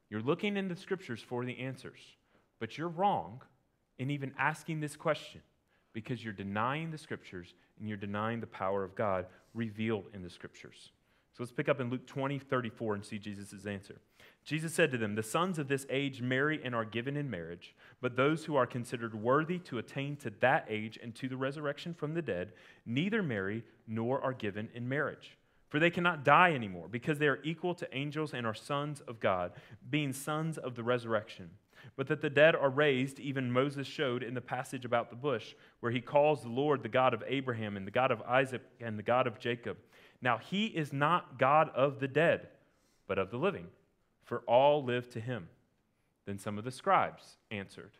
You're 0.09 0.23
looking 0.23 0.57
in 0.57 0.69
the 0.69 0.77
scriptures 0.77 1.23
for 1.23 1.45
the 1.45 1.59
answers, 1.59 2.01
but 2.59 2.77
you're 2.77 2.89
wrong 2.89 3.43
in 3.99 4.11
even 4.11 4.33
asking 4.39 4.81
this 4.81 4.97
question 4.97 5.41
because 5.93 6.25
you're 6.25 6.33
denying 6.33 6.91
the 6.91 6.99
scriptures 6.99 7.55
and 7.79 7.89
you're 7.89 7.99
denying 7.99 8.41
the 8.41 8.47
power 8.47 8.83
of 8.83 8.95
God 8.95 9.27
revealed 9.55 10.07
in 10.15 10.23
the 10.23 10.31
scriptures. 10.31 10.91
So 11.33 11.43
let's 11.43 11.53
pick 11.53 11.69
up 11.69 11.81
in 11.81 11.91
Luke 11.91 12.07
20, 12.07 12.39
34 12.39 12.95
and 12.95 13.05
see 13.05 13.19
Jesus' 13.19 13.67
answer. 13.67 14.01
Jesus 14.45 14.75
said 14.75 14.91
to 14.91 14.99
them, 14.99 15.15
The 15.15 15.23
sons 15.23 15.59
of 15.59 15.69
this 15.69 15.87
age 15.91 16.21
marry 16.23 16.61
and 16.65 16.75
are 16.75 16.85
given 16.85 17.17
in 17.17 17.31
marriage, 17.31 17.75
but 18.01 18.17
those 18.17 18.45
who 18.45 18.57
are 18.57 18.67
considered 18.67 19.15
worthy 19.15 19.59
to 19.61 19.79
attain 19.79 20.17
to 20.17 20.31
that 20.41 20.67
age 20.69 20.99
and 21.03 21.15
to 21.17 21.29
the 21.29 21.37
resurrection 21.37 21.95
from 21.95 22.15
the 22.15 22.23
dead 22.23 22.53
neither 22.85 23.23
marry 23.23 23.63
nor 23.87 24.21
are 24.23 24.33
given 24.33 24.69
in 24.75 24.89
marriage. 24.89 25.37
For 25.69 25.79
they 25.79 25.91
cannot 25.91 26.25
die 26.25 26.53
anymore, 26.53 26.89
because 26.91 27.19
they 27.19 27.29
are 27.29 27.39
equal 27.45 27.75
to 27.77 27.97
angels 27.97 28.35
and 28.35 28.45
are 28.45 28.55
sons 28.55 29.01
of 29.03 29.21
God, 29.21 29.53
being 29.89 30.13
sons 30.13 30.59
of 30.59 30.75
the 30.75 30.83
resurrection. 30.83 31.51
But 31.97 32.09
that 32.09 32.21
the 32.21 32.29
dead 32.29 32.57
are 32.57 32.69
raised, 32.69 33.21
even 33.21 33.53
Moses 33.53 33.87
showed 33.87 34.25
in 34.25 34.35
the 34.35 34.41
passage 34.41 34.85
about 34.85 35.11
the 35.11 35.17
bush, 35.17 35.55
where 35.79 35.93
he 35.93 36.01
calls 36.01 36.43
the 36.43 36.49
Lord 36.49 36.83
the 36.83 36.89
God 36.89 37.15
of 37.15 37.23
Abraham 37.27 37.77
and 37.77 37.87
the 37.87 37.93
God 37.93 38.11
of 38.11 38.21
Isaac 38.23 38.63
and 38.81 38.99
the 38.99 39.05
God 39.05 39.29
of 39.29 39.39
Jacob. 39.39 39.77
Now 40.23 40.39
he 40.39 40.67
is 40.67 40.93
not 40.93 41.39
God 41.39 41.71
of 41.75 42.01
the 42.01 42.09
dead 42.09 42.49
but 43.11 43.19
of 43.19 43.33
the 43.33 43.37
living, 43.37 43.67
for 44.23 44.45
all 44.47 44.85
live 44.85 45.09
to 45.11 45.21
him. 45.21 45.49
Then 46.27 46.39
some 46.39 46.59
of 46.59 46.65
the 46.65 46.71
scribes 46.71 47.39
answered. 47.51 47.91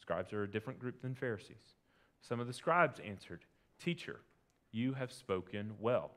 Scribes 0.00 0.32
are 0.32 0.42
a 0.42 0.50
different 0.50 0.80
group 0.80 1.00
than 1.00 1.14
Pharisees. 1.14 1.76
Some 2.22 2.40
of 2.40 2.48
the 2.48 2.52
scribes 2.52 2.98
answered, 3.06 3.44
Teacher, 3.78 4.18
you 4.72 4.94
have 4.94 5.12
spoken 5.12 5.74
well, 5.78 6.10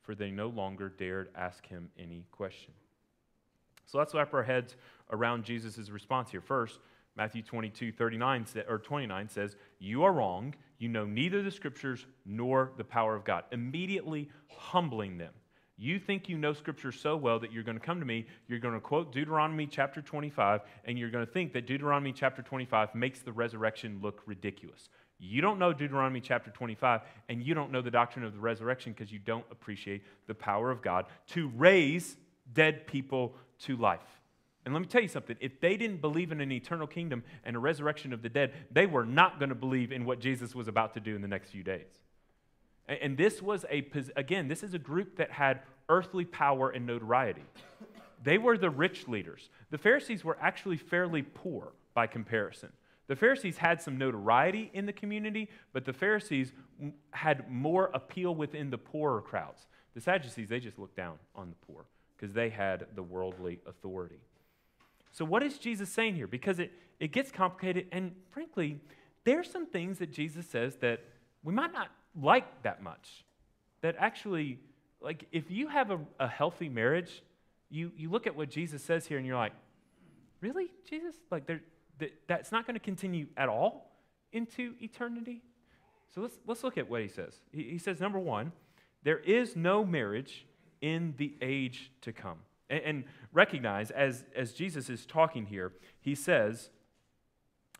for 0.00 0.14
they 0.14 0.30
no 0.30 0.46
longer 0.46 0.88
dared 0.88 1.30
ask 1.34 1.66
him 1.66 1.88
any 1.98 2.24
question. 2.30 2.72
So 3.86 3.98
let's 3.98 4.14
wrap 4.14 4.32
our 4.32 4.44
heads 4.44 4.76
around 5.10 5.42
Jesus' 5.42 5.90
response 5.90 6.30
here. 6.30 6.40
First, 6.40 6.78
Matthew 7.16 7.42
22, 7.42 7.92
39, 7.92 8.46
or 8.68 8.78
29 8.78 9.28
says, 9.28 9.56
You 9.78 10.04
are 10.04 10.12
wrong. 10.12 10.54
You 10.78 10.88
know 10.88 11.04
neither 11.04 11.42
the 11.42 11.50
scriptures 11.50 12.06
nor 12.24 12.72
the 12.76 12.84
power 12.84 13.14
of 13.14 13.24
God. 13.24 13.44
Immediately 13.52 14.30
humbling 14.48 15.18
them. 15.18 15.32
You 15.76 15.98
think 15.98 16.28
you 16.28 16.38
know 16.38 16.52
scripture 16.52 16.92
so 16.92 17.16
well 17.16 17.38
that 17.40 17.52
you're 17.52 17.62
going 17.62 17.78
to 17.78 17.84
come 17.84 17.98
to 17.98 18.06
me, 18.06 18.26
you're 18.46 18.58
going 18.58 18.74
to 18.74 18.80
quote 18.80 19.12
Deuteronomy 19.12 19.66
chapter 19.66 20.00
25, 20.00 20.60
and 20.84 20.98
you're 20.98 21.10
going 21.10 21.26
to 21.26 21.32
think 21.32 21.52
that 21.54 21.66
Deuteronomy 21.66 22.12
chapter 22.12 22.42
25 22.42 22.94
makes 22.94 23.20
the 23.20 23.32
resurrection 23.32 23.98
look 24.02 24.22
ridiculous. 24.26 24.88
You 25.18 25.40
don't 25.40 25.58
know 25.58 25.72
Deuteronomy 25.72 26.20
chapter 26.20 26.50
25, 26.50 27.02
and 27.28 27.42
you 27.42 27.54
don't 27.54 27.72
know 27.72 27.82
the 27.82 27.90
doctrine 27.90 28.24
of 28.24 28.32
the 28.32 28.38
resurrection 28.38 28.92
because 28.92 29.12
you 29.12 29.18
don't 29.18 29.44
appreciate 29.50 30.02
the 30.26 30.34
power 30.34 30.70
of 30.70 30.82
God 30.82 31.06
to 31.28 31.48
raise 31.56 32.16
dead 32.52 32.86
people 32.86 33.34
to 33.60 33.76
life. 33.76 34.21
And 34.64 34.72
let 34.72 34.80
me 34.80 34.86
tell 34.86 35.02
you 35.02 35.08
something 35.08 35.36
if 35.40 35.60
they 35.60 35.76
didn't 35.76 36.00
believe 36.00 36.30
in 36.30 36.40
an 36.40 36.52
eternal 36.52 36.86
kingdom 36.86 37.24
and 37.44 37.56
a 37.56 37.58
resurrection 37.58 38.12
of 38.12 38.22
the 38.22 38.28
dead, 38.28 38.52
they 38.70 38.86
were 38.86 39.04
not 39.04 39.38
going 39.38 39.48
to 39.48 39.54
believe 39.54 39.90
in 39.90 40.04
what 40.04 40.20
Jesus 40.20 40.54
was 40.54 40.68
about 40.68 40.94
to 40.94 41.00
do 41.00 41.16
in 41.16 41.22
the 41.22 41.28
next 41.28 41.50
few 41.50 41.62
days. 41.62 41.88
And 42.88 43.16
this 43.16 43.40
was 43.40 43.64
a, 43.70 43.86
again, 44.16 44.48
this 44.48 44.62
is 44.62 44.74
a 44.74 44.78
group 44.78 45.16
that 45.16 45.30
had 45.30 45.60
earthly 45.88 46.24
power 46.24 46.70
and 46.70 46.86
notoriety. 46.86 47.44
They 48.22 48.38
were 48.38 48.56
the 48.56 48.70
rich 48.70 49.08
leaders. 49.08 49.50
The 49.70 49.78
Pharisees 49.78 50.24
were 50.24 50.38
actually 50.40 50.76
fairly 50.76 51.22
poor 51.22 51.72
by 51.94 52.06
comparison. 52.06 52.70
The 53.08 53.16
Pharisees 53.16 53.58
had 53.58 53.82
some 53.82 53.98
notoriety 53.98 54.70
in 54.72 54.86
the 54.86 54.92
community, 54.92 55.48
but 55.72 55.84
the 55.84 55.92
Pharisees 55.92 56.52
had 57.10 57.50
more 57.50 57.90
appeal 57.94 58.34
within 58.34 58.70
the 58.70 58.78
poorer 58.78 59.20
crowds. 59.20 59.66
The 59.94 60.00
Sadducees, 60.00 60.48
they 60.48 60.60
just 60.60 60.78
looked 60.78 60.96
down 60.96 61.18
on 61.34 61.50
the 61.50 61.56
poor 61.66 61.84
because 62.16 62.32
they 62.32 62.48
had 62.48 62.86
the 62.94 63.02
worldly 63.02 63.60
authority. 63.66 64.20
So, 65.12 65.24
what 65.24 65.42
is 65.42 65.58
Jesus 65.58 65.90
saying 65.90 66.16
here? 66.16 66.26
Because 66.26 66.58
it, 66.58 66.72
it 66.98 67.12
gets 67.12 67.30
complicated, 67.30 67.86
and 67.92 68.12
frankly, 68.30 68.80
there's 69.24 69.50
some 69.50 69.66
things 69.66 69.98
that 69.98 70.10
Jesus 70.12 70.46
says 70.46 70.76
that 70.76 71.00
we 71.42 71.52
might 71.52 71.72
not 71.72 71.88
like 72.20 72.62
that 72.62 72.82
much. 72.82 73.24
That 73.82 73.94
actually, 73.98 74.58
like, 75.00 75.26
if 75.32 75.50
you 75.50 75.68
have 75.68 75.90
a, 75.90 75.98
a 76.18 76.28
healthy 76.28 76.68
marriage, 76.68 77.22
you, 77.70 77.92
you 77.96 78.10
look 78.10 78.26
at 78.26 78.34
what 78.34 78.50
Jesus 78.50 78.82
says 78.82 79.06
here 79.06 79.18
and 79.18 79.26
you're 79.26 79.36
like, 79.36 79.52
really, 80.40 80.68
Jesus? 80.88 81.14
Like, 81.30 81.46
there, 81.46 81.60
that, 81.98 82.12
that's 82.26 82.52
not 82.52 82.66
going 82.66 82.74
to 82.74 82.80
continue 82.80 83.26
at 83.36 83.48
all 83.48 83.92
into 84.32 84.74
eternity? 84.80 85.42
So 86.14 86.20
let's, 86.20 86.38
let's 86.46 86.64
look 86.64 86.78
at 86.78 86.88
what 86.88 87.02
he 87.02 87.08
says. 87.08 87.34
He, 87.52 87.64
he 87.64 87.78
says, 87.78 88.00
number 88.00 88.18
one, 88.18 88.52
there 89.02 89.18
is 89.18 89.56
no 89.56 89.84
marriage 89.84 90.46
in 90.80 91.14
the 91.16 91.34
age 91.40 91.90
to 92.02 92.12
come. 92.12 92.38
And, 92.72 92.82
and 92.84 93.04
recognize, 93.32 93.90
as, 93.90 94.24
as 94.34 94.52
Jesus 94.52 94.88
is 94.88 95.04
talking 95.04 95.46
here, 95.46 95.72
he 96.00 96.14
says, 96.14 96.70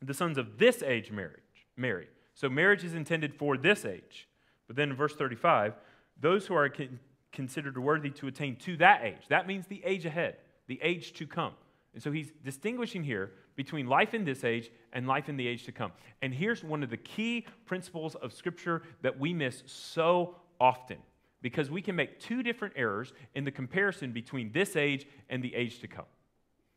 the 0.02 0.14
sons 0.14 0.36
of 0.36 0.58
this 0.58 0.82
age 0.82 1.10
marriage, 1.10 1.66
marry. 1.76 2.08
So 2.34 2.48
marriage 2.48 2.84
is 2.84 2.94
intended 2.94 3.34
for 3.34 3.56
this 3.56 3.84
age. 3.84 4.28
But 4.66 4.76
then 4.76 4.90
in 4.90 4.96
verse 4.96 5.14
35, 5.14 5.74
those 6.20 6.46
who 6.46 6.54
are 6.54 6.68
con- 6.68 7.00
considered 7.32 7.78
worthy 7.78 8.10
to 8.10 8.26
attain 8.26 8.56
to 8.56 8.76
that 8.76 9.02
age, 9.02 9.28
that 9.28 9.46
means 9.46 9.66
the 9.66 9.82
age 9.84 10.04
ahead, 10.04 10.36
the 10.66 10.78
age 10.82 11.14
to 11.14 11.26
come. 11.26 11.54
And 11.94 12.02
so 12.02 12.12
he's 12.12 12.30
distinguishing 12.44 13.04
here 13.04 13.32
between 13.54 13.86
life 13.86 14.14
in 14.14 14.24
this 14.24 14.44
age 14.44 14.70
and 14.92 15.06
life 15.06 15.28
in 15.28 15.36
the 15.36 15.46
age 15.46 15.64
to 15.64 15.72
come. 15.72 15.92
And 16.20 16.34
here's 16.34 16.64
one 16.64 16.82
of 16.82 16.90
the 16.90 16.96
key 16.96 17.46
principles 17.66 18.14
of 18.16 18.32
Scripture 18.32 18.82
that 19.02 19.18
we 19.18 19.32
miss 19.32 19.62
so 19.66 20.36
often 20.60 20.98
because 21.42 21.70
we 21.70 21.82
can 21.82 21.96
make 21.96 22.20
two 22.20 22.42
different 22.42 22.74
errors 22.76 23.12
in 23.34 23.44
the 23.44 23.50
comparison 23.50 24.12
between 24.12 24.52
this 24.52 24.76
age 24.76 25.06
and 25.28 25.42
the 25.42 25.54
age 25.54 25.80
to 25.80 25.88
come. 25.88 26.06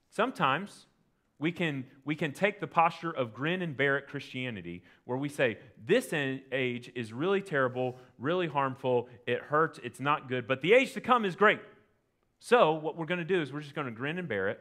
Sometimes 0.10 0.88
we 1.38 1.52
can, 1.52 1.86
we 2.06 2.16
can 2.16 2.32
take 2.32 2.60
the 2.60 2.68
posture 2.68 3.12
of 3.12 3.34
grin 3.34 3.62
and 3.62 3.76
bear 3.76 3.98
it 3.98 4.08
Christianity, 4.08 4.84
where 5.04 5.18
we 5.18 5.30
say, 5.30 5.58
this 5.86 6.14
age 6.14 6.92
is 6.96 7.14
really 7.14 7.42
terrible, 7.42 7.98
really 8.18 8.48
harmful, 8.48 9.10
it 9.28 9.42
hurts, 9.42 9.80
it's 9.84 10.00
not 10.00 10.30
good, 10.30 10.48
but 10.48 10.62
the 10.62 10.74
age 10.74 10.94
to 10.94 11.02
come 11.02 11.26
is 11.26 11.36
great. 11.36 11.60
So, 12.40 12.74
what 12.74 12.98
we're 12.98 13.06
going 13.06 13.20
to 13.20 13.26
do 13.26 13.42
is 13.42 13.52
we're 13.52 13.62
just 13.62 13.76
going 13.76 13.88
to 13.88 13.92
grin 13.92 14.18
and 14.18 14.28
bear 14.28 14.50
it, 14.50 14.60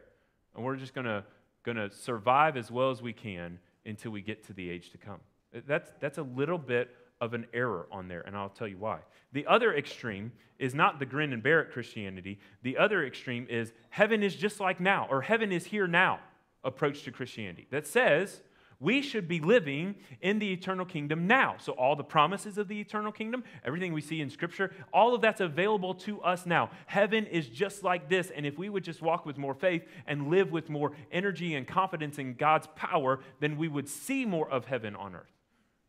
and 0.55 0.65
we're 0.65 0.77
just 0.77 0.95
going 0.95 1.07
to, 1.07 1.25
going 1.65 1.77
to 1.77 1.91
survive 1.91 2.57
as 2.57 2.71
well 2.71 2.91
as 2.91 3.01
we 3.01 3.13
can 3.13 3.59
until 3.87 4.11
we 4.11 4.21
get 4.21 4.45
to 4.47 4.53
the 4.53 4.69
age 4.69 4.91
to 4.91 4.99
come. 4.99 5.21
That's, 5.67 5.93
that's 6.01 6.19
a 6.19 6.23
little 6.23 6.59
bit 6.59 6.91
of 7.21 7.35
an 7.35 7.47
error 7.55 7.87
on 7.91 8.09
there, 8.09 8.23
and 8.23 8.37
I'll 8.37 8.49
tell 8.49 8.69
you 8.69 8.79
why. 8.79 9.01
The 9.33 9.47
other 9.47 9.75
extreme 9.75 10.33
is 10.59 10.75
not 10.75 10.99
the 10.99 11.07
grin 11.07 11.33
and 11.33 11.43
bear 11.43 11.61
it 11.61 11.73
Christianity. 11.73 12.39
The 12.63 12.77
other 12.79 13.05
extreme 13.05 13.47
is 13.51 13.73
heaven 13.91 14.23
is 14.23 14.35
just 14.35 14.61
like 14.61 14.81
now, 14.81 15.07
or 15.11 15.23
heaven 15.23 15.53
is 15.53 15.67
here 15.67 15.87
now 15.87 16.21
approach 16.63 17.03
to 17.05 17.13
Christianity 17.13 17.67
that 17.71 17.87
says 17.87 18.41
we 18.81 19.03
should 19.03 19.29
be 19.29 19.41
living 19.41 19.95
in 20.21 20.39
the 20.39 20.53
eternal 20.53 20.85
kingdom 20.85 21.27
now. 21.27 21.57
So, 21.59 21.73
all 21.73 21.97
the 21.97 22.05
promises 22.05 22.59
of 22.59 22.69
the 22.69 22.81
eternal 22.81 23.13
kingdom, 23.13 23.45
everything 23.65 23.93
we 23.93 24.01
see 24.01 24.21
in 24.21 24.31
Scripture, 24.31 24.73
all 24.93 25.15
of 25.15 25.21
that's 25.21 25.41
available 25.41 25.95
to 25.95 26.21
us 26.23 26.45
now. 26.45 26.71
Heaven 26.87 27.27
is 27.27 27.49
just 27.49 27.83
like 27.83 28.09
this. 28.09 28.31
And 28.31 28.45
if 28.45 28.59
we 28.59 28.69
would 28.69 28.85
just 28.85 29.01
walk 29.01 29.25
with 29.25 29.39
more 29.39 29.55
faith 29.55 29.85
and 30.07 30.29
live 30.29 30.53
with 30.53 30.69
more 30.69 30.93
energy 31.13 31.55
and 31.55 31.67
confidence 31.67 32.19
in 32.19 32.35
God's 32.35 32.69
power, 32.75 33.21
then 33.41 33.57
we 33.57 33.69
would 33.69 33.89
see 33.89 34.25
more 34.25 34.51
of 34.51 34.67
heaven 34.67 34.95
on 34.97 35.15
earth. 35.15 35.33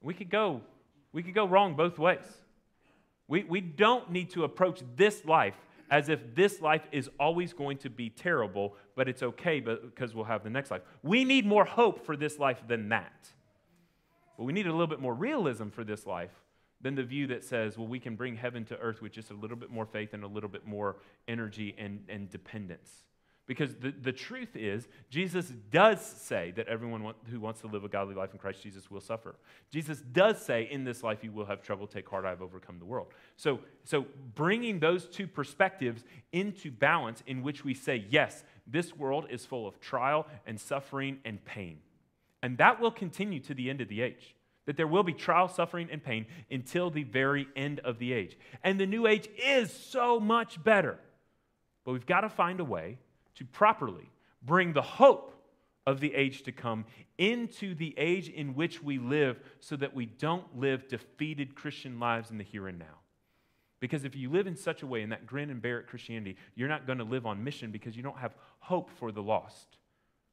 We 0.02 0.14
could 0.14 0.30
go, 0.30 0.62
we 1.16 1.24
could 1.24 1.34
go 1.34 1.48
wrong 1.48 1.76
both 1.76 1.98
ways. 1.98 2.26
We, 3.30 3.46
we 3.46 3.62
don't 3.62 4.12
need 4.12 4.32
to 4.32 4.44
approach 4.44 4.82
this 4.98 5.24
life 5.24 5.56
as 5.90 6.10
if 6.10 6.36
this 6.36 6.62
life 6.62 6.82
is 6.92 7.10
always 7.18 7.54
going 7.54 7.78
to 7.78 7.90
be 7.90 8.10
terrible, 8.10 8.76
but 8.96 9.08
it's 9.08 9.24
okay 9.24 9.62
because 9.62 10.14
we'll 10.14 10.26
have 10.26 10.44
the 10.44 10.50
next 10.50 10.72
life. 10.72 10.82
We 11.04 11.24
need 11.24 11.46
more 11.46 11.64
hope 11.64 12.06
for 12.06 12.18
this 12.18 12.38
life 12.38 12.62
than 12.68 12.90
that. 12.90 13.30
But 14.38 14.44
we 14.44 14.52
need 14.52 14.68
a 14.68 14.72
little 14.72 14.88
bit 14.88 15.00
more 15.00 15.14
realism 15.14 15.70
for 15.70 15.86
this 15.86 16.06
life 16.06 16.32
than 16.82 16.96
the 16.96 17.04
view 17.04 17.28
that 17.28 17.46
says, 17.46 17.78
well, 17.78 17.88
we 17.88 18.00
can 18.00 18.18
bring 18.18 18.36
heaven 18.36 18.66
to 18.66 18.78
earth 18.80 19.02
with 19.02 19.14
just 19.14 19.32
a 19.32 19.36
little 19.36 19.58
bit 19.58 19.72
more 19.72 19.86
faith 19.86 20.14
and 20.14 20.26
a 20.26 20.28
little 20.28 20.50
bit 20.50 20.68
more 20.68 20.98
energy 21.30 21.74
and, 21.78 22.04
and 22.10 22.30
dependence. 22.30 22.92
Because 23.48 23.76
the, 23.76 23.92
the 23.92 24.12
truth 24.12 24.56
is, 24.56 24.88
Jesus 25.10 25.52
does 25.70 26.04
say 26.04 26.52
that 26.56 26.68
everyone 26.68 27.04
want, 27.04 27.18
who 27.30 27.40
wants 27.40 27.62
to 27.62 27.68
live 27.68 27.84
a 27.84 27.88
godly 27.88 28.16
life 28.16 28.32
in 28.34 28.40
Christ 28.40 28.64
Jesus 28.64 28.90
will 28.90 29.02
suffer. 29.02 29.36
Jesus 29.70 30.02
does 30.02 30.44
say, 30.44 30.68
in 30.72 30.84
this 30.84 31.04
life 31.04 31.24
you 31.24 31.32
will 31.32 31.46
have 31.46 31.62
trouble, 31.62 31.86
take 31.86 32.10
heart, 32.10 32.26
I 32.26 32.30
have 32.30 32.42
overcome 32.42 32.80
the 32.80 32.86
world. 32.86 33.08
So, 33.38 33.60
so 33.84 34.06
bringing 34.34 34.80
those 34.80 35.06
two 35.06 35.28
perspectives 35.28 36.04
into 36.32 36.72
balance, 36.72 37.22
in 37.28 37.44
which 37.44 37.64
we 37.64 37.76
say, 37.76 38.06
yes, 38.10 38.44
this 38.66 38.96
world 38.96 39.28
is 39.30 39.46
full 39.46 39.68
of 39.68 39.80
trial 39.80 40.26
and 40.48 40.60
suffering 40.60 41.20
and 41.24 41.44
pain. 41.46 41.78
And 42.42 42.58
that 42.58 42.80
will 42.80 42.92
continue 42.92 43.40
to 43.42 43.54
the 43.54 43.70
end 43.70 43.80
of 43.80 43.90
the 43.90 44.02
age. 44.02 44.36
That 44.66 44.76
there 44.76 44.88
will 44.88 45.04
be 45.04 45.14
trial, 45.14 45.48
suffering, 45.48 45.90
and 45.92 46.04
pain 46.04 46.26
until 46.50 46.90
the 46.90 47.04
very 47.04 47.48
end 47.56 47.80
of 47.82 48.00
the 48.00 48.12
age. 48.12 48.40
And 48.64 48.80
the 48.80 48.88
new 48.88 49.06
age 49.06 49.30
is 49.38 49.72
so 49.72 50.20
much 50.20 50.64
better. 50.64 50.98
But 51.84 51.92
we've 51.92 52.08
got 52.08 52.22
to 52.22 52.30
find 52.30 52.60
a 52.60 52.66
way 52.66 52.98
to 53.36 53.46
properly 53.46 54.10
bring 54.42 54.74
the 54.74 54.82
hope 54.82 55.32
of 55.88 56.00
the 56.00 56.14
age 56.16 56.44
to 56.44 56.52
come 56.52 56.86
into 57.18 57.76
the 57.76 57.94
age 57.98 58.28
in 58.30 58.56
which 58.56 58.82
we 58.82 58.98
live 58.98 59.40
so 59.60 59.76
that 59.76 59.94
we 59.94 60.06
don't 60.06 60.60
live 60.60 60.88
defeated 60.88 61.56
Christian 61.56 62.00
lives 62.00 62.32
in 62.32 62.38
the 62.38 62.44
here 62.44 62.68
and 62.68 62.80
now. 62.80 63.00
Because 63.80 64.04
if 64.04 64.16
you 64.16 64.32
live 64.32 64.48
in 64.48 64.56
such 64.56 64.82
a 64.82 64.88
way, 64.88 65.04
in 65.04 65.10
that 65.10 65.28
grin 65.28 65.50
and 65.50 65.62
bear 65.62 65.80
it 65.80 65.88
Christianity, 65.88 66.38
you're 66.56 66.70
not 66.70 66.88
going 66.88 66.98
to 66.98 67.04
live 67.04 67.26
on 67.26 67.44
mission 67.44 67.72
because 67.72 67.96
you 67.96 68.02
don't 68.02 68.18
have 68.18 68.34
hope 68.60 68.90
for 68.90 69.12
the 69.12 69.22
lost. 69.22 69.78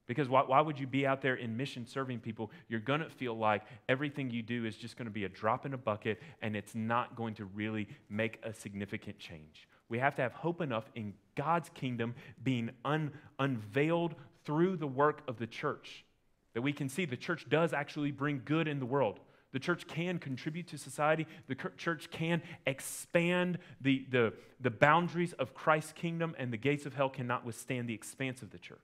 Because 0.06 0.28
why, 0.28 0.42
why 0.42 0.60
would 0.60 0.78
you 0.78 0.86
be 0.86 1.06
out 1.06 1.22
there 1.22 1.34
in 1.34 1.56
mission 1.56 1.86
serving 1.86 2.20
people? 2.20 2.50
You're 2.68 2.80
going 2.80 3.00
to 3.00 3.10
feel 3.10 3.36
like 3.36 3.62
everything 3.88 4.30
you 4.30 4.42
do 4.42 4.64
is 4.64 4.76
just 4.76 4.96
going 4.96 5.06
to 5.06 5.12
be 5.12 5.24
a 5.24 5.28
drop 5.28 5.66
in 5.66 5.74
a 5.74 5.78
bucket 5.78 6.20
and 6.40 6.56
it's 6.56 6.74
not 6.74 7.14
going 7.14 7.34
to 7.34 7.44
really 7.44 7.88
make 8.08 8.40
a 8.42 8.52
significant 8.52 9.18
change. 9.18 9.68
We 9.92 9.98
have 9.98 10.14
to 10.14 10.22
have 10.22 10.32
hope 10.32 10.62
enough 10.62 10.90
in 10.94 11.12
God's 11.34 11.68
kingdom 11.68 12.14
being 12.42 12.70
un- 12.82 13.12
unveiled 13.38 14.14
through 14.46 14.78
the 14.78 14.86
work 14.86 15.20
of 15.28 15.36
the 15.36 15.46
church 15.46 16.06
that 16.54 16.62
we 16.62 16.72
can 16.72 16.88
see 16.88 17.04
the 17.04 17.14
church 17.14 17.46
does 17.50 17.74
actually 17.74 18.10
bring 18.10 18.40
good 18.46 18.68
in 18.68 18.78
the 18.78 18.86
world. 18.86 19.20
The 19.52 19.58
church 19.58 19.86
can 19.86 20.18
contribute 20.18 20.68
to 20.68 20.78
society. 20.78 21.26
The 21.46 21.56
church 21.76 22.10
can 22.10 22.40
expand 22.66 23.58
the, 23.82 24.06
the, 24.10 24.32
the 24.62 24.70
boundaries 24.70 25.34
of 25.34 25.52
Christ's 25.52 25.92
kingdom, 25.92 26.34
and 26.38 26.50
the 26.50 26.56
gates 26.56 26.86
of 26.86 26.94
hell 26.94 27.10
cannot 27.10 27.44
withstand 27.44 27.86
the 27.86 27.92
expanse 27.92 28.40
of 28.40 28.50
the 28.50 28.58
church. 28.58 28.78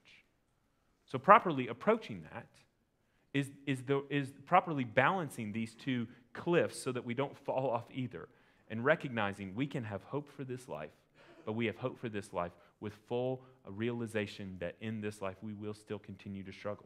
So, 1.07 1.19
properly 1.19 1.69
approaching 1.69 2.23
that 2.35 2.49
is, 3.33 3.51
is, 3.67 3.83
the, 3.85 4.05
is 4.11 4.35
properly 4.45 4.85
balancing 4.85 5.53
these 5.53 5.75
two 5.75 6.07
cliffs 6.35 6.79
so 6.79 6.93
that 6.93 7.07
we 7.07 7.15
don't 7.15 7.35
fall 7.35 7.71
off 7.71 7.87
either 7.95 8.29
and 8.71 8.85
recognizing 8.85 9.55
we 9.55 9.67
can 9.67 9.85
have 9.85 10.03
hope 10.05 10.29
for 10.31 10.45
this 10.45 10.69
life, 10.69 10.91
but 11.49 11.55
we 11.55 11.65
have 11.65 11.79
hope 11.79 11.99
for 11.99 12.11
this 12.11 12.35
life 12.35 12.53
with 12.79 12.93
full 13.09 13.41
realization 13.67 14.55
that 14.61 14.77
in 14.83 15.01
this 15.01 15.23
life 15.23 15.37
we 15.41 15.55
will 15.55 15.73
still 15.73 15.99
continue 15.99 16.43
to 16.43 16.53
struggle. 16.53 16.85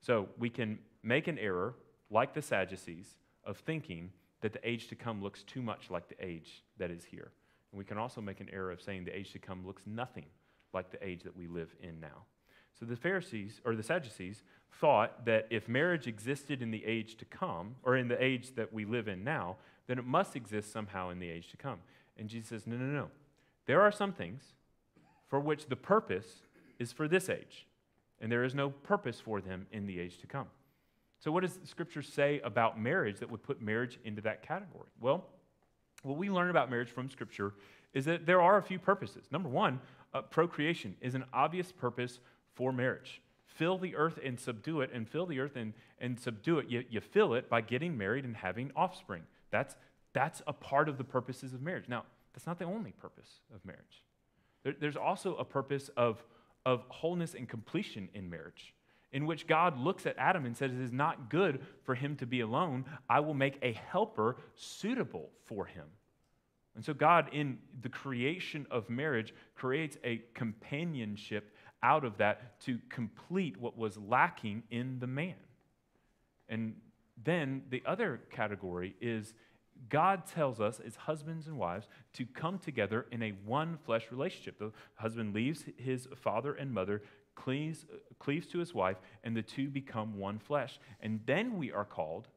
So 0.00 0.28
we 0.38 0.48
can 0.48 0.78
make 1.02 1.26
an 1.26 1.36
error, 1.40 1.74
like 2.10 2.32
the 2.32 2.40
Sadducees, 2.40 3.16
of 3.42 3.56
thinking 3.56 4.12
that 4.40 4.52
the 4.52 4.60
age 4.62 4.86
to 4.86 4.94
come 4.94 5.20
looks 5.20 5.42
too 5.42 5.62
much 5.62 5.90
like 5.90 6.08
the 6.08 6.24
age 6.24 6.62
that 6.78 6.92
is 6.92 7.02
here. 7.02 7.32
And 7.72 7.78
we 7.80 7.84
can 7.84 7.98
also 7.98 8.20
make 8.20 8.38
an 8.38 8.48
error 8.52 8.70
of 8.70 8.80
saying 8.80 9.04
the 9.04 9.18
age 9.18 9.32
to 9.32 9.40
come 9.40 9.66
looks 9.66 9.82
nothing 9.84 10.26
like 10.72 10.92
the 10.92 11.04
age 11.04 11.24
that 11.24 11.36
we 11.36 11.48
live 11.48 11.74
in 11.82 11.98
now. 11.98 12.26
So 12.78 12.86
the 12.86 12.94
Pharisees, 12.94 13.60
or 13.64 13.74
the 13.74 13.82
Sadducees, 13.82 14.44
thought 14.80 15.24
that 15.24 15.48
if 15.50 15.66
marriage 15.66 16.06
existed 16.06 16.62
in 16.62 16.70
the 16.70 16.84
age 16.84 17.16
to 17.16 17.24
come, 17.24 17.74
or 17.82 17.96
in 17.96 18.06
the 18.06 18.22
age 18.22 18.54
that 18.54 18.72
we 18.72 18.84
live 18.84 19.08
in 19.08 19.24
now, 19.24 19.56
then 19.88 19.98
it 19.98 20.04
must 20.06 20.36
exist 20.36 20.70
somehow 20.70 21.10
in 21.10 21.18
the 21.18 21.28
age 21.28 21.50
to 21.50 21.56
come. 21.56 21.80
And 22.16 22.28
Jesus 22.28 22.50
says, 22.50 22.66
no, 22.68 22.76
no, 22.76 22.84
no. 22.84 23.10
There 23.66 23.80
are 23.80 23.92
some 23.92 24.12
things 24.12 24.42
for 25.28 25.40
which 25.40 25.66
the 25.66 25.76
purpose 25.76 26.42
is 26.78 26.92
for 26.92 27.08
this 27.08 27.28
age, 27.28 27.66
and 28.20 28.30
there 28.30 28.44
is 28.44 28.54
no 28.54 28.70
purpose 28.70 29.20
for 29.20 29.40
them 29.40 29.66
in 29.72 29.86
the 29.86 29.98
age 29.98 30.18
to 30.18 30.26
come. 30.26 30.46
So, 31.18 31.32
what 31.32 31.42
does 31.42 31.58
Scripture 31.64 32.02
say 32.02 32.40
about 32.44 32.78
marriage 32.78 33.20
that 33.20 33.30
would 33.30 33.42
put 33.42 33.62
marriage 33.62 33.98
into 34.04 34.20
that 34.22 34.42
category? 34.42 34.88
Well, 35.00 35.24
what 36.02 36.18
we 36.18 36.28
learn 36.28 36.50
about 36.50 36.70
marriage 36.70 36.90
from 36.90 37.08
Scripture 37.08 37.54
is 37.94 38.04
that 38.04 38.26
there 38.26 38.42
are 38.42 38.58
a 38.58 38.62
few 38.62 38.78
purposes. 38.78 39.24
Number 39.30 39.48
one, 39.48 39.80
uh, 40.12 40.22
procreation 40.22 40.96
is 41.00 41.14
an 41.14 41.24
obvious 41.32 41.72
purpose 41.72 42.20
for 42.54 42.72
marriage. 42.72 43.22
Fill 43.46 43.78
the 43.78 43.96
earth 43.96 44.18
and 44.22 44.38
subdue 44.38 44.80
it, 44.80 44.90
and 44.92 45.08
fill 45.08 45.26
the 45.26 45.40
earth 45.40 45.56
and, 45.56 45.72
and 45.98 46.18
subdue 46.18 46.58
it. 46.58 46.68
You, 46.68 46.84
you 46.90 47.00
fill 47.00 47.34
it 47.34 47.48
by 47.48 47.60
getting 47.60 47.96
married 47.96 48.24
and 48.24 48.36
having 48.36 48.70
offspring. 48.76 49.22
That's, 49.50 49.76
that's 50.12 50.42
a 50.46 50.52
part 50.52 50.88
of 50.88 50.98
the 50.98 51.04
purposes 51.04 51.54
of 51.54 51.62
marriage. 51.62 51.88
Now, 51.88 52.04
that's 52.34 52.46
not 52.46 52.58
the 52.58 52.64
only 52.64 52.92
purpose 52.92 53.40
of 53.54 53.64
marriage. 53.64 54.04
There, 54.64 54.74
there's 54.78 54.96
also 54.96 55.36
a 55.36 55.44
purpose 55.44 55.88
of, 55.96 56.22
of 56.66 56.84
wholeness 56.88 57.34
and 57.34 57.48
completion 57.48 58.08
in 58.12 58.28
marriage 58.28 58.74
in 59.14 59.26
which 59.26 59.46
God 59.46 59.78
looks 59.78 60.06
at 60.06 60.18
Adam 60.18 60.44
and 60.44 60.56
says, 60.56 60.72
It 60.72 60.80
is 60.80 60.92
not 60.92 61.30
good 61.30 61.60
for 61.84 61.94
him 61.94 62.16
to 62.16 62.26
be 62.26 62.40
alone. 62.40 62.84
I 63.08 63.20
will 63.20 63.32
make 63.32 63.58
a 63.62 63.72
helper 63.72 64.36
suitable 64.56 65.30
for 65.44 65.64
him. 65.64 65.84
And 66.74 66.84
so, 66.84 66.92
God, 66.92 67.28
in 67.32 67.58
the 67.80 67.88
creation 67.88 68.66
of 68.72 68.90
marriage, 68.90 69.32
creates 69.54 69.96
a 70.02 70.20
companionship 70.34 71.54
out 71.84 72.04
of 72.04 72.16
that 72.18 72.60
to 72.62 72.80
complete 72.88 73.56
what 73.56 73.78
was 73.78 73.96
lacking 73.96 74.64
in 74.70 74.98
the 74.98 75.06
man. 75.06 75.34
And 76.48 76.74
then 77.22 77.62
the 77.70 77.82
other 77.86 78.20
category 78.32 78.96
is 79.00 79.34
God 79.88 80.26
tells 80.26 80.60
us 80.60 80.80
as 80.80 80.96
husbands 80.96 81.46
and 81.46 81.58
wives 81.58 81.88
to 82.14 82.24
come 82.26 82.58
together 82.58 83.06
in 83.10 83.22
a 83.22 83.30
one 83.44 83.78
flesh 83.84 84.06
relationship. 84.10 84.58
The 84.58 84.72
husband 84.94 85.34
leaves 85.34 85.64
his 85.76 86.08
father 86.16 86.54
and 86.54 86.72
mother, 86.72 87.02
cleaves, 87.34 87.86
cleaves 88.18 88.46
to 88.48 88.58
his 88.58 88.74
wife, 88.74 88.96
and 89.22 89.36
the 89.36 89.42
two 89.42 89.68
become 89.68 90.18
one 90.18 90.38
flesh. 90.38 90.78
And 91.00 91.20
then 91.26 91.58
we 91.58 91.72
are 91.72 91.84
called 91.84 92.28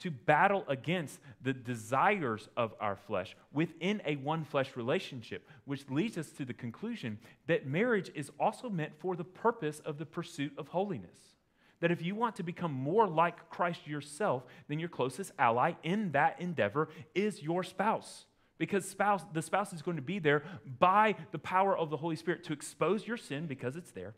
to 0.00 0.10
battle 0.10 0.64
against 0.68 1.20
the 1.40 1.52
desires 1.52 2.48
of 2.56 2.74
our 2.80 2.96
flesh 2.96 3.36
within 3.52 4.02
a 4.04 4.16
one 4.16 4.44
flesh 4.44 4.76
relationship, 4.76 5.48
which 5.64 5.88
leads 5.88 6.18
us 6.18 6.30
to 6.30 6.44
the 6.44 6.52
conclusion 6.52 7.18
that 7.46 7.66
marriage 7.66 8.10
is 8.14 8.30
also 8.38 8.68
meant 8.68 8.92
for 8.98 9.16
the 9.16 9.24
purpose 9.24 9.80
of 9.80 9.98
the 9.98 10.06
pursuit 10.06 10.52
of 10.58 10.68
holiness. 10.68 11.33
That 11.84 11.90
if 11.90 12.00
you 12.00 12.14
want 12.14 12.36
to 12.36 12.42
become 12.42 12.72
more 12.72 13.06
like 13.06 13.50
Christ 13.50 13.86
yourself, 13.86 14.46
then 14.68 14.78
your 14.78 14.88
closest 14.88 15.32
ally 15.38 15.74
in 15.82 16.12
that 16.12 16.40
endeavor 16.40 16.88
is 17.14 17.42
your 17.42 17.62
spouse. 17.62 18.24
Because 18.56 18.88
spouse, 18.88 19.22
the 19.34 19.42
spouse 19.42 19.74
is 19.74 19.82
going 19.82 19.98
to 19.98 20.02
be 20.02 20.18
there 20.18 20.44
by 20.78 21.14
the 21.30 21.38
power 21.38 21.76
of 21.76 21.90
the 21.90 21.98
Holy 21.98 22.16
Spirit 22.16 22.42
to 22.44 22.54
expose 22.54 23.06
your 23.06 23.18
sin 23.18 23.44
because 23.44 23.76
it's 23.76 23.90
there 23.90 24.14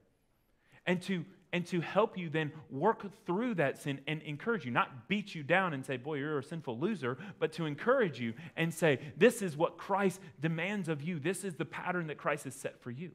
and 0.86 1.02
to 1.02 1.24
and 1.52 1.66
to 1.66 1.80
help 1.80 2.16
you 2.16 2.30
then 2.30 2.52
work 2.70 3.04
through 3.26 3.56
that 3.56 3.82
sin 3.82 4.00
and 4.06 4.22
encourage 4.22 4.64
you 4.64 4.70
not 4.70 5.08
beat 5.08 5.34
you 5.34 5.42
down 5.42 5.74
and 5.74 5.84
say 5.84 5.96
boy 5.96 6.18
you're 6.18 6.38
a 6.38 6.44
sinful 6.44 6.78
loser 6.78 7.18
but 7.40 7.52
to 7.52 7.66
encourage 7.66 8.20
you 8.20 8.32
and 8.56 8.72
say 8.72 9.00
this 9.16 9.42
is 9.42 9.56
what 9.56 9.76
christ 9.76 10.20
demands 10.40 10.88
of 10.88 11.02
you. 11.02 11.18
This 11.18 11.42
is 11.42 11.56
the 11.56 11.64
pattern 11.64 12.06
that 12.06 12.16
christ 12.16 12.44
has 12.44 12.54
set 12.54 12.80
for 12.80 12.92
you. 12.92 13.10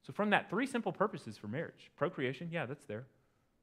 So 0.00 0.14
from 0.14 0.30
that 0.30 0.48
three 0.48 0.66
simple 0.66 0.92
purposes 0.92 1.36
for 1.36 1.48
marriage. 1.48 1.90
Procreation 1.94 2.48
yeah 2.50 2.64
that's 2.64 2.86
there 2.86 3.04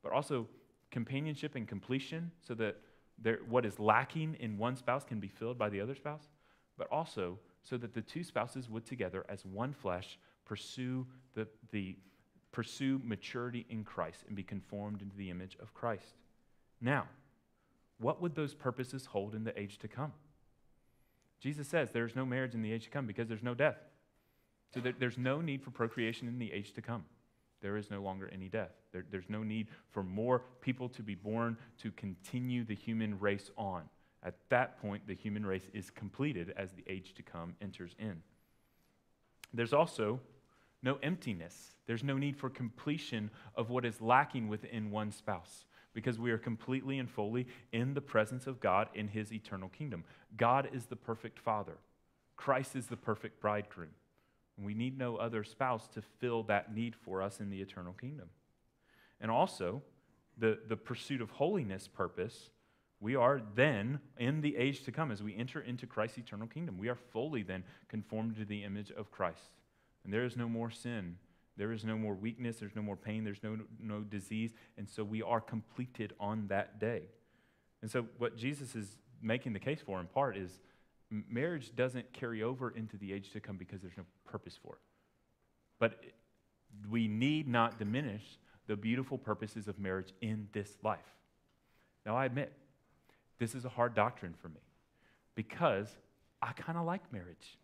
but 0.04 0.12
also 0.12 0.48
companionship 0.92 1.56
and 1.56 1.68
completion 1.68 2.32
so 2.46 2.54
that 2.56 2.78
there, 3.22 3.40
what 3.48 3.66
is 3.66 3.80
lacking 3.80 4.36
in 4.40 4.58
one 4.58 4.76
spouse 4.76 5.04
can 5.04 5.20
be 5.20 5.28
filled 5.28 5.58
by 5.58 5.70
the 5.70 5.82
other 5.82 5.96
spouse 5.96 6.30
but 6.80 6.88
also 6.92 7.38
so 7.62 7.78
that 7.78 7.94
the 7.94 8.02
two 8.02 8.24
spouses 8.24 8.68
would 8.70 8.86
together 8.86 9.26
as 9.30 9.46
one 9.46 9.74
flesh 9.74 10.18
pursue 10.46 11.06
the, 11.36 11.46
the 11.72 11.96
pursue 12.52 13.00
maturity 13.04 13.68
in 13.70 13.84
Christ 13.84 14.24
and 14.26 14.36
be 14.36 14.42
conformed 14.44 15.04
into 15.04 15.16
the 15.16 15.30
image 15.30 15.58
of 15.62 15.74
Christ. 15.74 16.16
Now, 16.82 17.06
what 18.00 18.22
would 18.22 18.34
those 18.34 18.56
purposes 18.56 19.06
hold 19.06 19.36
in 19.36 19.44
the 19.44 19.60
age 19.60 19.78
to 19.80 19.88
come? 19.88 20.14
Jesus 21.40 21.68
says 21.68 21.92
there's 21.92 22.16
no 22.16 22.26
marriage 22.26 22.56
in 22.56 22.62
the 22.62 22.72
age 22.72 22.86
to 22.86 22.90
come 22.90 23.06
because 23.06 23.28
there's 23.28 23.44
no 23.44 23.54
death. 23.54 23.78
So 24.74 24.80
there, 24.80 24.94
there's 24.98 25.18
no 25.18 25.42
need 25.42 25.62
for 25.62 25.72
procreation 25.72 26.28
in 26.28 26.40
the 26.40 26.52
age 26.52 26.74
to 26.74 26.82
come. 26.82 27.06
There 27.62 27.76
is 27.78 27.92
no 27.92 28.02
longer 28.02 28.30
any 28.32 28.48
death. 28.48 28.72
There, 28.92 29.06
there's 29.10 29.30
no 29.30 29.44
need 29.44 29.68
for 29.92 30.04
more 30.04 30.44
people 30.62 30.90
to 30.90 31.04
be 31.04 31.16
born 31.16 31.58
to 31.82 31.92
continue 31.92 32.64
the 32.64 32.76
human 32.76 33.20
race 33.20 33.52
on. 33.58 33.84
At 34.24 34.36
that 34.50 34.82
point, 34.82 35.08
the 35.08 35.16
human 35.16 35.46
race 35.46 35.70
is 35.74 35.90
completed 35.90 36.54
as 36.58 36.72
the 36.74 36.84
age 36.88 37.14
to 37.16 37.24
come 37.24 37.56
enters 37.62 37.96
in. 38.00 38.22
There's 39.54 39.74
also 39.74 40.20
no 40.82 40.98
emptiness. 41.02 41.72
There's 41.88 42.04
no 42.04 42.18
need 42.18 42.38
for 42.38 42.50
completion 42.50 43.32
of 43.56 43.70
what 43.70 43.86
is 43.86 44.02
lacking 44.02 44.48
within 44.48 44.92
one 44.92 45.12
spouse 45.12 45.66
because 45.94 46.20
we 46.20 46.32
are 46.32 46.38
completely 46.38 47.00
and 47.00 47.10
fully 47.10 47.48
in 47.72 47.94
the 47.94 48.02
presence 48.02 48.48
of 48.48 48.60
God 48.60 48.90
in 48.94 49.08
his 49.08 49.34
eternal 49.34 49.70
kingdom. 49.70 50.04
God 50.38 50.70
is 50.72 50.86
the 50.86 50.96
perfect 50.96 51.40
father, 51.40 51.78
Christ 52.36 52.76
is 52.76 52.88
the 52.88 52.98
perfect 52.98 53.42
bridegroom. 53.42 53.90
We 54.62 54.74
need 54.74 54.98
no 54.98 55.16
other 55.16 55.46
spouse 55.46 55.88
to 55.94 56.02
fill 56.02 56.44
that 56.44 56.76
need 56.76 56.94
for 56.94 57.22
us 57.22 57.40
in 57.40 57.50
the 57.50 57.62
eternal 57.62 57.94
kingdom. 57.94 58.30
And 59.22 59.30
also, 59.30 59.82
the, 60.38 60.60
the 60.68 60.78
pursuit 60.78 61.22
of 61.22 61.32
holiness 61.32 61.88
purpose, 61.88 62.50
we 63.00 63.16
are 63.16 63.42
then 63.56 64.00
in 64.18 64.42
the 64.42 64.56
age 64.58 64.84
to 64.84 64.92
come 64.92 65.12
as 65.12 65.24
we 65.24 65.36
enter 65.36 65.62
into 65.62 65.88
Christ's 65.88 66.20
eternal 66.20 66.48
kingdom. 66.48 66.78
We 66.78 66.90
are 66.90 66.96
fully 66.96 67.44
then 67.44 67.64
conformed 67.88 68.38
to 68.38 68.46
the 68.46 68.64
image 68.64 68.92
of 68.92 69.12
Christ. 69.12 69.56
And 70.04 70.14
there 70.14 70.26
is 70.26 70.36
no 70.36 70.48
more 70.48 70.72
sin. 70.72 71.18
There 71.58 71.72
is 71.72 71.84
no 71.84 71.98
more 71.98 72.14
weakness. 72.14 72.58
There's 72.58 72.76
no 72.76 72.82
more 72.82 72.96
pain. 72.96 73.24
There's 73.24 73.44
no, 73.44 73.58
no 73.82 74.00
disease. 74.02 74.54
And 74.78 74.90
so 74.90 75.04
we 75.04 75.22
are 75.22 75.42
completed 75.42 76.14
on 76.20 76.48
that 76.48 76.80
day. 76.80 77.04
And 77.82 77.92
so, 77.92 78.06
what 78.18 78.38
Jesus 78.38 78.76
is 78.76 78.98
making 79.22 79.54
the 79.54 79.60
case 79.60 79.80
for 79.86 80.00
in 80.00 80.08
part 80.08 80.38
is 80.38 80.60
marriage 81.10 81.76
doesn't 81.76 82.12
carry 82.14 82.44
over 82.44 82.72
into 82.72 82.98
the 82.98 83.12
age 83.14 83.32
to 83.32 83.40
come 83.40 83.58
because 83.58 83.82
there's 83.82 83.98
no 83.98 84.06
purpose 84.26 84.58
for 84.62 84.76
it. 84.76 84.82
But 85.80 86.04
we 86.90 87.08
need 87.08 87.48
not 87.48 87.80
diminish 87.80 88.38
the 88.70 88.78
beautiful 88.78 89.18
purposes 89.18 89.68
of 89.68 89.80
marriage 89.80 90.14
in 90.22 90.48
this 90.54 90.78
life. 90.84 91.00
Now, 92.06 92.16
I 92.16 92.26
admit, 92.26 92.54
this 93.40 93.56
is 93.56 93.66
a 93.66 93.70
hard 93.70 93.96
doctrine 93.96 94.36
for 94.40 94.48
me 94.48 94.62
because 95.34 95.88
I 96.40 96.52
kind 96.52 96.78
of 96.78 96.86
like 96.86 97.12
marriage. 97.12 97.58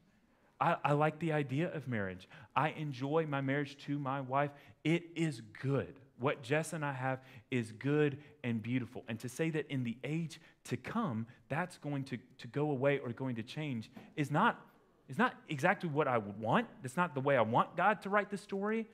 I, 0.59 0.77
I, 0.83 0.93
like 0.93 1.19
the 1.19 1.31
idea 1.31 1.71
of 1.73 1.87
marriage. 1.87 2.27
I 2.55 2.69
enjoy 2.69 3.27
my 3.29 3.39
marriage 3.39 3.77
to 3.85 3.99
my 3.99 4.21
wife. 4.21 4.49
It 4.83 5.03
is 5.15 5.41
good. 5.61 5.93
What 6.19 6.41
Jess 6.41 6.73
and 6.73 6.83
I 6.83 6.93
have 6.93 7.19
is 7.51 7.71
good 7.71 8.17
and 8.43 8.63
beautiful. 8.63 9.03
And 9.07 9.19
to 9.19 9.29
say 9.29 9.51
that 9.51 9.69
in 9.69 9.83
the 9.83 9.97
age 10.03 10.39
to 10.65 10.77
come, 10.77 11.27
that's 11.49 11.77
going 11.77 12.05
to, 12.05 12.17
to 12.39 12.47
go 12.47 12.71
away 12.71 12.97
or 12.97 13.11
going 13.11 13.35
to 13.35 13.43
change 13.43 13.91
is 14.15 14.31
not, 14.31 14.59
is 15.07 15.17
not 15.17 15.35
exactly 15.49 15.89
what 15.89 16.07
I 16.07 16.17
would 16.17 16.39
want. 16.39 16.67
It's 16.83 16.97
not 16.97 17.13
the 17.13 17.21
way 17.21 17.37
I 17.37 17.41
want 17.41 17.75
God 17.77 18.01
to 18.03 18.09
write 18.09 18.29
the 18.29 18.37
story. 18.37 18.87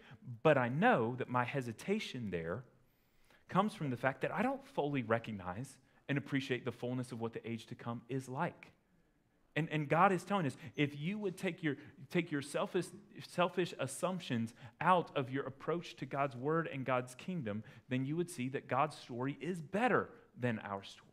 But 0.43 0.57
I 0.57 0.69
know 0.69 1.15
that 1.17 1.29
my 1.29 1.43
hesitation 1.43 2.29
there 2.31 2.63
comes 3.49 3.73
from 3.73 3.89
the 3.89 3.97
fact 3.97 4.21
that 4.21 4.31
I 4.31 4.41
don't 4.41 4.65
fully 4.65 5.03
recognize 5.03 5.77
and 6.09 6.17
appreciate 6.17 6.65
the 6.65 6.71
fullness 6.71 7.11
of 7.11 7.21
what 7.21 7.33
the 7.33 7.49
age 7.49 7.65
to 7.67 7.75
come 7.75 8.01
is 8.09 8.27
like. 8.27 8.71
And, 9.55 9.67
and 9.69 9.89
God 9.89 10.11
is 10.13 10.23
telling 10.23 10.45
us 10.45 10.55
if 10.75 10.99
you 10.99 11.17
would 11.17 11.37
take 11.37 11.61
your, 11.61 11.75
take 12.09 12.31
your 12.31 12.41
selfish, 12.41 12.85
selfish 13.27 13.73
assumptions 13.79 14.53
out 14.79 15.11
of 15.15 15.29
your 15.29 15.45
approach 15.45 15.95
to 15.97 16.05
God's 16.05 16.35
word 16.35 16.69
and 16.71 16.85
God's 16.85 17.15
kingdom, 17.15 17.63
then 17.89 18.05
you 18.05 18.15
would 18.15 18.29
see 18.29 18.47
that 18.49 18.67
God's 18.67 18.97
story 18.97 19.37
is 19.41 19.61
better 19.61 20.09
than 20.39 20.59
our 20.59 20.83
story. 20.83 21.09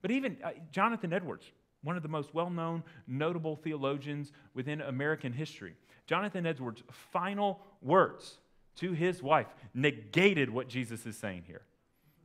But 0.00 0.10
even 0.10 0.38
uh, 0.42 0.52
Jonathan 0.72 1.12
Edwards, 1.12 1.44
one 1.82 1.96
of 1.96 2.02
the 2.02 2.08
most 2.08 2.34
well 2.34 2.50
known, 2.50 2.82
notable 3.06 3.56
theologians 3.56 4.32
within 4.54 4.80
American 4.80 5.32
history, 5.32 5.74
Jonathan 6.06 6.46
Edwards' 6.46 6.82
final 7.12 7.60
words 7.82 8.38
to 8.76 8.92
his 8.92 9.22
wife 9.22 9.48
negated 9.74 10.50
what 10.50 10.68
Jesus 10.68 11.06
is 11.06 11.16
saying 11.16 11.44
here 11.46 11.62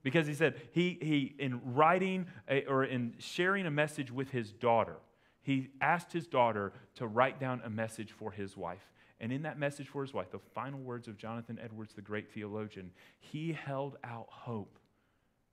because 0.04 0.28
he 0.28 0.34
said 0.34 0.56
he, 0.72 0.98
he 1.02 1.36
in 1.40 1.62
writing 1.74 2.28
a, 2.50 2.66
or 2.66 2.84
in 2.84 3.16
sharing 3.18 3.66
a 3.66 3.72
message 3.72 4.12
with 4.12 4.30
his 4.32 4.52
daughter 4.52 4.98
he 5.46 5.70
asked 5.80 6.12
his 6.12 6.26
daughter 6.26 6.74
to 6.96 7.06
write 7.06 7.40
down 7.40 7.62
a 7.64 7.70
message 7.70 8.12
for 8.12 8.32
his 8.32 8.58
wife. 8.58 8.92
And 9.20 9.32
in 9.32 9.44
that 9.44 9.60
message 9.60 9.88
for 9.88 10.02
his 10.02 10.12
wife, 10.12 10.32
the 10.32 10.40
final 10.40 10.80
words 10.80 11.08
of 11.08 11.20
Jonathan 11.20 11.60
Edwards, 11.64 11.94
the 11.94 12.02
great 12.02 12.32
theologian, 12.32 12.90
he 13.20 13.54
held 13.54 13.96
out 14.04 14.26
hope 14.28 14.80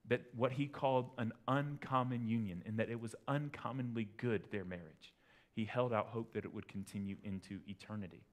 that 0.09 0.21
what 0.35 0.51
he 0.51 0.67
called 0.67 1.11
an 1.17 1.31
uncommon 1.47 2.27
union 2.27 2.61
and 2.65 2.77
that 2.77 2.89
it 2.89 2.99
was 2.99 3.15
uncommonly 3.27 4.09
good, 4.17 4.43
their 4.51 4.65
marriage. 4.65 5.13
He 5.55 5.65
held 5.65 5.93
out 5.93 6.07
hope 6.07 6.33
that 6.33 6.45
it 6.45 6.53
would 6.53 6.67
continue 6.67 7.15
into 7.23 7.59
eternity 7.67 8.23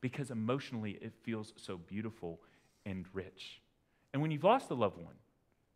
because 0.00 0.30
emotionally 0.30 0.98
it 1.00 1.12
feels 1.22 1.52
so 1.56 1.76
beautiful 1.76 2.40
and 2.84 3.04
rich. 3.12 3.60
And 4.12 4.22
when 4.22 4.30
you've 4.30 4.44
lost 4.44 4.70
a 4.70 4.74
loved 4.74 4.96
one, 4.96 5.14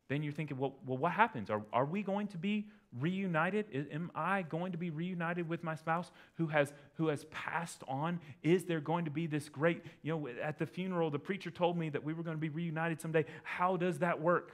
then 0.08 0.24
you're 0.24 0.32
thinking, 0.32 0.58
well, 0.58 0.74
well 0.84 0.98
what 0.98 1.12
happens? 1.12 1.50
Are, 1.50 1.62
are 1.72 1.84
we 1.84 2.02
going 2.02 2.26
to 2.28 2.38
be 2.38 2.66
reunited? 2.98 3.66
Am 3.92 4.10
I 4.14 4.42
going 4.42 4.72
to 4.72 4.78
be 4.78 4.90
reunited 4.90 5.48
with 5.48 5.62
my 5.62 5.76
spouse 5.76 6.10
who 6.34 6.48
has, 6.48 6.72
who 6.94 7.08
has 7.08 7.24
passed 7.30 7.82
on? 7.86 8.18
Is 8.42 8.64
there 8.64 8.80
going 8.80 9.04
to 9.04 9.10
be 9.10 9.28
this 9.28 9.48
great, 9.48 9.84
you 10.02 10.12
know, 10.12 10.28
at 10.42 10.58
the 10.58 10.66
funeral, 10.66 11.10
the 11.10 11.18
preacher 11.20 11.50
told 11.50 11.78
me 11.78 11.90
that 11.90 12.02
we 12.02 12.12
were 12.12 12.24
going 12.24 12.36
to 12.36 12.40
be 12.40 12.48
reunited 12.48 13.00
someday. 13.00 13.24
How 13.44 13.76
does 13.76 14.00
that 14.00 14.20
work? 14.20 14.52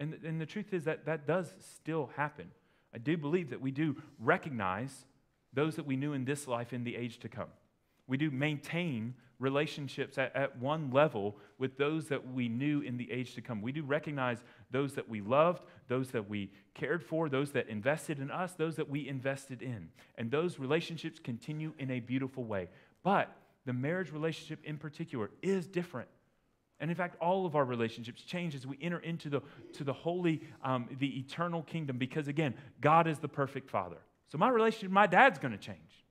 And, 0.00 0.14
and 0.24 0.40
the 0.40 0.46
truth 0.46 0.72
is 0.72 0.84
that 0.84 1.06
that 1.06 1.26
does 1.26 1.52
still 1.58 2.10
happen. 2.16 2.50
I 2.94 2.98
do 2.98 3.16
believe 3.16 3.50
that 3.50 3.60
we 3.60 3.70
do 3.70 3.96
recognize 4.18 5.06
those 5.52 5.76
that 5.76 5.86
we 5.86 5.96
knew 5.96 6.12
in 6.12 6.24
this 6.24 6.46
life 6.46 6.72
in 6.72 6.84
the 6.84 6.96
age 6.96 7.18
to 7.20 7.28
come. 7.28 7.48
We 8.06 8.16
do 8.16 8.30
maintain 8.30 9.14
relationships 9.38 10.18
at, 10.18 10.34
at 10.34 10.58
one 10.58 10.90
level 10.90 11.36
with 11.58 11.76
those 11.76 12.06
that 12.08 12.32
we 12.32 12.48
knew 12.48 12.80
in 12.80 12.96
the 12.96 13.10
age 13.10 13.34
to 13.34 13.42
come. 13.42 13.62
We 13.62 13.72
do 13.72 13.82
recognize 13.82 14.38
those 14.70 14.94
that 14.94 15.08
we 15.08 15.20
loved, 15.20 15.62
those 15.88 16.10
that 16.10 16.28
we 16.28 16.50
cared 16.74 17.04
for, 17.04 17.28
those 17.28 17.52
that 17.52 17.68
invested 17.68 18.18
in 18.18 18.30
us, 18.30 18.54
those 18.54 18.76
that 18.76 18.88
we 18.88 19.08
invested 19.08 19.62
in. 19.62 19.88
And 20.16 20.30
those 20.30 20.58
relationships 20.58 21.20
continue 21.20 21.72
in 21.78 21.90
a 21.90 22.00
beautiful 22.00 22.44
way. 22.44 22.68
But 23.02 23.32
the 23.64 23.72
marriage 23.72 24.12
relationship 24.12 24.60
in 24.64 24.78
particular 24.78 25.30
is 25.42 25.66
different. 25.66 26.08
And 26.80 26.90
in 26.90 26.96
fact, 26.96 27.16
all 27.20 27.44
of 27.44 27.56
our 27.56 27.64
relationships 27.64 28.22
change 28.22 28.54
as 28.54 28.66
we 28.66 28.78
enter 28.80 29.00
into 29.00 29.28
the, 29.28 29.40
to 29.74 29.84
the 29.84 29.92
holy, 29.92 30.42
um, 30.62 30.88
the 30.98 31.18
eternal 31.18 31.62
kingdom, 31.62 31.98
because 31.98 32.28
again, 32.28 32.54
God 32.80 33.08
is 33.08 33.18
the 33.18 33.28
perfect 33.28 33.68
father. 33.68 33.98
So 34.28 34.38
my 34.38 34.48
relationship 34.48 34.90
my 34.90 35.06
dad's 35.06 35.38
going 35.38 35.52
to 35.52 35.58
change 35.58 36.04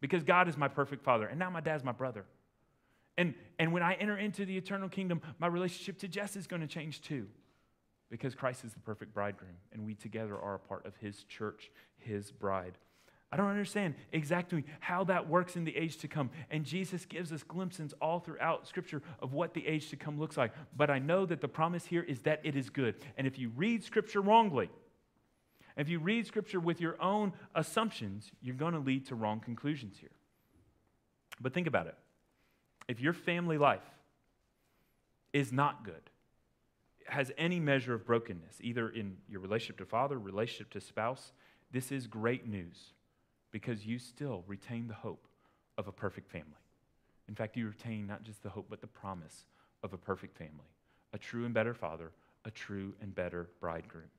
because 0.00 0.22
God 0.22 0.48
is 0.48 0.56
my 0.56 0.68
perfect 0.68 1.02
father. 1.02 1.26
And 1.26 1.38
now 1.38 1.50
my 1.50 1.60
dad's 1.60 1.82
my 1.82 1.92
brother. 1.92 2.24
And, 3.18 3.34
and 3.58 3.72
when 3.72 3.82
I 3.82 3.94
enter 3.94 4.16
into 4.16 4.44
the 4.44 4.56
eternal 4.56 4.88
kingdom, 4.88 5.20
my 5.38 5.46
relationship 5.46 5.98
to 5.98 6.08
Jess 6.08 6.36
is 6.36 6.46
going 6.46 6.62
to 6.62 6.68
change 6.68 7.02
too 7.02 7.26
because 8.12 8.34
Christ 8.34 8.64
is 8.64 8.74
the 8.74 8.80
perfect 8.80 9.14
bridegroom, 9.14 9.56
and 9.72 9.86
we 9.86 9.94
together 9.94 10.36
are 10.36 10.56
a 10.56 10.58
part 10.58 10.84
of 10.84 10.94
his 10.96 11.24
church, 11.24 11.70
his 11.96 12.30
bride. 12.30 12.76
I 13.32 13.36
don't 13.38 13.48
understand 13.48 13.94
exactly 14.12 14.62
how 14.80 15.04
that 15.04 15.26
works 15.26 15.56
in 15.56 15.64
the 15.64 15.74
age 15.74 15.96
to 15.98 16.08
come. 16.08 16.28
And 16.50 16.66
Jesus 16.66 17.06
gives 17.06 17.32
us 17.32 17.42
glimpses 17.42 17.94
all 17.98 18.20
throughout 18.20 18.68
Scripture 18.68 19.02
of 19.20 19.32
what 19.32 19.54
the 19.54 19.66
age 19.66 19.88
to 19.88 19.96
come 19.96 20.20
looks 20.20 20.36
like. 20.36 20.52
But 20.76 20.90
I 20.90 20.98
know 20.98 21.24
that 21.24 21.40
the 21.40 21.48
promise 21.48 21.86
here 21.86 22.02
is 22.02 22.20
that 22.20 22.40
it 22.44 22.56
is 22.56 22.68
good. 22.68 22.94
And 23.16 23.26
if 23.26 23.38
you 23.38 23.50
read 23.56 23.84
Scripture 23.84 24.20
wrongly, 24.20 24.68
if 25.78 25.88
you 25.88 25.98
read 25.98 26.26
Scripture 26.26 26.60
with 26.60 26.78
your 26.78 27.00
own 27.00 27.32
assumptions, 27.54 28.30
you're 28.42 28.54
going 28.54 28.74
to 28.74 28.78
lead 28.78 29.06
to 29.06 29.14
wrong 29.14 29.40
conclusions 29.40 29.96
here. 29.98 30.10
But 31.40 31.54
think 31.54 31.66
about 31.66 31.86
it. 31.86 31.96
If 32.86 33.00
your 33.00 33.14
family 33.14 33.56
life 33.56 33.80
is 35.32 35.50
not 35.50 35.84
good, 35.84 36.10
has 37.06 37.32
any 37.38 37.60
measure 37.60 37.94
of 37.94 38.04
brokenness, 38.04 38.58
either 38.60 38.90
in 38.90 39.16
your 39.26 39.40
relationship 39.40 39.78
to 39.78 39.86
father, 39.86 40.18
relationship 40.18 40.70
to 40.72 40.82
spouse, 40.82 41.32
this 41.70 41.90
is 41.90 42.06
great 42.06 42.46
news 42.46 42.92
because 43.52 43.86
you 43.86 43.98
still 43.98 44.42
retain 44.46 44.88
the 44.88 44.94
hope 44.94 45.26
of 45.78 45.86
a 45.86 45.92
perfect 45.92 46.30
family. 46.30 46.48
In 47.28 47.34
fact, 47.34 47.56
you 47.56 47.68
retain 47.68 48.06
not 48.06 48.24
just 48.24 48.42
the 48.42 48.48
hope, 48.48 48.66
but 48.68 48.80
the 48.80 48.86
promise 48.86 49.44
of 49.82 49.92
a 49.92 49.98
perfect 49.98 50.36
family, 50.36 50.68
a 51.12 51.18
true 51.18 51.44
and 51.44 51.54
better 51.54 51.74
father, 51.74 52.10
a 52.44 52.50
true 52.50 52.94
and 53.00 53.14
better 53.14 53.48
bridegroom. 53.60 54.10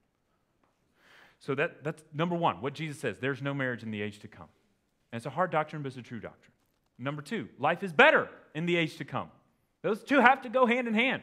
So 1.40 1.56
that, 1.56 1.84
that's 1.84 2.02
number 2.14 2.36
one, 2.36 2.62
what 2.62 2.74
Jesus 2.74 3.00
says 3.00 3.18
there's 3.20 3.42
no 3.42 3.54
marriage 3.54 3.84
in 3.84 3.92
the 3.92 4.02
age 4.02 4.20
to 4.20 4.28
come. 4.28 4.48
And 5.12 5.18
it's 5.18 5.26
a 5.26 5.32
hard 5.32 5.52
doctrine, 5.52 5.82
but 5.82 5.90
it's 5.90 5.98
a 5.98 6.02
true 6.02 6.20
doctrine. 6.20 6.54
Number 6.98 7.22
two, 7.22 7.50
life 7.60 7.84
is 7.84 7.92
better 7.92 8.30
in 8.56 8.66
the 8.66 8.78
age 8.78 8.98
to 8.98 9.06
come. 9.06 9.30
Those 9.82 10.04
two 10.04 10.22
have 10.22 10.42
to 10.44 10.50
go 10.50 10.66
hand 10.66 10.88
in 10.88 10.94
hand. 10.94 11.22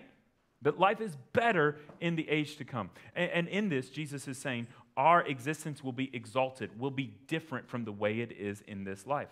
But 0.62 0.78
life 0.78 1.00
is 1.00 1.16
better 1.32 1.78
in 2.00 2.16
the 2.16 2.28
age 2.28 2.56
to 2.58 2.64
come. 2.64 2.90
And, 3.16 3.30
and, 3.30 3.48
in 3.48 3.70
this, 3.70 3.88
Jesus 3.88 4.28
is 4.28 4.36
saying 4.36 4.66
our 5.00 5.22
existence 5.22 5.82
will 5.82 5.94
be 5.94 6.10
exalted, 6.12 6.78
will 6.78 6.90
be 6.90 7.14
different 7.26 7.66
from 7.66 7.86
the 7.86 7.92
way 7.92 8.20
it 8.20 8.32
is 8.32 8.62
in 8.66 8.84
this 8.84 9.06
life. 9.06 9.30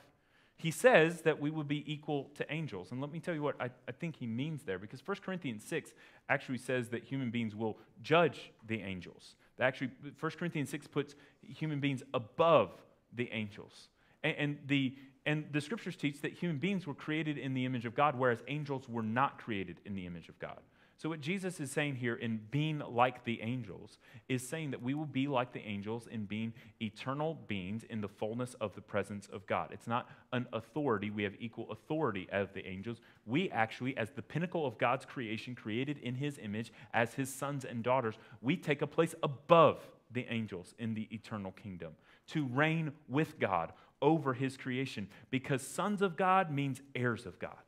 He 0.56 0.70
says 0.70 1.20
that 1.22 1.38
we 1.38 1.50
will 1.50 1.62
be 1.62 1.84
equal 1.92 2.30
to 2.36 2.50
angels. 2.50 2.90
And 2.90 3.02
let 3.02 3.12
me 3.12 3.20
tell 3.20 3.34
you 3.34 3.42
what 3.42 3.54
I, 3.60 3.68
I 3.86 3.92
think 3.92 4.16
he 4.16 4.26
means 4.26 4.62
there, 4.62 4.78
because 4.78 5.06
1 5.06 5.18
Corinthians 5.22 5.62
6 5.64 5.92
actually 6.30 6.56
says 6.56 6.88
that 6.88 7.04
human 7.04 7.30
beings 7.30 7.54
will 7.54 7.76
judge 8.02 8.50
the 8.66 8.80
angels. 8.80 9.34
Actually, 9.60 9.90
1 10.18 10.32
Corinthians 10.38 10.70
6 10.70 10.86
puts 10.86 11.14
human 11.42 11.80
beings 11.80 12.02
above 12.14 12.70
the 13.14 13.30
angels. 13.30 13.88
And, 14.24 14.36
and 14.38 14.58
the, 14.66 14.96
and 15.26 15.44
the 15.52 15.60
scriptures 15.60 15.96
teach 15.96 16.22
that 16.22 16.32
human 16.32 16.56
beings 16.56 16.86
were 16.86 16.94
created 16.94 17.36
in 17.36 17.52
the 17.52 17.66
image 17.66 17.84
of 17.84 17.94
God, 17.94 18.18
whereas 18.18 18.38
angels 18.48 18.88
were 18.88 19.02
not 19.02 19.38
created 19.38 19.80
in 19.84 19.94
the 19.94 20.06
image 20.06 20.30
of 20.30 20.38
God. 20.38 20.60
So, 20.98 21.08
what 21.08 21.20
Jesus 21.20 21.60
is 21.60 21.70
saying 21.70 21.94
here 21.94 22.16
in 22.16 22.40
being 22.50 22.80
like 22.80 23.22
the 23.22 23.40
angels 23.40 23.98
is 24.28 24.46
saying 24.46 24.72
that 24.72 24.82
we 24.82 24.94
will 24.94 25.06
be 25.06 25.28
like 25.28 25.52
the 25.52 25.64
angels 25.64 26.08
in 26.08 26.24
being 26.24 26.52
eternal 26.82 27.38
beings 27.46 27.84
in 27.88 28.00
the 28.00 28.08
fullness 28.08 28.54
of 28.54 28.74
the 28.74 28.80
presence 28.80 29.28
of 29.32 29.46
God. 29.46 29.70
It's 29.72 29.86
not 29.86 30.10
an 30.32 30.46
authority. 30.52 31.10
We 31.10 31.22
have 31.22 31.34
equal 31.38 31.70
authority 31.70 32.26
as 32.32 32.50
the 32.50 32.66
angels. 32.66 33.00
We 33.26 33.48
actually, 33.50 33.96
as 33.96 34.10
the 34.10 34.22
pinnacle 34.22 34.66
of 34.66 34.76
God's 34.76 35.04
creation, 35.04 35.54
created 35.54 35.98
in 35.98 36.16
his 36.16 36.36
image, 36.42 36.72
as 36.92 37.14
his 37.14 37.32
sons 37.32 37.64
and 37.64 37.84
daughters, 37.84 38.16
we 38.42 38.56
take 38.56 38.82
a 38.82 38.86
place 38.88 39.14
above 39.22 39.88
the 40.10 40.26
angels 40.28 40.74
in 40.80 40.94
the 40.94 41.06
eternal 41.12 41.52
kingdom 41.52 41.92
to 42.28 42.44
reign 42.46 42.90
with 43.08 43.38
God 43.38 43.72
over 44.02 44.34
his 44.34 44.56
creation 44.56 45.06
because 45.30 45.62
sons 45.62 46.02
of 46.02 46.16
God 46.16 46.50
means 46.50 46.80
heirs 46.96 47.24
of 47.24 47.38
God 47.38 47.67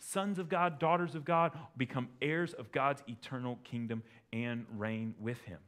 sons 0.00 0.38
of 0.38 0.48
God, 0.48 0.78
daughters 0.78 1.14
of 1.14 1.24
God, 1.24 1.52
become 1.76 2.08
heirs 2.20 2.52
of 2.54 2.72
God's 2.72 3.02
eternal 3.06 3.58
kingdom 3.64 4.02
and 4.32 4.66
reign 4.76 5.14
with 5.20 5.40
him. 5.42 5.58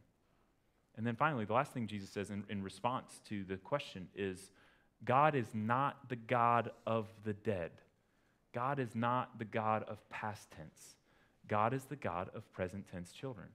And 0.96 1.06
then 1.06 1.16
finally, 1.16 1.44
the 1.44 1.52
last 1.52 1.72
thing 1.72 1.86
Jesus 1.86 2.10
says 2.10 2.30
in, 2.30 2.44
in 2.48 2.62
response 2.62 3.20
to 3.28 3.44
the 3.44 3.56
question 3.56 4.08
is 4.14 4.50
God 5.04 5.34
is 5.34 5.48
not 5.54 6.08
the 6.08 6.16
God 6.16 6.70
of 6.86 7.08
the 7.24 7.32
dead. 7.32 7.70
God 8.52 8.78
is 8.78 8.94
not 8.94 9.38
the 9.38 9.44
God 9.44 9.84
of 9.84 9.98
past 10.10 10.50
tense. 10.50 10.96
God 11.48 11.72
is 11.72 11.84
the 11.84 11.96
God 11.96 12.30
of 12.34 12.50
present 12.52 12.86
tense 12.90 13.12
children. 13.12 13.48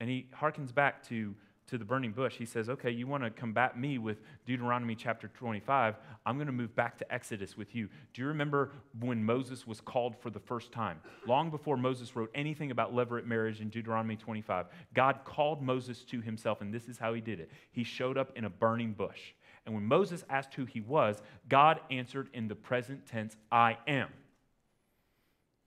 And 0.00 0.10
he 0.10 0.28
harkens 0.38 0.74
back 0.74 1.06
to 1.08 1.34
to 1.66 1.78
the 1.78 1.84
burning 1.84 2.12
bush, 2.12 2.36
he 2.36 2.44
says, 2.44 2.68
Okay, 2.68 2.90
you 2.90 3.06
want 3.06 3.24
to 3.24 3.30
combat 3.30 3.78
me 3.78 3.98
with 3.98 4.18
Deuteronomy 4.44 4.94
chapter 4.94 5.28
25. 5.28 5.96
I'm 6.26 6.36
going 6.36 6.46
to 6.46 6.52
move 6.52 6.74
back 6.74 6.98
to 6.98 7.14
Exodus 7.14 7.56
with 7.56 7.74
you. 7.74 7.88
Do 8.12 8.22
you 8.22 8.28
remember 8.28 8.72
when 9.00 9.24
Moses 9.24 9.66
was 9.66 9.80
called 9.80 10.14
for 10.20 10.30
the 10.30 10.40
first 10.40 10.72
time? 10.72 11.00
Long 11.26 11.50
before 11.50 11.76
Moses 11.76 12.14
wrote 12.14 12.30
anything 12.34 12.70
about 12.70 12.94
levirate 12.94 13.26
marriage 13.26 13.60
in 13.60 13.70
Deuteronomy 13.70 14.16
25, 14.16 14.66
God 14.94 15.20
called 15.24 15.62
Moses 15.62 16.04
to 16.04 16.20
himself, 16.20 16.60
and 16.60 16.72
this 16.72 16.88
is 16.88 16.98
how 16.98 17.14
he 17.14 17.20
did 17.20 17.40
it. 17.40 17.50
He 17.72 17.84
showed 17.84 18.18
up 18.18 18.32
in 18.36 18.44
a 18.44 18.50
burning 18.50 18.92
bush. 18.92 19.32
And 19.66 19.74
when 19.74 19.84
Moses 19.84 20.24
asked 20.28 20.54
who 20.54 20.66
he 20.66 20.80
was, 20.80 21.22
God 21.48 21.80
answered 21.90 22.28
in 22.34 22.48
the 22.48 22.54
present 22.54 23.06
tense, 23.06 23.36
I 23.50 23.78
am. 23.86 24.08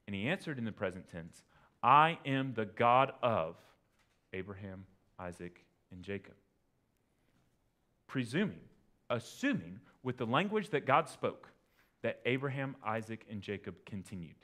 And 0.06 0.16
he 0.16 0.28
answered 0.28 0.58
in 0.58 0.66
the 0.66 0.72
present 0.72 1.10
tense, 1.12 1.42
I 1.82 2.20
am 2.26 2.54
the 2.54 2.66
God 2.66 3.14
of 3.22 3.56
Abraham, 4.34 4.86
Isaac, 5.20 5.64
and 5.92 6.04
Jacob. 6.04 6.36
Presuming, 8.08 8.60
assuming 9.10 9.80
with 10.04 10.18
the 10.18 10.26
language 10.26 10.70
that 10.70 10.86
God 10.86 11.10
spoke, 11.10 11.50
that 12.04 12.20
Abraham, 12.26 12.76
Isaac, 12.86 13.26
and 13.30 13.42
Jacob 13.42 13.76
continued, 13.86 14.36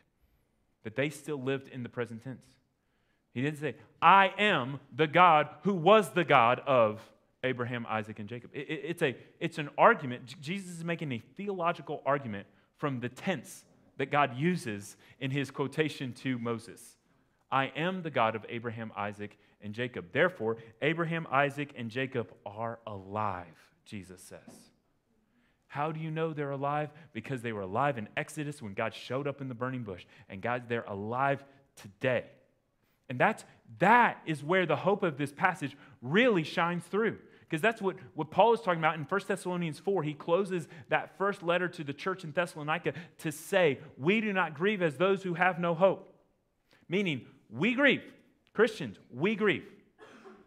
that 0.84 0.96
they 0.96 1.10
still 1.10 1.42
lived 1.42 1.70
in 1.70 1.84
the 1.84 1.90
present 1.90 2.24
tense. 2.24 2.46
He 3.34 3.42
didn't 3.42 3.60
say, 3.60 3.76
I 4.02 4.34
am 4.38 4.80
the 4.96 5.08
God 5.08 5.50
who 5.64 5.74
was 5.74 6.12
the 6.12 6.24
God 6.24 6.62
of 6.68 7.02
Abraham, 7.44 7.86
Isaac, 7.90 8.20
and 8.20 8.30
Jacob. 8.30 8.52
It, 8.54 8.70
it, 8.70 8.82
it's, 8.86 9.02
a, 9.02 9.16
it's 9.40 9.58
an 9.58 9.70
argument. 9.78 10.40
Jesus 10.42 10.72
is 10.72 10.84
making 10.84 11.12
a 11.12 11.22
theological 11.36 12.02
argument 12.06 12.48
from 12.78 13.00
the 13.00 13.10
tense 13.10 13.66
that 13.98 14.12
God 14.12 14.36
uses 14.38 14.98
in 15.20 15.32
his 15.32 15.52
quotation 15.52 16.14
to 16.14 16.38
Moses. 16.38 16.98
I 17.52 17.66
am 17.76 18.02
the 18.02 18.10
God 18.10 18.36
of 18.36 18.46
Abraham, 18.50 18.92
Isaac, 18.96 19.38
and 19.64 19.74
Jacob. 19.74 20.12
Therefore, 20.12 20.58
Abraham, 20.82 21.26
Isaac, 21.32 21.74
and 21.76 21.90
Jacob 21.90 22.32
are 22.46 22.80
alive, 22.86 23.58
Jesus 23.86 24.22
says. 24.22 24.72
How 25.68 25.92
do 25.92 26.00
you 26.00 26.12
know 26.12 26.34
they're 26.34 26.52
alive? 26.52 26.92
Because 27.14 27.42
they 27.42 27.52
were 27.52 27.62
alive 27.62 27.98
in 27.98 28.08
Exodus 28.16 28.62
when 28.62 28.74
God 28.74 28.94
showed 28.94 29.28
up 29.28 29.42
in 29.42 29.48
the 29.48 29.56
burning 29.56 29.82
bush. 29.82 30.06
And 30.30 30.40
God, 30.40 30.66
they're 30.68 30.84
alive 30.84 31.44
today. 31.76 32.26
And 33.10 33.20
that's, 33.20 33.44
that 33.80 34.22
is 34.28 34.44
where 34.44 34.68
the 34.68 34.76
hope 34.76 35.02
of 35.02 35.18
this 35.18 35.32
passage 35.32 35.76
really 36.02 36.44
shines 36.44 36.84
through. 36.84 37.18
Because 37.40 37.62
that's 37.62 37.82
what, 37.82 37.96
what 38.14 38.30
Paul 38.30 38.54
is 38.54 38.62
talking 38.62 38.80
about 38.80 38.96
in 38.96 39.04
1 39.04 39.22
Thessalonians 39.28 39.80
4. 39.80 40.04
He 40.04 40.14
closes 40.14 40.68
that 40.90 41.18
first 41.18 41.42
letter 41.42 41.68
to 41.70 41.84
the 41.84 41.94
church 41.94 42.24
in 42.24 42.32
Thessalonica 42.32 42.94
to 43.20 43.32
say, 43.32 43.80
We 43.98 44.22
do 44.22 44.32
not 44.32 44.54
grieve 44.54 44.82
as 44.82 44.98
those 44.98 45.24
who 45.24 45.34
have 45.34 45.60
no 45.60 45.74
hope. 45.74 46.14
Meaning, 46.88 47.26
we 47.50 47.74
grieve. 47.74 48.04
Christians, 48.54 48.98
we 49.12 49.36
grieve. 49.36 49.66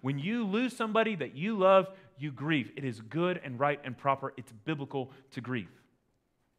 When 0.01 0.19
you 0.19 0.45
lose 0.45 0.77
somebody 0.77 1.17
that 1.17 1.35
you 1.35 1.57
love, 1.59 1.89
you 2.19 2.31
grieve. 2.31 2.71
It 2.77 2.85
is 2.85 3.01
good 3.01 3.41
and 3.45 3.59
right 3.59 3.81
and 3.85 3.97
proper. 3.97 4.33
It's 4.37 4.53
biblical 4.65 5.11
to 5.33 5.41
grieve. 5.41 5.71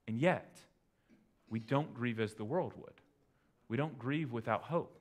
And 0.07 0.19
yet, 0.19 0.59
we 1.49 1.59
don't 1.59 1.93
grieve 1.93 2.19
as 2.19 2.33
the 2.33 2.43
world 2.43 2.73
would. 2.77 3.01
We 3.69 3.77
don't 3.77 3.97
grieve 3.97 4.31
without 4.31 4.63
hope. 4.63 4.99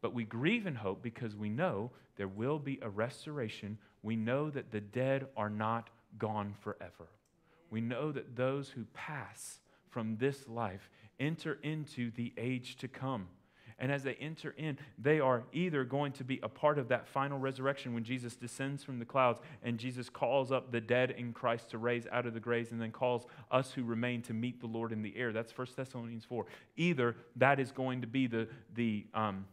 But 0.00 0.14
we 0.14 0.24
grieve 0.24 0.66
in 0.66 0.74
hope 0.74 1.02
because 1.02 1.36
we 1.36 1.48
know 1.48 1.90
there 2.16 2.28
will 2.28 2.58
be 2.58 2.78
a 2.82 2.88
restoration. 2.88 3.78
We 4.02 4.16
know 4.16 4.50
that 4.50 4.70
the 4.70 4.80
dead 4.80 5.26
are 5.36 5.50
not 5.50 5.88
gone 6.18 6.54
forever. 6.60 7.08
We 7.70 7.80
know 7.80 8.12
that 8.12 8.36
those 8.36 8.68
who 8.68 8.84
pass 8.92 9.60
from 9.88 10.16
this 10.16 10.48
life 10.48 10.90
enter 11.18 11.58
into 11.62 12.10
the 12.10 12.32
age 12.36 12.76
to 12.76 12.88
come. 12.88 13.28
And 13.82 13.90
as 13.90 14.04
they 14.04 14.14
enter 14.14 14.54
in, 14.56 14.78
they 14.96 15.18
are 15.18 15.42
either 15.52 15.82
going 15.82 16.12
to 16.12 16.24
be 16.24 16.38
a 16.44 16.48
part 16.48 16.78
of 16.78 16.86
that 16.88 17.08
final 17.08 17.36
resurrection 17.36 17.94
when 17.94 18.04
Jesus 18.04 18.36
descends 18.36 18.84
from 18.84 19.00
the 19.00 19.04
clouds 19.04 19.40
and 19.64 19.76
Jesus 19.76 20.08
calls 20.08 20.52
up 20.52 20.70
the 20.70 20.80
dead 20.80 21.10
in 21.10 21.32
Christ 21.32 21.70
to 21.70 21.78
raise 21.78 22.06
out 22.12 22.24
of 22.24 22.32
the 22.32 22.38
graves 22.38 22.70
and 22.70 22.80
then 22.80 22.92
calls 22.92 23.26
us 23.50 23.72
who 23.72 23.82
remain 23.82 24.22
to 24.22 24.34
meet 24.34 24.60
the 24.60 24.68
Lord 24.68 24.92
in 24.92 25.02
the 25.02 25.16
air. 25.16 25.32
That's 25.32 25.50
1 25.58 25.66
Thessalonians 25.74 26.24
4. 26.24 26.46
Either 26.76 27.16
that 27.34 27.58
is 27.58 27.72
going 27.72 28.02
to 28.02 28.06
be 28.06 28.28
the, 28.28 28.46
the, 28.76 29.04
um, 29.14 29.46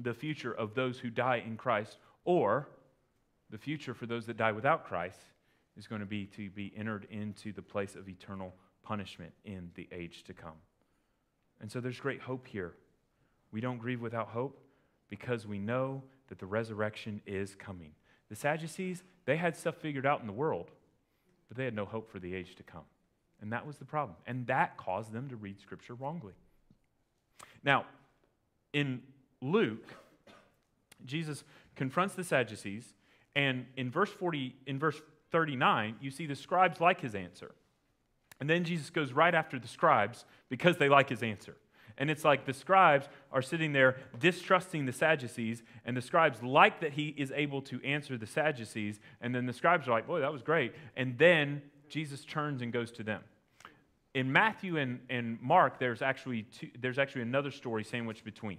the 0.00 0.14
future 0.14 0.52
of 0.52 0.74
those 0.74 0.98
who 0.98 1.08
die 1.08 1.40
in 1.46 1.56
Christ, 1.56 1.98
or 2.24 2.68
the 3.50 3.58
future 3.58 3.94
for 3.94 4.06
those 4.06 4.26
that 4.26 4.36
die 4.36 4.50
without 4.50 4.84
Christ 4.84 5.20
is 5.76 5.86
going 5.86 6.00
to 6.00 6.06
be 6.08 6.26
to 6.26 6.50
be 6.50 6.72
entered 6.76 7.06
into 7.08 7.52
the 7.52 7.62
place 7.62 7.94
of 7.94 8.08
eternal 8.08 8.52
punishment 8.82 9.32
in 9.44 9.70
the 9.76 9.88
age 9.92 10.24
to 10.24 10.32
come. 10.32 10.58
And 11.60 11.70
so 11.70 11.78
there's 11.78 12.00
great 12.00 12.20
hope 12.20 12.48
here 12.48 12.74
we 13.54 13.60
don't 13.60 13.78
grieve 13.78 14.00
without 14.00 14.26
hope 14.30 14.58
because 15.08 15.46
we 15.46 15.60
know 15.60 16.02
that 16.28 16.40
the 16.40 16.46
resurrection 16.46 17.20
is 17.24 17.54
coming. 17.54 17.92
The 18.28 18.34
Sadducees, 18.34 19.04
they 19.26 19.36
had 19.36 19.56
stuff 19.56 19.76
figured 19.76 20.04
out 20.04 20.20
in 20.20 20.26
the 20.26 20.32
world, 20.32 20.72
but 21.46 21.56
they 21.56 21.64
had 21.64 21.74
no 21.74 21.84
hope 21.84 22.10
for 22.10 22.18
the 22.18 22.34
age 22.34 22.56
to 22.56 22.64
come. 22.64 22.82
And 23.40 23.52
that 23.52 23.64
was 23.64 23.76
the 23.76 23.84
problem. 23.84 24.16
And 24.26 24.44
that 24.48 24.76
caused 24.76 25.12
them 25.12 25.28
to 25.28 25.36
read 25.36 25.60
Scripture 25.60 25.94
wrongly. 25.94 26.32
Now, 27.62 27.84
in 28.72 29.02
Luke, 29.40 29.86
Jesus 31.04 31.44
confronts 31.76 32.16
the 32.16 32.24
Sadducees, 32.24 32.92
and 33.36 33.66
in 33.76 33.88
verse 33.88 34.10
40, 34.10 34.52
in 34.66 34.80
verse 34.80 35.00
39, 35.30 35.94
you 36.00 36.10
see 36.10 36.26
the 36.26 36.34
scribes 36.34 36.80
like 36.80 37.00
his 37.00 37.14
answer. 37.14 37.54
And 38.40 38.50
then 38.50 38.64
Jesus 38.64 38.90
goes 38.90 39.12
right 39.12 39.34
after 39.34 39.60
the 39.60 39.68
scribes 39.68 40.24
because 40.48 40.76
they 40.76 40.88
like 40.88 41.08
his 41.08 41.22
answer. 41.22 41.56
And 41.96 42.10
it's 42.10 42.24
like 42.24 42.44
the 42.44 42.52
scribes 42.52 43.08
are 43.32 43.42
sitting 43.42 43.72
there 43.72 43.96
distrusting 44.18 44.86
the 44.86 44.92
Sadducees, 44.92 45.62
and 45.84 45.96
the 45.96 46.02
scribes 46.02 46.42
like 46.42 46.80
that 46.80 46.92
he 46.92 47.14
is 47.16 47.32
able 47.34 47.62
to 47.62 47.80
answer 47.84 48.18
the 48.18 48.26
Sadducees. 48.26 48.98
And 49.20 49.34
then 49.34 49.46
the 49.46 49.52
scribes 49.52 49.86
are 49.86 49.92
like, 49.92 50.06
boy, 50.06 50.20
that 50.20 50.32
was 50.32 50.42
great. 50.42 50.74
And 50.96 51.16
then 51.18 51.62
Jesus 51.88 52.24
turns 52.24 52.62
and 52.62 52.72
goes 52.72 52.90
to 52.92 53.02
them. 53.02 53.22
In 54.14 54.32
Matthew 54.32 54.76
and, 54.76 55.00
and 55.10 55.40
Mark, 55.40 55.78
there's 55.78 56.02
actually, 56.02 56.42
two, 56.42 56.70
there's 56.80 56.98
actually 56.98 57.22
another 57.22 57.50
story 57.50 57.84
sandwiched 57.84 58.24
between. 58.24 58.58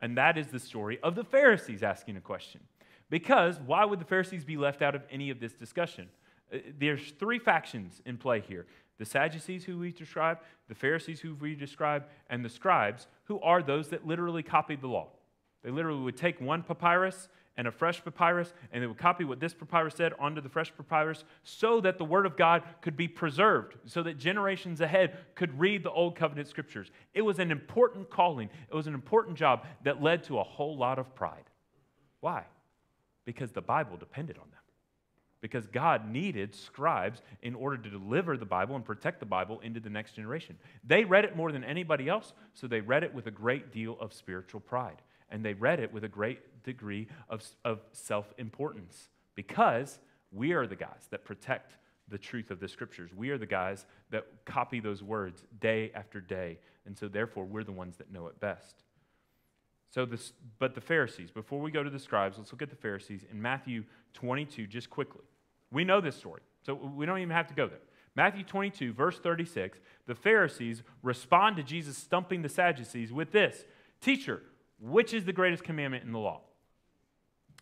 And 0.00 0.16
that 0.18 0.36
is 0.36 0.48
the 0.48 0.58
story 0.58 0.98
of 1.02 1.14
the 1.14 1.24
Pharisees 1.24 1.82
asking 1.82 2.16
a 2.16 2.20
question. 2.20 2.60
Because 3.08 3.58
why 3.60 3.84
would 3.84 4.00
the 4.00 4.04
Pharisees 4.04 4.44
be 4.44 4.56
left 4.56 4.82
out 4.82 4.94
of 4.94 5.02
any 5.10 5.30
of 5.30 5.40
this 5.40 5.54
discussion? 5.54 6.08
Uh, 6.52 6.58
there's 6.78 7.12
three 7.18 7.38
factions 7.38 8.02
in 8.04 8.18
play 8.18 8.40
here 8.40 8.66
the 8.98 9.04
Sadducees, 9.04 9.64
who 9.64 9.78
we 9.78 9.92
describe, 9.92 10.38
the 10.68 10.74
Pharisees, 10.74 11.20
who 11.20 11.34
we 11.34 11.54
describe, 11.54 12.04
and 12.30 12.44
the 12.44 12.48
scribes, 12.48 13.06
who 13.24 13.40
are 13.40 13.62
those 13.62 13.88
that 13.88 14.06
literally 14.06 14.42
copied 14.42 14.80
the 14.80 14.88
law. 14.88 15.08
They 15.62 15.70
literally 15.70 16.02
would 16.02 16.16
take 16.16 16.40
one 16.40 16.62
papyrus 16.62 17.28
and 17.58 17.66
a 17.66 17.72
fresh 17.72 18.04
papyrus, 18.04 18.52
and 18.70 18.82
they 18.82 18.86
would 18.86 18.98
copy 18.98 19.24
what 19.24 19.40
this 19.40 19.54
papyrus 19.54 19.94
said 19.94 20.12
onto 20.18 20.40
the 20.40 20.48
fresh 20.48 20.72
papyrus 20.76 21.24
so 21.42 21.80
that 21.80 21.98
the 21.98 22.04
Word 22.04 22.26
of 22.26 22.36
God 22.36 22.62
could 22.82 22.96
be 22.96 23.08
preserved, 23.08 23.76
so 23.86 24.02
that 24.02 24.18
generations 24.18 24.80
ahead 24.80 25.16
could 25.34 25.58
read 25.58 25.82
the 25.82 25.90
Old 25.90 26.16
Covenant 26.16 26.48
scriptures. 26.48 26.90
It 27.14 27.22
was 27.22 27.38
an 27.38 27.50
important 27.50 28.10
calling, 28.10 28.50
it 28.70 28.74
was 28.74 28.86
an 28.86 28.94
important 28.94 29.36
job 29.36 29.64
that 29.84 30.02
led 30.02 30.22
to 30.24 30.38
a 30.38 30.44
whole 30.44 30.76
lot 30.76 30.98
of 30.98 31.14
pride. 31.14 31.44
Why? 32.20 32.44
Because 33.24 33.52
the 33.52 33.62
Bible 33.62 33.96
depended 33.96 34.36
on 34.36 34.50
them 34.50 34.60
because 35.40 35.66
God 35.66 36.10
needed 36.10 36.54
scribes 36.54 37.22
in 37.42 37.54
order 37.54 37.76
to 37.76 37.90
deliver 37.90 38.36
the 38.36 38.44
Bible 38.44 38.74
and 38.74 38.84
protect 38.84 39.20
the 39.20 39.26
Bible 39.26 39.60
into 39.60 39.80
the 39.80 39.90
next 39.90 40.14
generation. 40.14 40.58
They 40.84 41.04
read 41.04 41.24
it 41.24 41.36
more 41.36 41.52
than 41.52 41.64
anybody 41.64 42.08
else, 42.08 42.32
so 42.54 42.66
they 42.66 42.80
read 42.80 43.04
it 43.04 43.14
with 43.14 43.26
a 43.26 43.30
great 43.30 43.72
deal 43.72 43.96
of 44.00 44.12
spiritual 44.12 44.60
pride. 44.60 45.02
And 45.30 45.44
they 45.44 45.54
read 45.54 45.80
it 45.80 45.92
with 45.92 46.04
a 46.04 46.08
great 46.08 46.62
degree 46.62 47.08
of, 47.28 47.44
of 47.64 47.80
self 47.92 48.32
importance 48.38 49.08
because 49.34 49.98
we 50.32 50.52
are 50.52 50.66
the 50.66 50.76
guys 50.76 51.08
that 51.10 51.24
protect 51.24 51.76
the 52.08 52.18
truth 52.18 52.50
of 52.50 52.60
the 52.60 52.68
scriptures. 52.68 53.10
We 53.14 53.30
are 53.30 53.38
the 53.38 53.46
guys 53.46 53.84
that 54.10 54.26
copy 54.44 54.80
those 54.80 55.02
words 55.02 55.44
day 55.60 55.90
after 55.94 56.20
day. 56.20 56.58
And 56.84 56.96
so, 56.96 57.08
therefore, 57.08 57.44
we're 57.44 57.64
the 57.64 57.72
ones 57.72 57.96
that 57.96 58.12
know 58.12 58.28
it 58.28 58.38
best. 58.38 58.84
So, 59.90 60.04
this, 60.04 60.32
but 60.58 60.74
the 60.74 60.80
Pharisees, 60.80 61.30
before 61.30 61.60
we 61.60 61.70
go 61.70 61.82
to 61.82 61.90
the 61.90 61.98
scribes, 61.98 62.38
let's 62.38 62.52
look 62.52 62.62
at 62.62 62.70
the 62.70 62.76
Pharisees 62.76 63.24
in 63.30 63.40
Matthew 63.40 63.84
22 64.14 64.66
just 64.66 64.90
quickly. 64.90 65.22
We 65.70 65.84
know 65.84 66.00
this 66.00 66.16
story, 66.16 66.42
so 66.62 66.74
we 66.74 67.06
don't 67.06 67.18
even 67.18 67.30
have 67.30 67.48
to 67.48 67.54
go 67.54 67.66
there. 67.66 67.80
Matthew 68.14 68.44
22, 68.44 68.92
verse 68.92 69.18
36, 69.18 69.78
the 70.06 70.14
Pharisees 70.14 70.82
respond 71.02 71.56
to 71.56 71.62
Jesus 71.62 71.98
stumping 71.98 72.42
the 72.42 72.48
Sadducees 72.48 73.12
with 73.12 73.32
this 73.32 73.64
Teacher, 74.00 74.42
which 74.80 75.12
is 75.12 75.24
the 75.24 75.32
greatest 75.32 75.64
commandment 75.64 76.04
in 76.04 76.12
the 76.12 76.18
law? 76.18 76.42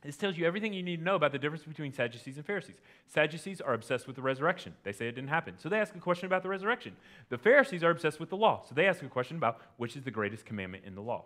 This 0.03 0.17
tells 0.17 0.37
you 0.37 0.47
everything 0.47 0.75
you 0.75 0.83
need 0.83 0.99
to 0.99 1.03
know 1.03 1.15
about 1.15 1.33
the 1.33 1.39
difference 1.39 1.65
between 1.65 1.91
Sadducees 1.91 2.37
and 2.37 2.45
Pharisees. 2.45 2.77
Sadducees 3.07 3.63
are 3.63 3.73
obsessed 3.73 4.07
with 4.07 4.17
the 4.17 4.23
resurrection. 4.23 4.75
They 4.83 4.93
say 4.93 5.09
it 5.09 5.13
didn't 5.13 5.31
happen. 5.31 5.55
So 5.57 5.71
they 5.71 5.79
ask 5.79 5.95
a 5.95 5.99
question 5.99 6.27
about 6.27 6.43
the 6.43 6.51
resurrection. 6.51 6.95
The 7.31 7.39
Pharisees 7.39 7.83
are 7.83 7.91
obsessed 7.91 8.21
with 8.21 8.29
the 8.29 8.37
law. 8.37 8.63
So 8.69 8.75
they 8.75 8.87
ask 8.87 9.03
a 9.03 9.09
question 9.09 9.39
about 9.39 9.63
which 9.79 9.97
is 9.97 10.03
the 10.03 10.11
greatest 10.11 10.45
commandment 10.45 10.85
in 10.85 10.95
the 10.95 11.01
law. 11.01 11.25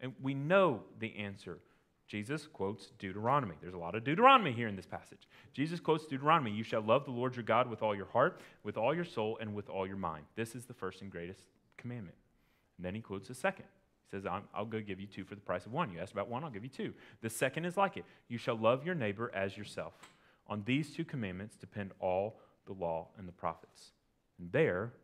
And 0.00 0.12
we 0.22 0.34
know 0.34 0.82
the 0.98 1.16
answer. 1.16 1.58
Jesus 2.06 2.46
quotes 2.46 2.90
Deuteronomy. 2.98 3.54
There's 3.60 3.74
a 3.74 3.78
lot 3.78 3.94
of 3.94 4.02
Deuteronomy 4.02 4.52
here 4.52 4.66
in 4.66 4.76
this 4.76 4.86
passage. 4.86 5.28
Jesus 5.52 5.78
quotes 5.78 6.06
Deuteronomy 6.06 6.50
You 6.50 6.62
shall 6.64 6.80
love 6.80 7.04
the 7.04 7.10
Lord 7.10 7.36
your 7.36 7.42
God 7.42 7.68
with 7.68 7.82
all 7.82 7.94
your 7.94 8.06
heart, 8.06 8.40
with 8.62 8.78
all 8.78 8.94
your 8.94 9.04
soul, 9.04 9.36
and 9.40 9.54
with 9.54 9.68
all 9.68 9.86
your 9.86 9.96
mind. 9.96 10.24
This 10.34 10.54
is 10.54 10.64
the 10.64 10.74
first 10.74 11.02
and 11.02 11.10
greatest 11.10 11.42
commandment. 11.76 12.16
And 12.78 12.86
then 12.86 12.94
he 12.94 13.00
quotes 13.00 13.28
the 13.28 13.34
second. 13.34 13.66
He 14.06 14.16
says, 14.16 14.24
i 14.24 14.40
will 14.58 14.66
go 14.66 14.80
give 14.80 15.00
you 15.00 15.06
two 15.06 15.24
for 15.24 15.34
the 15.34 15.40
price 15.42 15.66
of 15.66 15.72
one. 15.72 15.92
You 15.92 16.00
asked 16.00 16.12
about 16.12 16.30
one, 16.30 16.42
I'll 16.42 16.50
give 16.50 16.64
you 16.64 16.70
two. 16.70 16.94
The 17.20 17.28
second 17.28 17.66
is 17.66 17.76
like 17.76 17.98
it 17.98 18.04
You 18.28 18.38
shall 18.38 18.56
love 18.56 18.86
your 18.86 18.94
neighbor 18.94 19.30
as 19.34 19.56
yourself. 19.56 19.92
On 20.46 20.62
these 20.64 20.94
two 20.94 21.04
commandments 21.04 21.56
depend 21.56 21.92
all 22.00 22.40
the 22.66 22.72
law 22.72 23.08
and 23.18 23.28
the 23.28 23.32
prophets. 23.32 23.90
And 24.38 24.50
there, 24.50 24.94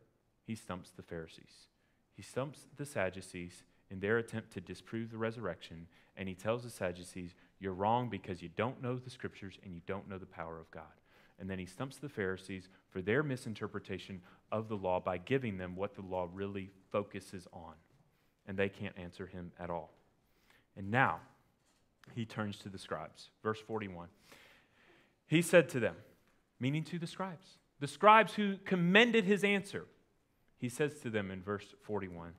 he 0.43 0.55
stumps 0.55 0.89
the 0.89 1.03
Pharisees. 1.03 1.67
He 2.15 2.23
stumps 2.23 2.65
the 2.77 2.85
Sadducees 2.85 3.63
in 3.89 3.99
their 3.99 4.17
attempt 4.17 4.51
to 4.53 4.61
disprove 4.61 5.11
the 5.11 5.17
resurrection, 5.17 5.87
and 6.17 6.27
he 6.27 6.35
tells 6.35 6.63
the 6.63 6.69
Sadducees, 6.69 7.35
You're 7.59 7.73
wrong 7.73 8.09
because 8.09 8.41
you 8.41 8.49
don't 8.55 8.81
know 8.81 8.97
the 8.97 9.09
scriptures 9.09 9.59
and 9.63 9.73
you 9.73 9.81
don't 9.85 10.09
know 10.09 10.17
the 10.17 10.25
power 10.25 10.59
of 10.59 10.71
God. 10.71 10.83
And 11.39 11.49
then 11.49 11.59
he 11.59 11.65
stumps 11.65 11.97
the 11.97 12.09
Pharisees 12.09 12.69
for 12.89 13.01
their 13.01 13.21
misinterpretation 13.21 14.21
of 14.51 14.69
the 14.69 14.77
law 14.77 14.99
by 14.99 15.17
giving 15.17 15.57
them 15.57 15.75
what 15.75 15.95
the 15.95 16.01
law 16.01 16.29
really 16.33 16.71
focuses 16.91 17.47
on. 17.51 17.73
And 18.47 18.57
they 18.57 18.69
can't 18.69 18.97
answer 18.97 19.27
him 19.27 19.51
at 19.59 19.69
all. 19.69 19.91
And 20.77 20.91
now 20.91 21.19
he 22.13 22.25
turns 22.25 22.57
to 22.59 22.69
the 22.69 22.77
scribes. 22.77 23.29
Verse 23.43 23.59
41. 23.59 24.07
He 25.27 25.41
said 25.41 25.67
to 25.69 25.79
them, 25.79 25.95
meaning 26.59 26.83
to 26.85 26.99
the 26.99 27.07
scribes, 27.07 27.57
the 27.79 27.87
scribes 27.87 28.35
who 28.35 28.57
commended 28.63 29.25
his 29.25 29.43
answer, 29.43 29.85
he 30.57 30.69
says 30.69 30.99
to 31.01 31.09
them 31.09 31.31
in 31.31 31.41
verse 31.41 31.73
41 31.83 32.33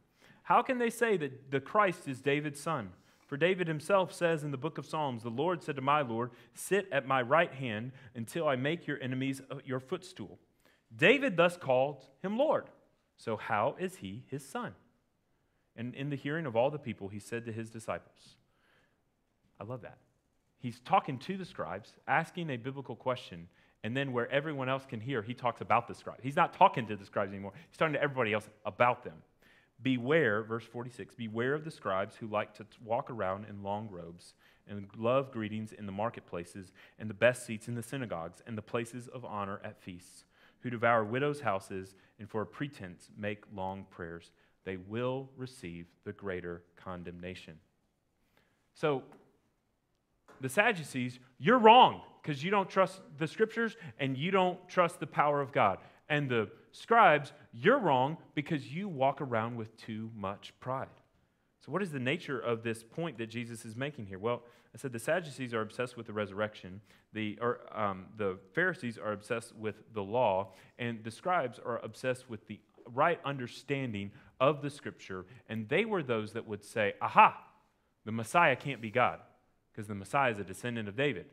how 0.46 0.62
can 0.62 0.78
they 0.78 0.90
say 0.90 1.16
that 1.16 1.50
the 1.50 1.58
Christ 1.58 2.06
is 2.06 2.20
David's 2.20 2.60
son? 2.60 2.90
For 3.26 3.36
David 3.36 3.66
himself 3.66 4.12
says 4.12 4.44
in 4.44 4.52
the 4.52 4.56
book 4.56 4.78
of 4.78 4.86
Psalms, 4.86 5.24
The 5.24 5.28
Lord 5.28 5.60
said 5.60 5.74
to 5.74 5.82
my 5.82 6.02
Lord, 6.02 6.30
Sit 6.54 6.86
at 6.92 7.04
my 7.04 7.20
right 7.20 7.52
hand 7.52 7.90
until 8.14 8.46
I 8.46 8.54
make 8.54 8.86
your 8.86 9.02
enemies 9.02 9.42
uh, 9.50 9.56
your 9.64 9.80
footstool. 9.80 10.38
David 10.96 11.36
thus 11.36 11.56
called 11.56 12.04
him 12.22 12.38
Lord. 12.38 12.70
So 13.16 13.36
how 13.36 13.74
is 13.80 13.96
he 13.96 14.22
his 14.28 14.48
son? 14.48 14.76
And 15.74 15.96
in 15.96 16.10
the 16.10 16.16
hearing 16.16 16.46
of 16.46 16.54
all 16.54 16.70
the 16.70 16.78
people, 16.78 17.08
he 17.08 17.18
said 17.18 17.44
to 17.46 17.52
his 17.52 17.68
disciples, 17.68 18.36
I 19.58 19.64
love 19.64 19.82
that. 19.82 19.98
He's 20.60 20.78
talking 20.78 21.18
to 21.18 21.36
the 21.36 21.44
scribes, 21.44 21.92
asking 22.06 22.50
a 22.50 22.56
biblical 22.56 22.94
question, 22.94 23.48
and 23.82 23.96
then 23.96 24.12
where 24.12 24.30
everyone 24.30 24.68
else 24.68 24.86
can 24.86 25.00
hear, 25.00 25.22
he 25.22 25.34
talks 25.34 25.60
about 25.60 25.88
the 25.88 25.94
scribes. 25.94 26.20
He's 26.22 26.36
not 26.36 26.52
talking 26.52 26.86
to 26.86 26.94
the 26.94 27.04
scribes 27.04 27.32
anymore, 27.32 27.54
he's 27.68 27.76
talking 27.76 27.94
to 27.94 28.00
everybody 28.00 28.32
else 28.32 28.48
about 28.64 29.02
them. 29.02 29.16
Beware, 29.82 30.42
verse 30.42 30.64
46, 30.64 31.14
beware 31.14 31.54
of 31.54 31.64
the 31.64 31.70
scribes 31.70 32.16
who 32.16 32.26
like 32.26 32.54
to 32.54 32.66
walk 32.82 33.10
around 33.10 33.46
in 33.48 33.62
long 33.62 33.88
robes 33.90 34.34
and 34.68 34.88
love 34.96 35.30
greetings 35.30 35.72
in 35.72 35.86
the 35.86 35.92
marketplaces 35.92 36.72
and 36.98 37.10
the 37.10 37.14
best 37.14 37.46
seats 37.46 37.68
in 37.68 37.74
the 37.74 37.82
synagogues 37.82 38.42
and 38.46 38.56
the 38.56 38.62
places 38.62 39.06
of 39.08 39.24
honor 39.24 39.60
at 39.62 39.80
feasts, 39.80 40.24
who 40.60 40.70
devour 40.70 41.04
widows' 41.04 41.40
houses 41.40 41.94
and 42.18 42.28
for 42.28 42.42
a 42.42 42.46
pretense 42.46 43.10
make 43.16 43.44
long 43.54 43.84
prayers. 43.90 44.32
They 44.64 44.78
will 44.78 45.28
receive 45.36 45.86
the 46.04 46.12
greater 46.12 46.62
condemnation. 46.76 47.58
So, 48.74 49.02
the 50.40 50.48
Sadducees, 50.48 51.18
you're 51.38 51.58
wrong 51.58 52.02
because 52.22 52.42
you 52.42 52.50
don't 52.50 52.68
trust 52.68 53.00
the 53.18 53.26
scriptures 53.26 53.76
and 53.98 54.16
you 54.18 54.30
don't 54.30 54.58
trust 54.68 55.00
the 55.00 55.06
power 55.06 55.40
of 55.40 55.52
God. 55.52 55.78
And 56.08 56.28
the 56.28 56.48
scribes, 56.76 57.32
you're 57.52 57.78
wrong 57.78 58.18
because 58.34 58.72
you 58.72 58.88
walk 58.88 59.20
around 59.20 59.56
with 59.56 59.76
too 59.76 60.10
much 60.14 60.52
pride. 60.60 60.88
So, 61.64 61.72
what 61.72 61.82
is 61.82 61.90
the 61.90 62.00
nature 62.00 62.38
of 62.38 62.62
this 62.62 62.84
point 62.84 63.18
that 63.18 63.26
Jesus 63.26 63.64
is 63.64 63.74
making 63.74 64.06
here? 64.06 64.18
Well, 64.18 64.42
I 64.74 64.78
said 64.78 64.92
the 64.92 64.98
Sadducees 64.98 65.54
are 65.54 65.62
obsessed 65.62 65.96
with 65.96 66.06
the 66.06 66.12
resurrection, 66.12 66.80
the, 67.12 67.38
or, 67.40 67.60
um, 67.74 68.06
the 68.16 68.38
Pharisees 68.54 68.98
are 68.98 69.12
obsessed 69.12 69.56
with 69.56 69.76
the 69.94 70.02
law, 70.02 70.52
and 70.78 71.02
the 71.02 71.10
scribes 71.10 71.58
are 71.64 71.82
obsessed 71.82 72.28
with 72.28 72.46
the 72.46 72.60
right 72.92 73.18
understanding 73.24 74.12
of 74.38 74.60
the 74.62 74.70
scripture. 74.70 75.24
And 75.48 75.68
they 75.68 75.84
were 75.84 76.02
those 76.02 76.34
that 76.34 76.46
would 76.46 76.62
say, 76.62 76.92
Aha, 77.00 77.36
the 78.04 78.12
Messiah 78.12 78.54
can't 78.54 78.82
be 78.82 78.90
God 78.90 79.20
because 79.72 79.88
the 79.88 79.94
Messiah 79.94 80.32
is 80.32 80.38
a 80.38 80.44
descendant 80.44 80.88
of 80.88 80.96
David. 80.96 81.26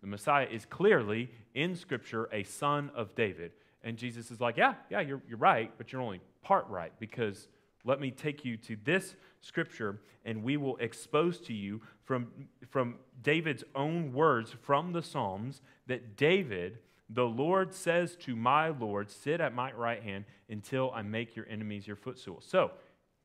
The 0.00 0.06
Messiah 0.06 0.46
is 0.50 0.64
clearly 0.64 1.30
in 1.54 1.74
Scripture 1.74 2.28
a 2.32 2.44
son 2.44 2.90
of 2.94 3.14
David. 3.14 3.52
And 3.88 3.96
Jesus 3.96 4.30
is 4.30 4.38
like, 4.38 4.58
Yeah, 4.58 4.74
yeah, 4.90 5.00
you're, 5.00 5.22
you're 5.26 5.38
right, 5.38 5.72
but 5.78 5.90
you're 5.90 6.02
only 6.02 6.20
part 6.42 6.68
right 6.68 6.92
because 7.00 7.48
let 7.84 8.00
me 8.02 8.10
take 8.10 8.44
you 8.44 8.58
to 8.58 8.76
this 8.84 9.14
Scripture 9.40 9.98
and 10.26 10.42
we 10.42 10.58
will 10.58 10.76
expose 10.76 11.40
to 11.40 11.54
you 11.54 11.80
from, 12.04 12.28
from 12.68 12.96
David's 13.22 13.64
own 13.74 14.12
words 14.12 14.54
from 14.60 14.92
the 14.92 15.02
Psalms 15.02 15.62
that 15.86 16.18
David, 16.18 16.80
the 17.08 17.24
Lord 17.24 17.72
says 17.72 18.14
to 18.16 18.36
my 18.36 18.68
Lord, 18.68 19.10
Sit 19.10 19.40
at 19.40 19.54
my 19.54 19.72
right 19.72 20.02
hand 20.02 20.26
until 20.50 20.92
I 20.94 21.00
make 21.00 21.34
your 21.34 21.46
enemies 21.48 21.86
your 21.86 21.96
footstool. 21.96 22.42
So, 22.42 22.72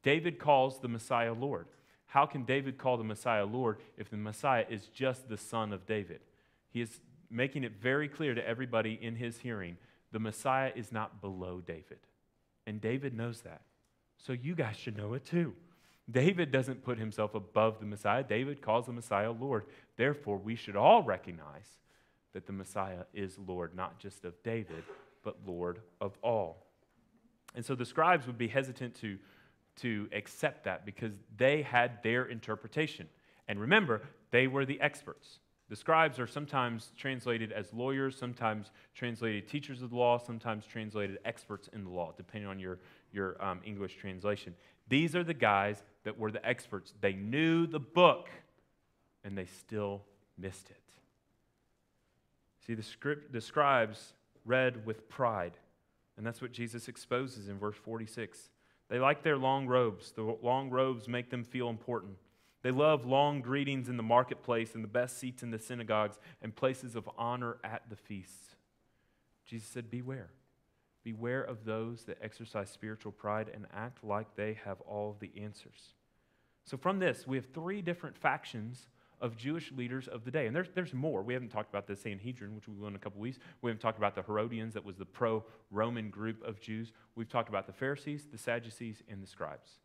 David 0.01 0.39
calls 0.39 0.79
the 0.79 0.87
Messiah 0.87 1.33
Lord. 1.33 1.67
How 2.05 2.25
can 2.25 2.45
David 2.45 2.77
call 2.77 2.95
the 2.95 3.03
Messiah 3.03 3.45
Lord 3.45 3.79
if 3.97 4.09
the 4.09 4.17
Messiah 4.17 4.65
is 4.69 4.87
just 4.87 5.27
the 5.27 5.37
son 5.37 5.73
of 5.73 5.85
David? 5.85 6.21
He 6.69 6.79
is 6.79 7.01
making 7.29 7.65
it 7.65 7.73
very 7.81 8.07
clear 8.07 8.33
to 8.33 8.47
everybody 8.47 8.97
in 9.01 9.17
his 9.17 9.39
hearing 9.39 9.75
the 10.13 10.19
Messiah 10.19 10.71
is 10.73 10.93
not 10.93 11.19
below 11.19 11.59
David. 11.59 11.99
And 12.65 12.79
David 12.79 13.13
knows 13.13 13.41
that. 13.41 13.63
So 14.17 14.31
you 14.31 14.55
guys 14.55 14.77
should 14.77 14.95
know 14.95 15.15
it 15.15 15.25
too. 15.25 15.53
David 16.09 16.51
doesn't 16.51 16.83
put 16.83 16.97
himself 16.97 17.35
above 17.35 17.79
the 17.79 17.85
Messiah. 17.85 18.23
David 18.23 18.61
calls 18.61 18.85
the 18.85 18.93
Messiah 18.93 19.31
Lord. 19.31 19.65
Therefore, 19.97 20.37
we 20.37 20.55
should 20.55 20.77
all 20.77 21.03
recognize 21.03 21.67
that 22.33 22.45
the 22.45 22.53
Messiah 22.53 23.03
is 23.13 23.37
Lord, 23.37 23.75
not 23.75 23.99
just 23.99 24.23
of 24.23 24.41
David, 24.43 24.83
but 25.23 25.37
Lord 25.45 25.79
of 25.99 26.17
all. 26.21 26.67
And 27.55 27.65
so 27.65 27.75
the 27.75 27.85
scribes 27.85 28.25
would 28.27 28.37
be 28.37 28.47
hesitant 28.47 28.95
to 29.01 29.17
to 29.77 30.07
accept 30.11 30.65
that 30.65 30.85
because 30.85 31.13
they 31.37 31.61
had 31.61 32.03
their 32.03 32.25
interpretation. 32.25 33.07
And 33.47 33.59
remember, 33.59 34.03
they 34.31 34.47
were 34.47 34.65
the 34.65 34.79
experts. 34.79 35.39
The 35.73 35.77
scribes 35.77 36.19
are 36.19 36.27
sometimes 36.27 36.91
translated 36.95 37.51
as 37.51 37.73
lawyers, 37.73 38.15
sometimes 38.15 38.69
translated 38.93 39.47
teachers 39.47 39.81
of 39.81 39.89
the 39.89 39.95
law, 39.95 40.19
sometimes 40.19 40.67
translated 40.67 41.17
experts 41.25 41.67
in 41.73 41.83
the 41.83 41.89
law, 41.89 42.13
depending 42.15 42.47
on 42.47 42.59
your, 42.59 42.77
your 43.11 43.43
um, 43.43 43.59
English 43.65 43.95
translation. 43.95 44.53
These 44.87 45.15
are 45.15 45.23
the 45.23 45.33
guys 45.33 45.81
that 46.03 46.19
were 46.19 46.31
the 46.31 46.47
experts. 46.47 46.93
They 47.01 47.13
knew 47.13 47.65
the 47.65 47.79
book, 47.79 48.29
and 49.23 49.35
they 49.35 49.47
still 49.47 50.03
missed 50.37 50.69
it. 50.69 50.77
See, 52.67 52.75
the, 52.75 52.83
script, 52.83 53.33
the 53.33 53.41
scribes 53.41 54.13
read 54.45 54.85
with 54.85 55.09
pride, 55.09 55.53
and 56.17 56.23
that's 56.23 56.39
what 56.39 56.51
Jesus 56.51 56.87
exposes 56.87 57.49
in 57.49 57.57
verse 57.57 57.77
46. 57.77 58.51
They 58.89 58.99
like 58.99 59.23
their 59.23 59.37
long 59.37 59.65
robes. 59.65 60.11
The 60.11 60.37
long 60.43 60.69
robes 60.69 61.07
make 61.07 61.31
them 61.31 61.43
feel 61.43 61.69
important. 61.69 62.13
They 62.63 62.71
love 62.71 63.05
long 63.05 63.41
greetings 63.41 63.89
in 63.89 63.97
the 63.97 64.03
marketplace 64.03 64.73
and 64.73 64.83
the 64.83 64.89
best 64.89 65.19
seats 65.19 65.43
in 65.43 65.51
the 65.51 65.59
synagogues 65.59 66.17
and 66.41 66.55
places 66.55 66.95
of 66.95 67.09
honor 67.17 67.57
at 67.63 67.83
the 67.89 67.97
feasts. 67.97 68.55
Jesus 69.45 69.67
said, 69.67 69.91
Beware. 69.91 70.31
Beware 71.03 71.43
of 71.43 71.65
those 71.65 72.05
that 72.05 72.17
exercise 72.21 72.69
spiritual 72.69 73.11
pride 73.11 73.51
and 73.53 73.67
act 73.73 74.05
like 74.05 74.35
they 74.35 74.57
have 74.63 74.79
all 74.81 75.17
the 75.19 75.31
answers. 75.37 75.93
So, 76.63 76.77
from 76.77 76.99
this, 76.99 77.27
we 77.27 77.35
have 77.35 77.47
three 77.53 77.81
different 77.81 78.17
factions 78.17 78.87
of 79.19 79.35
Jewish 79.35 79.71
leaders 79.73 80.07
of 80.07 80.23
the 80.23 80.31
day. 80.31 80.47
And 80.47 80.55
there's, 80.55 80.69
there's 80.73 80.93
more. 80.93 81.21
We 81.21 81.33
haven't 81.33 81.49
talked 81.49 81.69
about 81.69 81.87
the 81.87 81.95
Sanhedrin, 81.95 82.55
which 82.55 82.69
we 82.69 82.75
will 82.75 82.87
in 82.87 82.95
a 82.95 82.99
couple 82.99 83.19
weeks. 83.19 83.39
We 83.61 83.69
haven't 83.69 83.81
talked 83.81 83.97
about 83.97 84.15
the 84.15 84.21
Herodians, 84.23 84.73
that 84.73 84.85
was 84.85 84.97
the 84.97 85.05
pro 85.05 85.43
Roman 85.71 86.09
group 86.09 86.41
of 86.45 86.61
Jews. 86.61 86.93
We've 87.15 87.29
talked 87.29 87.49
about 87.49 87.67
the 87.67 87.73
Pharisees, 87.73 88.27
the 88.31 88.37
Sadducees, 88.37 89.03
and 89.09 89.21
the 89.21 89.27
scribes. 89.27 89.79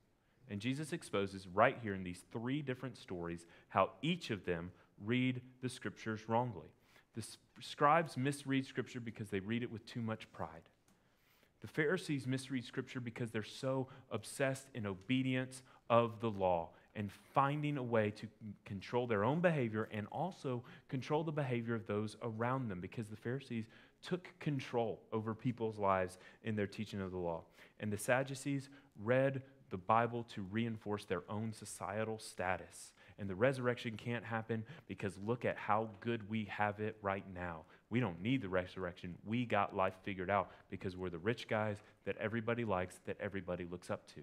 And 0.51 0.61
Jesus 0.61 0.93
exposes 0.93 1.47
right 1.47 1.77
here 1.83 1.95
in 1.95 2.05
these 2.05 2.23
three 2.33 2.63
different 2.63 2.97
stories 2.97 3.47
how 3.69 3.91
each 4.03 4.31
of 4.31 4.45
them 4.45 4.71
read 5.05 5.41
the 5.63 5.69
scriptures 5.69 6.29
wrongly. 6.29 6.69
The 7.15 7.25
scribes 7.61 8.17
misread 8.17 8.67
scripture 8.67 9.01
because 9.01 9.29
they 9.29 9.41
read 9.41 9.63
it 9.63 9.73
with 9.73 9.85
too 9.87 10.01
much 10.01 10.31
pride. 10.33 10.69
The 11.61 11.69
Pharisees 11.69 12.27
misread 12.27 12.65
scripture 12.65 13.01
because 13.01 13.31
they're 13.31 13.43
so 13.43 13.89
obsessed 14.11 14.69
in 14.75 14.87
obedience 14.87 15.63
of 15.91 16.21
the 16.21 16.31
law 16.31 16.71
and 16.95 17.11
finding 17.35 17.77
a 17.77 17.83
way 17.83 18.11
to 18.11 18.27
control 18.65 19.07
their 19.07 19.25
own 19.25 19.41
behavior 19.41 19.89
and 19.93 20.07
also 20.11 20.63
control 20.89 21.25
the 21.25 21.33
behavior 21.33 21.75
of 21.75 21.87
those 21.87 22.17
around 22.23 22.69
them 22.69 22.81
because 22.81 23.09
the 23.09 23.17
Pharisees 23.17 23.67
took 24.03 24.29
control 24.39 25.01
over 25.13 25.35
people's 25.35 25.79
lives 25.79 26.19
in 26.45 26.55
their 26.55 26.67
teaching 26.67 27.01
of 27.01 27.11
the 27.11 27.19
law. 27.19 27.43
And 27.81 27.93
the 27.93 27.99
Sadducees 27.99 28.69
read 29.03 29.43
the 29.71 29.77
Bible 29.77 30.25
to 30.35 30.43
reinforce 30.51 31.05
their 31.05 31.23
own 31.29 31.53
societal 31.53 32.19
status. 32.19 32.93
And 33.19 33.29
the 33.29 33.35
resurrection 33.35 33.97
can't 33.97 34.25
happen 34.25 34.65
because 34.87 35.13
look 35.25 35.45
at 35.45 35.57
how 35.57 35.89
good 36.01 36.29
we 36.31 36.45
have 36.45 36.79
it 36.81 36.97
right 37.03 37.25
now. 37.35 37.63
We 37.91 38.01
don't 38.01 38.23
need 38.23 38.43
the 38.43 38.49
resurrection. 38.49 39.17
We 39.27 39.45
got 39.45 39.75
life 39.75 39.95
figured 40.05 40.31
out 40.31 40.51
because 40.71 40.97
we're 40.97 41.11
the 41.11 41.19
rich 41.19 41.49
guys 41.49 41.77
that 42.05 42.17
everybody 42.19 42.65
likes, 42.65 43.01
that 43.07 43.17
everybody 43.21 43.65
looks 43.65 43.91
up 43.91 44.07
to. 44.15 44.21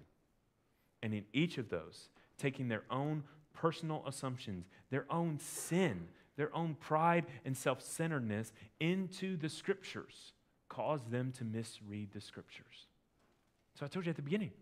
And 1.02 1.12
in 1.12 1.24
each 1.32 1.58
of 1.58 1.68
those, 1.68 2.08
taking 2.38 2.68
their 2.68 2.84
own 2.90 3.24
personal 3.52 4.02
assumptions, 4.06 4.66
their 4.90 5.06
own 5.10 5.38
sin, 5.38 6.08
their 6.36 6.54
own 6.54 6.74
pride 6.74 7.26
and 7.44 7.56
self 7.56 7.82
centeredness 7.82 8.52
into 8.80 9.36
the 9.36 9.48
scriptures, 9.48 10.32
cause 10.68 11.00
them 11.10 11.32
to 11.32 11.44
misread 11.44 12.12
the 12.12 12.20
scriptures. 12.20 12.86
So 13.78 13.84
I 13.84 13.88
told 13.88 14.06
you 14.06 14.10
at 14.10 14.16
the 14.16 14.22
beginning, 14.22 14.52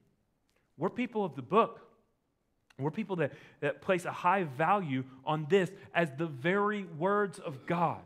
we're 0.76 0.90
people 0.90 1.24
of 1.24 1.36
the 1.36 1.42
book. 1.42 1.80
We're 2.78 2.90
people 2.90 3.16
that, 3.16 3.32
that 3.60 3.80
place 3.80 4.04
a 4.04 4.10
high 4.10 4.44
value 4.44 5.04
on 5.24 5.46
this 5.48 5.70
as 5.94 6.10
the 6.18 6.26
very 6.26 6.84
words 6.84 7.38
of 7.38 7.66
God. 7.66 8.00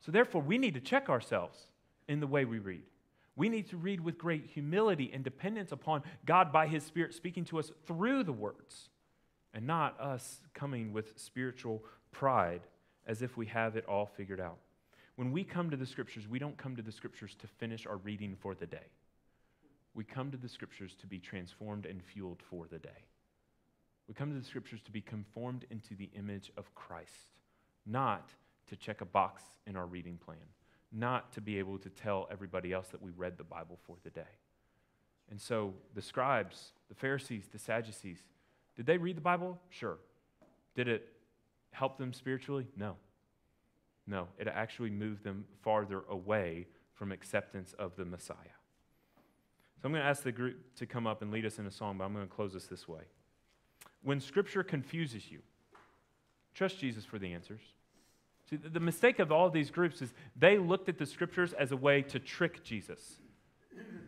So 0.00 0.12
therefore, 0.12 0.40
we 0.40 0.56
need 0.56 0.74
to 0.74 0.80
check 0.80 1.08
ourselves 1.08 1.58
in 2.08 2.20
the 2.20 2.26
way 2.26 2.44
we 2.44 2.58
read. 2.58 2.84
We 3.34 3.50
need 3.50 3.68
to 3.68 3.76
read 3.76 4.00
with 4.00 4.16
great 4.16 4.46
humility 4.46 5.10
and 5.12 5.22
dependence 5.22 5.72
upon 5.72 6.02
God 6.24 6.52
by 6.52 6.68
His 6.68 6.84
Spirit 6.84 7.12
speaking 7.12 7.44
to 7.46 7.58
us 7.58 7.70
through 7.86 8.24
the 8.24 8.32
words, 8.32 8.88
and 9.52 9.66
not 9.66 10.00
us 10.00 10.40
coming 10.54 10.92
with 10.92 11.12
spiritual 11.16 11.84
pride 12.12 12.62
as 13.06 13.20
if 13.20 13.36
we 13.36 13.46
have 13.46 13.76
it 13.76 13.84
all 13.86 14.06
figured 14.06 14.40
out. 14.40 14.56
When 15.16 15.32
we 15.32 15.44
come 15.44 15.70
to 15.70 15.76
the 15.76 15.86
Scriptures, 15.86 16.26
we 16.26 16.38
don't 16.38 16.56
come 16.56 16.76
to 16.76 16.82
the 16.82 16.92
Scriptures 16.92 17.34
to 17.40 17.46
finish 17.46 17.86
our 17.86 17.96
reading 17.98 18.36
for 18.40 18.54
the 18.54 18.66
day. 18.66 18.86
We 19.96 20.04
come 20.04 20.30
to 20.30 20.36
the 20.36 20.48
Scriptures 20.48 20.94
to 21.00 21.08
be 21.08 21.18
transformed 21.18 21.86
and 21.86 22.00
fueled 22.00 22.42
for 22.48 22.68
the 22.68 22.78
day. 22.78 23.06
We 24.06 24.14
come 24.14 24.30
to 24.30 24.38
the 24.38 24.46
Scriptures 24.46 24.82
to 24.82 24.92
be 24.92 25.00
conformed 25.00 25.64
into 25.70 25.96
the 25.96 26.10
image 26.16 26.52
of 26.56 26.72
Christ, 26.76 27.34
not 27.84 28.30
to 28.68 28.76
check 28.76 29.00
a 29.00 29.04
box 29.04 29.42
in 29.66 29.74
our 29.74 29.86
reading 29.86 30.18
plan 30.24 30.38
not 30.92 31.32
to 31.32 31.40
be 31.40 31.58
able 31.58 31.78
to 31.78 31.90
tell 31.90 32.28
everybody 32.30 32.72
else 32.72 32.88
that 32.88 33.02
we 33.02 33.10
read 33.10 33.36
the 33.36 33.44
Bible 33.44 33.78
for 33.86 33.96
the 34.02 34.10
day. 34.10 34.22
And 35.30 35.40
so 35.40 35.74
the 35.94 36.02
scribes, 36.02 36.72
the 36.88 36.94
Pharisees, 36.94 37.48
the 37.52 37.58
Sadducees, 37.58 38.22
did 38.76 38.86
they 38.86 38.96
read 38.96 39.16
the 39.16 39.22
Bible? 39.22 39.60
Sure. 39.70 39.98
Did 40.74 40.88
it 40.88 41.08
help 41.72 41.98
them 41.98 42.12
spiritually? 42.12 42.66
No. 42.76 42.96
No, 44.06 44.28
it 44.38 44.46
actually 44.46 44.90
moved 44.90 45.24
them 45.24 45.44
farther 45.62 46.04
away 46.08 46.66
from 46.94 47.10
acceptance 47.10 47.74
of 47.78 47.96
the 47.96 48.04
Messiah. 48.04 48.55
So 49.80 49.86
I'm 49.86 49.92
going 49.92 50.02
to 50.02 50.08
ask 50.08 50.22
the 50.22 50.32
group 50.32 50.74
to 50.76 50.86
come 50.86 51.06
up 51.06 51.22
and 51.22 51.30
lead 51.30 51.44
us 51.44 51.58
in 51.58 51.66
a 51.66 51.70
song, 51.70 51.98
but 51.98 52.04
I'm 52.04 52.14
going 52.14 52.26
to 52.26 52.32
close 52.32 52.52
this 52.52 52.66
this 52.66 52.88
way. 52.88 53.02
When 54.02 54.20
Scripture 54.20 54.62
confuses 54.62 55.30
you, 55.30 55.40
trust 56.54 56.78
Jesus 56.78 57.04
for 57.04 57.18
the 57.18 57.32
answers. 57.32 57.60
See, 58.48 58.56
the 58.56 58.80
mistake 58.80 59.18
of 59.18 59.32
all 59.32 59.46
of 59.46 59.52
these 59.52 59.70
groups 59.70 60.00
is 60.00 60.14
they 60.36 60.56
looked 60.56 60.88
at 60.88 60.98
the 60.98 61.06
scriptures 61.06 61.52
as 61.52 61.72
a 61.72 61.76
way 61.76 62.02
to 62.02 62.20
trick 62.20 62.62
Jesus. 62.62 63.16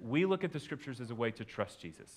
We 0.01 0.25
look 0.25 0.45
at 0.45 0.53
the 0.53 0.61
scriptures 0.61 1.01
as 1.01 1.11
a 1.11 1.15
way 1.15 1.33
to 1.33 1.45
trust 1.45 1.81
Jesus. 1.81 2.11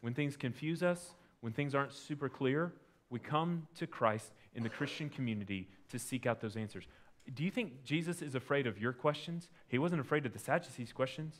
When 0.00 0.12
things 0.12 0.36
confuse 0.36 0.82
us, 0.82 1.14
when 1.40 1.52
things 1.52 1.74
aren't 1.74 1.92
super 1.92 2.28
clear, 2.28 2.72
we 3.10 3.20
come 3.20 3.66
to 3.76 3.86
Christ 3.86 4.32
in 4.54 4.62
the 4.62 4.68
Christian 4.68 5.08
community 5.08 5.68
to 5.90 5.98
seek 5.98 6.26
out 6.26 6.40
those 6.40 6.56
answers. 6.56 6.84
Do 7.34 7.44
you 7.44 7.50
think 7.50 7.84
Jesus 7.84 8.22
is 8.22 8.34
afraid 8.34 8.66
of 8.66 8.78
your 8.78 8.92
questions? 8.92 9.48
He 9.68 9.78
wasn't 9.78 10.00
afraid 10.00 10.26
of 10.26 10.32
the 10.32 10.38
Sadducees' 10.38 10.92
questions. 10.92 11.36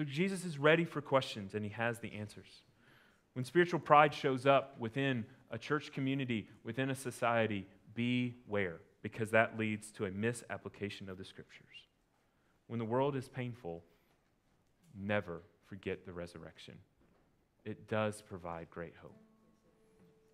So 0.00 0.04
Jesus 0.04 0.46
is 0.46 0.56
ready 0.56 0.86
for 0.86 1.02
questions 1.02 1.54
and 1.54 1.62
he 1.62 1.70
has 1.72 1.98
the 1.98 2.10
answers. 2.14 2.62
When 3.34 3.44
spiritual 3.44 3.80
pride 3.80 4.14
shows 4.14 4.46
up 4.46 4.80
within 4.80 5.26
a 5.50 5.58
church 5.58 5.92
community, 5.92 6.48
within 6.64 6.88
a 6.88 6.94
society, 6.94 7.66
beware 7.92 8.80
because 9.02 9.30
that 9.32 9.58
leads 9.58 9.90
to 9.92 10.06
a 10.06 10.10
misapplication 10.10 11.10
of 11.10 11.18
the 11.18 11.24
scriptures. 11.26 11.84
When 12.66 12.78
the 12.78 12.84
world 12.86 13.14
is 13.14 13.28
painful, 13.28 13.84
never 14.98 15.42
forget 15.66 16.06
the 16.06 16.14
resurrection. 16.14 16.78
It 17.66 17.86
does 17.86 18.22
provide 18.22 18.70
great 18.70 18.94
hope. 19.02 19.20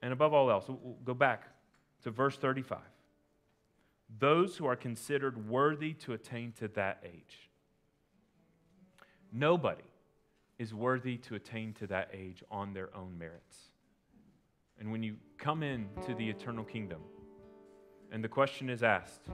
And 0.00 0.12
above 0.12 0.32
all 0.32 0.48
else, 0.48 0.68
we'll 0.68 0.96
go 1.04 1.12
back 1.12 1.48
to 2.04 2.12
verse 2.12 2.36
35. 2.36 2.78
Those 4.20 4.56
who 4.56 4.66
are 4.66 4.76
considered 4.76 5.48
worthy 5.48 5.92
to 5.94 6.12
attain 6.12 6.52
to 6.60 6.68
that 6.68 7.02
age. 7.04 7.46
Nobody 9.33 9.83
is 10.59 10.72
worthy 10.72 11.18
to 11.18 11.35
attain 11.35 11.74
to 11.74 11.87
that 11.89 12.11
age 12.12 12.43
on 12.51 12.72
their 12.72 12.95
own 12.97 13.18
merits. 13.18 13.59
And 14.79 14.91
when 14.91 15.03
you 15.03 15.16
come 15.39 15.62
into 15.62 16.14
the 16.14 16.29
eternal 16.29 16.64
kingdom, 16.64 17.01
and 18.12 18.22
the 18.22 18.29
question 18.29 18.70
is 18.70 18.83
asked, 18.83 19.29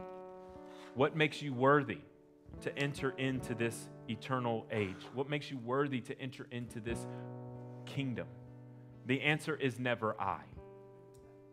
what 0.95 1.16
makes 1.16 1.43
you 1.43 1.53
worthy 1.53 1.99
to 2.61 2.78
enter 2.78 3.11
into 3.11 3.55
this 3.55 3.88
eternal 4.09 4.66
age? 4.70 5.07
What 5.14 5.28
makes 5.28 5.51
you 5.51 5.59
worthy 5.59 6.01
to 6.03 6.20
enter 6.20 6.47
into 6.51 6.80
this 6.80 7.07
kingdom? 7.86 8.26
The 9.07 9.20
answer 9.20 9.57
is 9.57 9.78
never 9.78 10.20
I. 10.20 10.40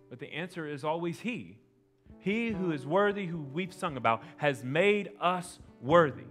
But 0.09 0.19
the 0.19 0.33
answer 0.33 0.67
is 0.67 0.83
always 0.83 1.19
He. 1.19 1.57
He 2.19 2.51
who 2.51 2.71
is 2.71 2.85
worthy, 2.85 3.27
who 3.27 3.41
we've 3.41 3.73
sung 3.73 3.95
about, 3.95 4.23
has 4.37 4.63
made 4.63 5.11
us 5.21 5.59
worthy 5.81 6.25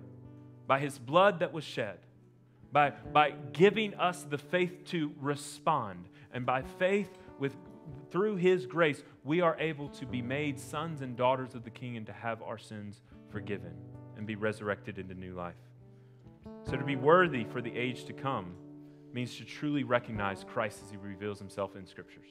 by 0.69 0.79
His 0.79 0.97
blood 0.97 1.41
that 1.41 1.53
was 1.53 1.65
shed, 1.65 1.99
by, 2.71 2.91
by 2.91 3.33
giving 3.53 3.95
us 3.95 4.23
the 4.23 4.39
faith 4.39 4.85
to 4.87 5.13
respond, 5.21 6.09
and 6.33 6.47
by 6.47 6.63
faith 6.63 7.11
with 7.41 7.57
through 8.11 8.37
his 8.37 8.67
grace, 8.67 9.03
we 9.25 9.41
are 9.41 9.57
able 9.59 9.89
to 9.91 10.07
be 10.07 10.23
made 10.23 10.59
sons 10.59 11.03
and 11.03 11.17
daughters 11.17 11.55
of 11.55 11.65
the 11.65 11.71
King 11.71 11.97
and 11.97 12.07
to 12.07 12.13
have 12.13 12.43
our 12.43 12.59
sins 12.59 13.03
forgiven 13.31 13.75
and 14.17 14.27
be 14.27 14.35
resurrected 14.35 14.99
into 14.99 15.15
new 15.15 15.35
life. 15.35 15.55
So, 16.65 16.77
to 16.77 16.85
be 16.85 16.97
worthy 16.97 17.45
for 17.45 17.61
the 17.61 17.77
age 17.77 18.05
to 18.05 18.13
come 18.13 18.55
means 19.13 19.37
to 19.37 19.45
truly 19.45 19.85
recognize 19.85 20.45
Christ 20.45 20.81
as 20.85 20.91
he 20.91 20.97
reveals 20.97 21.39
himself 21.39 21.77
in 21.77 21.87
Scriptures, 21.87 22.29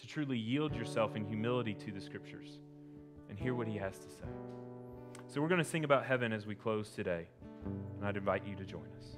to 0.00 0.06
truly 0.06 0.38
yield 0.38 0.74
yourself 0.74 1.16
in 1.16 1.24
humility 1.24 1.74
to 1.74 1.92
the 1.92 2.00
Scriptures 2.00 2.58
and 3.28 3.38
hear 3.38 3.54
what 3.54 3.66
he 3.66 3.76
has 3.76 3.98
to 3.98 4.08
say. 4.08 4.26
So, 5.28 5.40
we're 5.40 5.48
going 5.48 5.62
to 5.62 5.68
sing 5.68 5.84
about 5.84 6.04
heaven 6.04 6.32
as 6.32 6.46
we 6.46 6.54
close 6.54 6.90
today, 6.90 7.28
and 7.66 8.06
I'd 8.06 8.16
invite 8.16 8.46
you 8.46 8.54
to 8.56 8.64
join 8.64 8.82
us. 8.98 9.16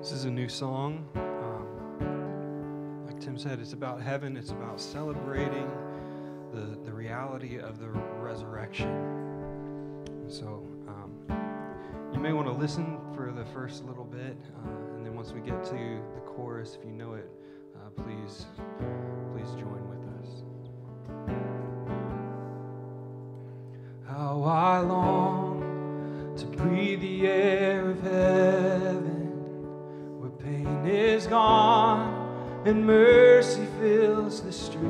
This 0.00 0.12
is 0.12 0.24
a 0.26 0.30
new 0.30 0.50
song. 0.50 1.08
Um, 1.16 3.06
like 3.06 3.18
Tim 3.20 3.38
said, 3.38 3.58
it's 3.58 3.72
about 3.72 4.02
heaven, 4.02 4.36
it's 4.36 4.50
about 4.50 4.78
celebrating 4.78 5.70
the, 6.52 6.78
the 6.84 6.92
reality 6.92 7.58
of 7.58 7.78
the 7.78 7.88
resurrection. 7.88 9.14
So 10.28 10.66
um, 10.88 11.43
may 12.24 12.32
want 12.32 12.48
to 12.48 12.54
listen 12.54 12.98
for 13.14 13.30
the 13.32 13.44
first 13.52 13.84
little 13.84 14.02
bit, 14.02 14.38
uh, 14.56 14.94
and 14.96 15.04
then 15.04 15.14
once 15.14 15.32
we 15.32 15.42
get 15.42 15.62
to 15.62 16.00
the 16.14 16.20
chorus, 16.20 16.78
if 16.80 16.82
you 16.82 16.90
know 16.90 17.12
it, 17.12 17.30
uh, 17.76 17.90
please, 18.02 18.46
please 19.34 19.50
join 19.60 19.86
with 19.90 20.00
us. 20.22 20.42
How 24.08 24.42
I 24.42 24.78
long 24.78 26.32
to 26.38 26.46
breathe 26.46 27.02
the 27.02 27.26
air 27.26 27.90
of 27.90 28.00
heaven 28.00 29.28
where 30.18 30.30
pain 30.30 30.86
is 30.86 31.26
gone 31.26 32.62
and 32.64 32.86
mercy 32.86 33.66
fills 33.78 34.40
the 34.40 34.50
streets. 34.50 34.80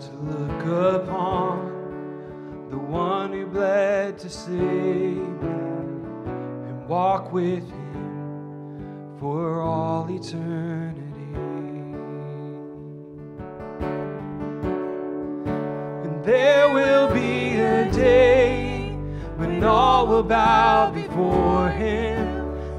To 0.00 0.12
look 0.16 0.64
upon 1.02 2.68
the 2.70 2.78
one 2.78 3.05
to 4.12 4.30
save 4.30 5.42
and 5.42 6.88
walk 6.88 7.32
with 7.32 7.68
him 7.68 9.16
for 9.18 9.60
all 9.60 10.08
eternity. 10.08 11.02
And 16.04 16.24
there 16.24 16.72
will 16.72 17.12
be 17.12 17.56
a 17.56 17.90
day 17.90 18.92
when 19.38 19.64
all 19.64 20.06
will 20.06 20.22
bow 20.22 20.92
before 20.92 21.70
him. 21.70 22.28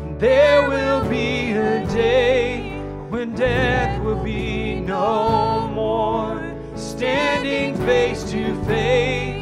And 0.03 0.17
there 0.21 0.69
will 0.69 1.09
be 1.09 1.51
a 1.51 1.85
day 1.87 2.79
when 3.09 3.35
death 3.35 4.01
will 4.01 4.23
be 4.23 4.75
no 4.79 5.67
more. 5.75 6.55
Standing 6.77 7.75
face 7.85 8.23
to 8.31 8.55
face 8.63 9.36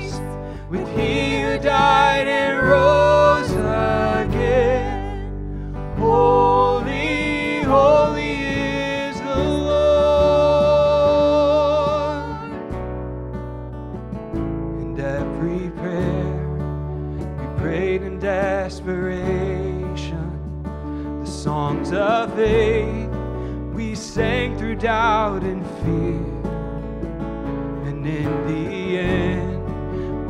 he 0.98 1.42
who 1.42 1.58
died 1.60 2.28
and 2.28 2.68
rose 2.68 3.52
again. 3.52 5.30
Holy, 5.98 7.62
holy 7.64 8.34
is 8.34 9.20
the 9.22 9.44
Lord. 9.70 9.76
And 14.82 15.00
every 15.00 15.70
prayer 15.72 16.48
we 17.18 17.26
prayed 17.62 18.02
in 18.02 18.20
desperation, 18.20 20.32
the 21.24 21.30
songs 21.30 21.92
of 21.92 22.34
faith 22.36 23.10
we 23.74 23.96
sang 23.96 24.58
through 24.58 24.76
doubt 24.76 25.44
and 25.44 25.66
fear. 25.84 26.24
And 27.88 28.06
in 28.08 28.48
the 28.48 29.00
end, 29.00 29.25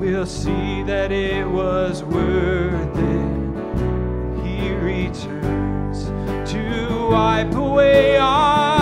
we'll 0.05 0.25
see 0.27 0.83
that 0.83 1.11
it 1.11 1.47
was 1.47 2.03
worth 2.03 2.95
it. 2.95 4.45
He 4.45 4.69
returns 4.69 6.05
to 6.51 7.07
wipe 7.09 7.55
away 7.55 8.15
our 8.17 8.74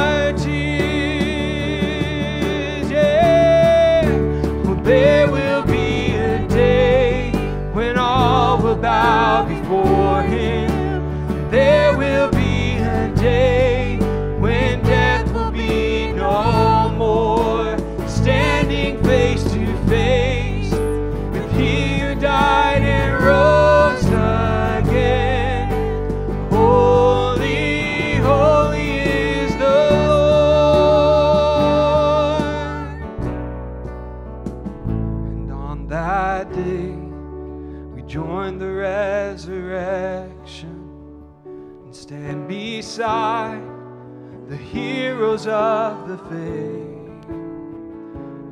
heroes 45.34 45.48
of 45.48 46.08
the 46.08 46.18
faith. 46.30 47.30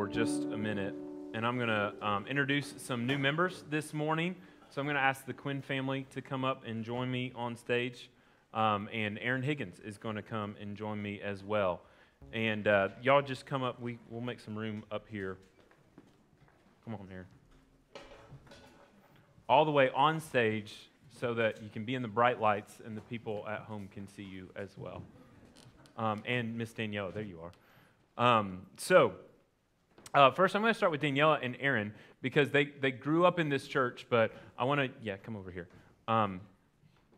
for 0.06 0.12
just 0.12 0.44
a 0.44 0.58
minute. 0.58 0.94
And 1.34 1.44
I'm 1.44 1.58
going 1.58 1.70
to 1.70 1.92
um, 2.00 2.28
introduce 2.28 2.76
some 2.78 3.08
new 3.08 3.18
members 3.18 3.64
this 3.72 3.92
morning. 3.92 4.36
So 4.70 4.80
I'm 4.80 4.86
going 4.86 4.98
to 4.98 5.02
ask 5.02 5.26
the 5.26 5.34
Quinn 5.34 5.64
family 5.64 6.06
to 6.14 6.22
come 6.22 6.46
up 6.46 6.62
and 6.64 6.86
join 6.86 7.10
me 7.10 7.32
on 7.36 7.56
stage. 7.56 8.12
Um, 8.54 8.88
and 8.94 9.18
Aaron 9.20 9.42
Higgins 9.42 9.80
is 9.80 9.98
going 9.98 10.16
to 10.16 10.22
come 10.22 10.58
and 10.62 10.78
join 10.78 11.02
me 11.02 11.22
as 11.22 11.44
well. 11.44 11.82
And 12.34 12.68
uh, 12.68 12.90
y'all 13.02 13.24
just 13.24 13.48
come 13.48 13.64
up. 13.64 13.82
We, 13.82 13.98
we'll 14.12 14.22
make 14.22 14.40
some 14.40 14.56
room 14.56 14.84
up 14.92 15.08
here. 15.10 15.38
Come 16.84 16.94
on, 16.94 17.08
Aaron. 17.12 17.26
All 19.50 19.66
the 19.66 19.72
way 19.72 19.90
on 19.96 20.20
stage 20.20 20.76
so 21.20 21.34
that 21.34 21.64
you 21.64 21.70
can 21.70 21.84
be 21.84 21.96
in 21.96 22.04
the 22.04 22.08
bright 22.08 22.40
lights 22.40 22.76
and 22.86 22.96
the 22.96 23.02
people 23.02 23.44
at 23.50 23.62
home 23.62 23.90
can 23.92 24.08
see 24.08 24.22
you 24.22 24.52
as 24.56 24.70
well. 24.78 25.02
Um, 25.98 26.22
and 26.28 26.56
Miss 26.56 26.74
Danielle, 26.74 27.10
there 27.12 27.24
you 27.24 27.40
are. 27.42 27.52
Um, 28.18 28.68
so, 28.78 29.14
uh, 30.16 30.32
first, 30.32 30.56
I'm 30.56 30.62
going 30.62 30.74
to 30.74 30.78
start 30.78 30.94
with 30.94 31.02
Daniela 31.02 31.40
and 31.44 31.58
Aaron 31.60 31.94
because 32.22 32.50
they, 32.50 32.66
they 32.66 32.92
grew 32.92 33.26
up 33.26 33.38
in 33.38 33.50
this 33.50 33.68
church, 33.68 34.08
but 34.10 34.32
I 34.58 34.64
want 34.64 34.80
to, 34.80 34.90
yeah, 35.04 35.18
come 35.18 35.36
over 35.36 35.52
here. 35.52 35.68
Um, 36.08 36.40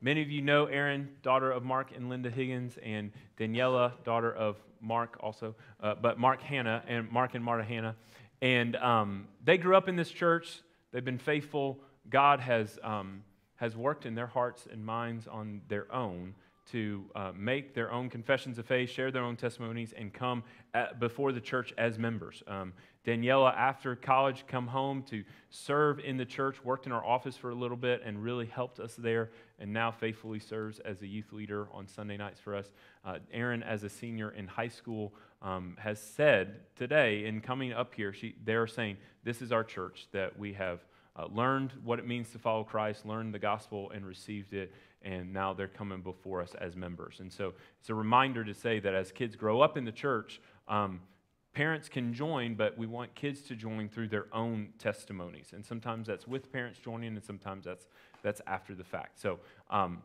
many 0.02 0.24
of 0.24 0.32
you 0.32 0.41
know 0.41 0.66
Aaron, 0.66 1.10
daughter 1.22 1.52
of 1.52 1.64
Mark 1.64 1.91
and 1.95 2.10
Linda 2.10 2.32
Higgins, 2.32 2.78
and 2.82 3.12
Daniela, 3.39 3.91
daughter 4.04 4.34
of 4.34 4.58
Mark 4.82 5.18
also, 5.20 5.54
uh, 5.82 5.93
but 5.93 6.18
Mark 6.18 6.41
Hannah 6.41 6.84
and 6.88 7.10
Mark 7.12 7.36
and 7.36 7.45
Marta 7.45 7.64
Hannah. 7.64 7.95
And 8.41 8.76
um, 8.78 9.28
they 9.43 9.60
grew 9.60 9.76
up 9.76 9.88
in 9.88 9.95
this 9.95 10.10
church. 10.10 10.62
They've 10.91 11.06
been 11.06 11.20
faithful. 11.20 11.80
God 12.10 12.39
has, 12.39 12.80
um, 12.84 13.24
has 13.58 13.78
worked 13.78 14.08
in 14.08 14.16
their 14.16 14.28
hearts 14.28 14.68
and 14.72 14.84
minds 14.84 15.28
on 15.28 15.62
their 15.68 15.93
own 15.93 16.34
to 16.72 17.05
uh, 17.15 17.32
make 17.36 17.74
their 17.74 17.91
own 17.91 18.09
confessions 18.09 18.57
of 18.57 18.65
faith, 18.65 18.89
share 18.89 19.11
their 19.11 19.24
own 19.24 19.36
testimonies, 19.36 19.93
and 19.97 20.13
come 20.13 20.43
at, 20.74 20.99
before 20.99 21.32
the 21.32 21.41
church 21.41 21.74
as 21.78 21.97
members. 21.97 22.43
Um, 22.47 22.74
Daniela, 23.05 23.55
after 23.55 23.95
college, 23.95 24.43
come 24.47 24.68
home 24.68 25.01
to 25.03 25.24
serve 25.49 25.99
in 25.99 26.18
the 26.18 26.26
church, 26.26 26.63
worked 26.63 26.86
in 26.86 26.91
our 26.91 27.05
office 27.05 27.38
for 27.38 27.51
a 27.51 27.55
little 27.55 27.78
bit, 27.78 28.01
and 28.03 28.22
really 28.22 28.45
helped 28.45 28.80
us 28.80 28.95
there, 28.95 29.32
and 29.59 29.72
now 29.72 29.91
faithfully 29.91 30.39
serves 30.39 30.80
as 30.80 31.01
a 31.01 31.07
youth 31.07 31.32
leader 31.32 31.70
on 31.72 31.88
Sunday 31.88 32.18
nights 32.18 32.39
for 32.39 32.53
us. 32.53 32.72
Uh, 33.05 33.20
Aaron, 33.32 33.63
as 33.63 33.84
a 33.84 33.89
senior 33.89 34.32
in 34.32 34.47
high 34.47 34.68
school, 34.68 35.13
um, 35.41 35.78
has 35.80 36.01
said 36.01 36.59
today 36.76 37.26
in 37.26 37.39
coming 37.39 37.72
up 37.72 37.93
here, 37.93 38.11
she, 38.11 38.36
they're 38.43 38.68
saying, 38.68 38.97
This 39.24 39.41
is 39.41 39.53
our 39.53 39.63
church 39.63 40.07
that 40.11 40.38
we 40.38 40.53
have 40.53 40.82
uh, 41.18 41.28
learned 41.34 41.72
what 41.84 41.99
it 41.99 42.07
means 42.07 42.30
to 42.32 42.39
follow 42.39 42.63
Christ, 42.63 43.05
learned 43.05 43.34
the 43.34 43.39
gospel, 43.39 43.89
and 43.91 44.05
received 44.05 44.53
it, 44.53 44.72
and 45.02 45.32
now 45.32 45.54
they're 45.54 45.68
coming 45.68 46.02
before 46.02 46.41
us 46.41 46.56
as 46.60 46.76
members. 46.76 47.20
And 47.20 47.32
so 47.32 47.54
it's 47.80 47.89
a 47.89 47.95
reminder 47.95 48.43
to 48.43 48.54
say 48.54 48.80
that 48.80 48.93
as 48.93 49.12
kids 49.12 49.36
grow 49.36 49.62
up 49.62 49.78
in 49.78 49.86
the 49.86 49.91
church, 49.91 50.41
um, 50.68 51.02
parents 51.54 51.89
can 51.89 52.14
join, 52.14 52.56
but 52.56 52.78
we 52.78 52.86
want 52.86 53.14
kids 53.16 53.41
to 53.41 53.56
join 53.56 53.89
through 53.89 54.08
their 54.08 54.28
own 54.34 54.70
testimonies. 54.78 55.54
And 55.54 55.66
sometimes 55.66 56.08
that's 56.08 56.28
with 56.28 56.52
parents 56.52 56.80
joining, 56.80 57.16
and 57.16 57.24
sometimes 57.24 57.66
that's, 57.66 57.88
that's 58.22 58.41
after 58.45 58.76
the 58.76 58.84
fact. 58.84 59.20
So 59.20 59.39
um, 59.70 60.04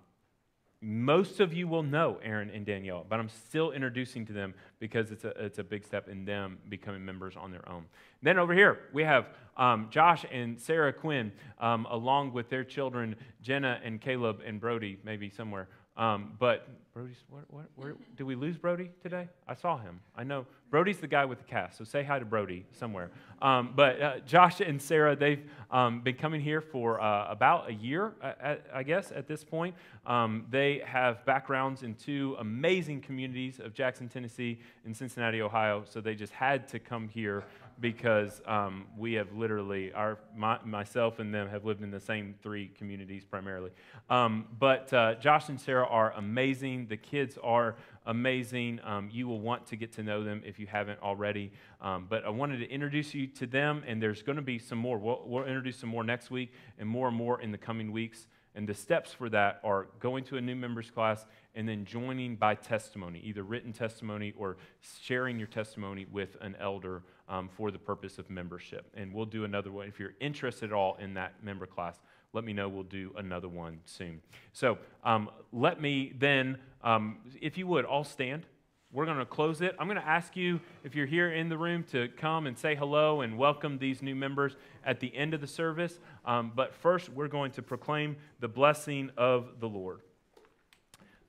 most 0.82 1.38
of 1.38 1.54
you 1.54 1.68
will 1.68 1.84
know 1.84 2.18
Aaron 2.24 2.50
and 2.50 2.66
Danielle, 2.66 3.06
but 3.08 3.20
I'm 3.20 3.28
still 3.28 3.70
introducing 3.70 4.26
to 4.26 4.32
them 4.32 4.52
because 4.80 5.12
it's 5.12 5.24
a, 5.24 5.28
it's 5.44 5.58
a 5.58 5.64
big 5.64 5.84
step 5.84 6.08
in 6.08 6.24
them 6.24 6.58
becoming 6.68 7.04
members 7.04 7.36
on 7.36 7.52
their 7.52 7.66
own. 7.68 7.84
Then 8.20 8.36
over 8.36 8.52
here, 8.52 8.80
we 8.92 9.04
have 9.04 9.26
um, 9.56 9.88
Josh 9.90 10.24
and 10.32 10.60
Sarah 10.60 10.92
Quinn, 10.92 11.30
um, 11.60 11.86
along 11.88 12.32
with 12.32 12.50
their 12.50 12.64
children, 12.64 13.14
Jenna 13.42 13.80
and 13.84 14.00
Caleb 14.00 14.40
and 14.44 14.60
Brody, 14.60 14.98
maybe 15.04 15.30
somewhere. 15.30 15.68
Um, 15.97 16.32
but 16.38 16.68
Brody's, 16.95 17.24
where, 17.30 17.43
where, 17.49 17.64
where, 17.76 17.95
did 18.16 18.24
we 18.24 18.34
lose 18.34 18.59
Brody 18.59 18.90
today? 19.03 19.28
I 19.49 19.55
saw 19.55 19.78
him. 19.78 20.01
I 20.14 20.24
know. 20.24 20.47
Brody's 20.70 20.99
the 20.99 21.07
guy 21.07 21.24
with 21.24 21.38
the 21.38 21.45
cast, 21.45 21.78
so 21.78 21.84
say 21.84 22.03
hi 22.03 22.18
to 22.18 22.24
Brody 22.26 22.66
somewhere. 22.72 23.11
Um, 23.40 23.72
but 23.74 24.01
uh, 24.01 24.18
Josh 24.26 24.61
and 24.61 24.80
Sarah, 24.80 25.16
they've 25.16 25.43
um, 25.70 26.03
been 26.03 26.16
coming 26.16 26.43
here 26.43 26.61
for 26.61 27.01
uh, 27.01 27.30
about 27.30 27.70
a 27.70 27.72
year, 27.72 28.12
I, 28.22 28.59
I, 28.74 28.82
guess, 28.82 29.11
at 29.11 29.26
this 29.26 29.43
point. 29.43 29.74
Um, 30.07 30.47
they 30.51 30.82
have 30.84 31.24
backgrounds 31.24 31.82
in 31.82 31.95
two 31.95 32.36
amazing 32.38 33.01
communities 33.01 33.59
of 33.59 33.72
Jackson, 33.72 34.09
Tennessee, 34.09 34.59
and 34.84 34.95
Cincinnati, 34.95 35.40
Ohio, 35.40 35.84
so 35.88 36.01
they 36.03 36.14
just 36.14 36.32
had 36.34 36.68
to 36.68 36.78
come 36.78 37.09
here 37.09 37.43
because 37.80 38.40
um, 38.46 38.86
we 38.96 39.14
have 39.14 39.32
literally, 39.32 39.92
our, 39.92 40.18
my, 40.36 40.58
myself 40.64 41.18
and 41.18 41.34
them 41.34 41.48
have 41.48 41.64
lived 41.64 41.82
in 41.82 41.90
the 41.90 42.00
same 42.00 42.34
three 42.42 42.70
communities 42.78 43.24
primarily. 43.24 43.70
Um, 44.08 44.46
but 44.58 44.92
uh, 44.92 45.14
Josh 45.16 45.48
and 45.48 45.60
Sarah 45.60 45.86
are 45.86 46.12
amazing. 46.12 46.86
The 46.86 46.96
kids 46.96 47.38
are 47.42 47.76
amazing. 48.06 48.80
Um, 48.84 49.08
you 49.12 49.28
will 49.28 49.40
want 49.40 49.66
to 49.68 49.76
get 49.76 49.92
to 49.92 50.02
know 50.02 50.24
them 50.24 50.42
if 50.44 50.58
you 50.58 50.66
haven't 50.66 51.00
already. 51.02 51.52
Um, 51.80 52.06
but 52.08 52.24
I 52.24 52.30
wanted 52.30 52.58
to 52.58 52.70
introduce 52.70 53.14
you 53.14 53.26
to 53.28 53.46
them, 53.46 53.82
and 53.86 54.02
there's 54.02 54.22
going 54.22 54.36
to 54.36 54.42
be 54.42 54.58
some 54.58 54.78
more. 54.78 54.98
We'll, 54.98 55.22
we'll 55.24 55.44
introduce 55.44 55.76
some 55.76 55.90
more 55.90 56.04
next 56.04 56.30
week 56.30 56.52
and 56.78 56.88
more 56.88 57.08
and 57.08 57.16
more 57.16 57.40
in 57.40 57.52
the 57.52 57.58
coming 57.58 57.92
weeks. 57.92 58.26
And 58.54 58.68
the 58.68 58.74
steps 58.74 59.12
for 59.12 59.30
that 59.30 59.60
are 59.64 59.86
going 59.98 60.24
to 60.24 60.36
a 60.36 60.40
new 60.40 60.54
members 60.54 60.90
class 60.90 61.24
and 61.55 61.68
then 61.68 61.84
joining 61.84 62.36
by 62.36 62.55
testimony, 62.55 63.20
either 63.24 63.42
written 63.42 63.72
testimony 63.72 64.32
or 64.36 64.57
sharing 64.80 65.38
your 65.38 65.48
testimony 65.48 66.07
with 66.11 66.36
an 66.40 66.57
elder 66.61 67.03
um, 67.28 67.48
for 67.48 67.70
the 67.70 67.78
purpose 67.78 68.18
of 68.18 68.30
membership. 68.30 68.90
And 68.94 69.12
we'll 69.12 69.26
do 69.26 69.44
another 69.44 69.70
one. 69.70 69.86
If 69.88 70.00
you're 70.00 70.14
interested 70.20 70.70
at 70.70 70.72
all 70.72 70.96
in 70.96 71.14
that 71.14 71.42
member 71.42 71.66
class, 71.66 72.00
let 72.32 72.44
me 72.44 72.53
know. 72.53 72.68
We'll 72.68 72.84
do 72.84 73.12
another 73.16 73.48
one 73.48 73.80
soon. 73.84 74.22
So 74.53 74.78
um, 75.05 75.28
let 75.53 75.80
me 75.80 76.14
then, 76.18 76.59
um, 76.82 77.18
if 77.40 77.59
you 77.59 77.66
would, 77.66 77.84
all 77.84 78.05
stand. 78.05 78.46
We're 78.90 79.07
going 79.07 79.18
to 79.18 79.26
close 79.26 79.62
it. 79.62 79.74
I'm 79.78 79.86
going 79.86 80.00
to 80.00 80.07
ask 80.07 80.36
you, 80.36 80.61
if 80.84 80.94
you're 80.94 81.07
here 81.07 81.32
in 81.32 81.48
the 81.48 81.57
room, 81.57 81.82
to 81.92 82.09
come 82.09 82.46
and 82.46 82.59
say 82.59 82.74
hello 82.74 83.22
and 83.22 83.38
welcome 83.38 83.78
these 83.78 84.03
new 84.03 84.14
members 84.14 84.55
at 84.84 85.00
the 85.00 85.14
end 85.16 85.32
of 85.32 85.40
the 85.40 85.46
service. 85.46 85.98
Um, 86.26 86.53
but 86.55 86.74
first, 86.74 87.09
we're 87.09 87.28
going 87.28 87.53
to 87.53 87.62
proclaim 87.62 88.16
the 88.40 88.48
blessing 88.48 89.11
of 89.16 89.61
the 89.61 89.68
Lord. 89.68 90.00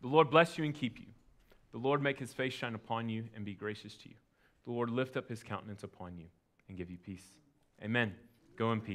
The 0.04 0.10
Lord 0.10 0.30
bless 0.30 0.58
you 0.58 0.66
and 0.66 0.76
keep 0.76 1.00
you. 1.00 1.06
The 1.72 1.78
Lord 1.78 2.04
make 2.04 2.20
his 2.20 2.34
face 2.34 2.54
shine 2.54 2.76
upon 2.76 3.08
you 3.08 3.24
and 3.36 3.46
be 3.46 3.54
gracious 3.54 3.96
to 3.96 4.10
you. 4.10 4.16
The 4.66 4.72
Lord 4.72 4.90
lift 4.90 5.16
up 5.16 5.30
his 5.30 5.44
countenance 5.44 5.84
upon 5.84 6.18
you 6.18 6.26
and 6.68 6.78
give 6.78 6.92
you 6.92 6.98
peace. 6.98 7.24
Amen. 7.82 8.14
Go 8.58 8.74
in 8.74 8.82
peace. 8.82 8.90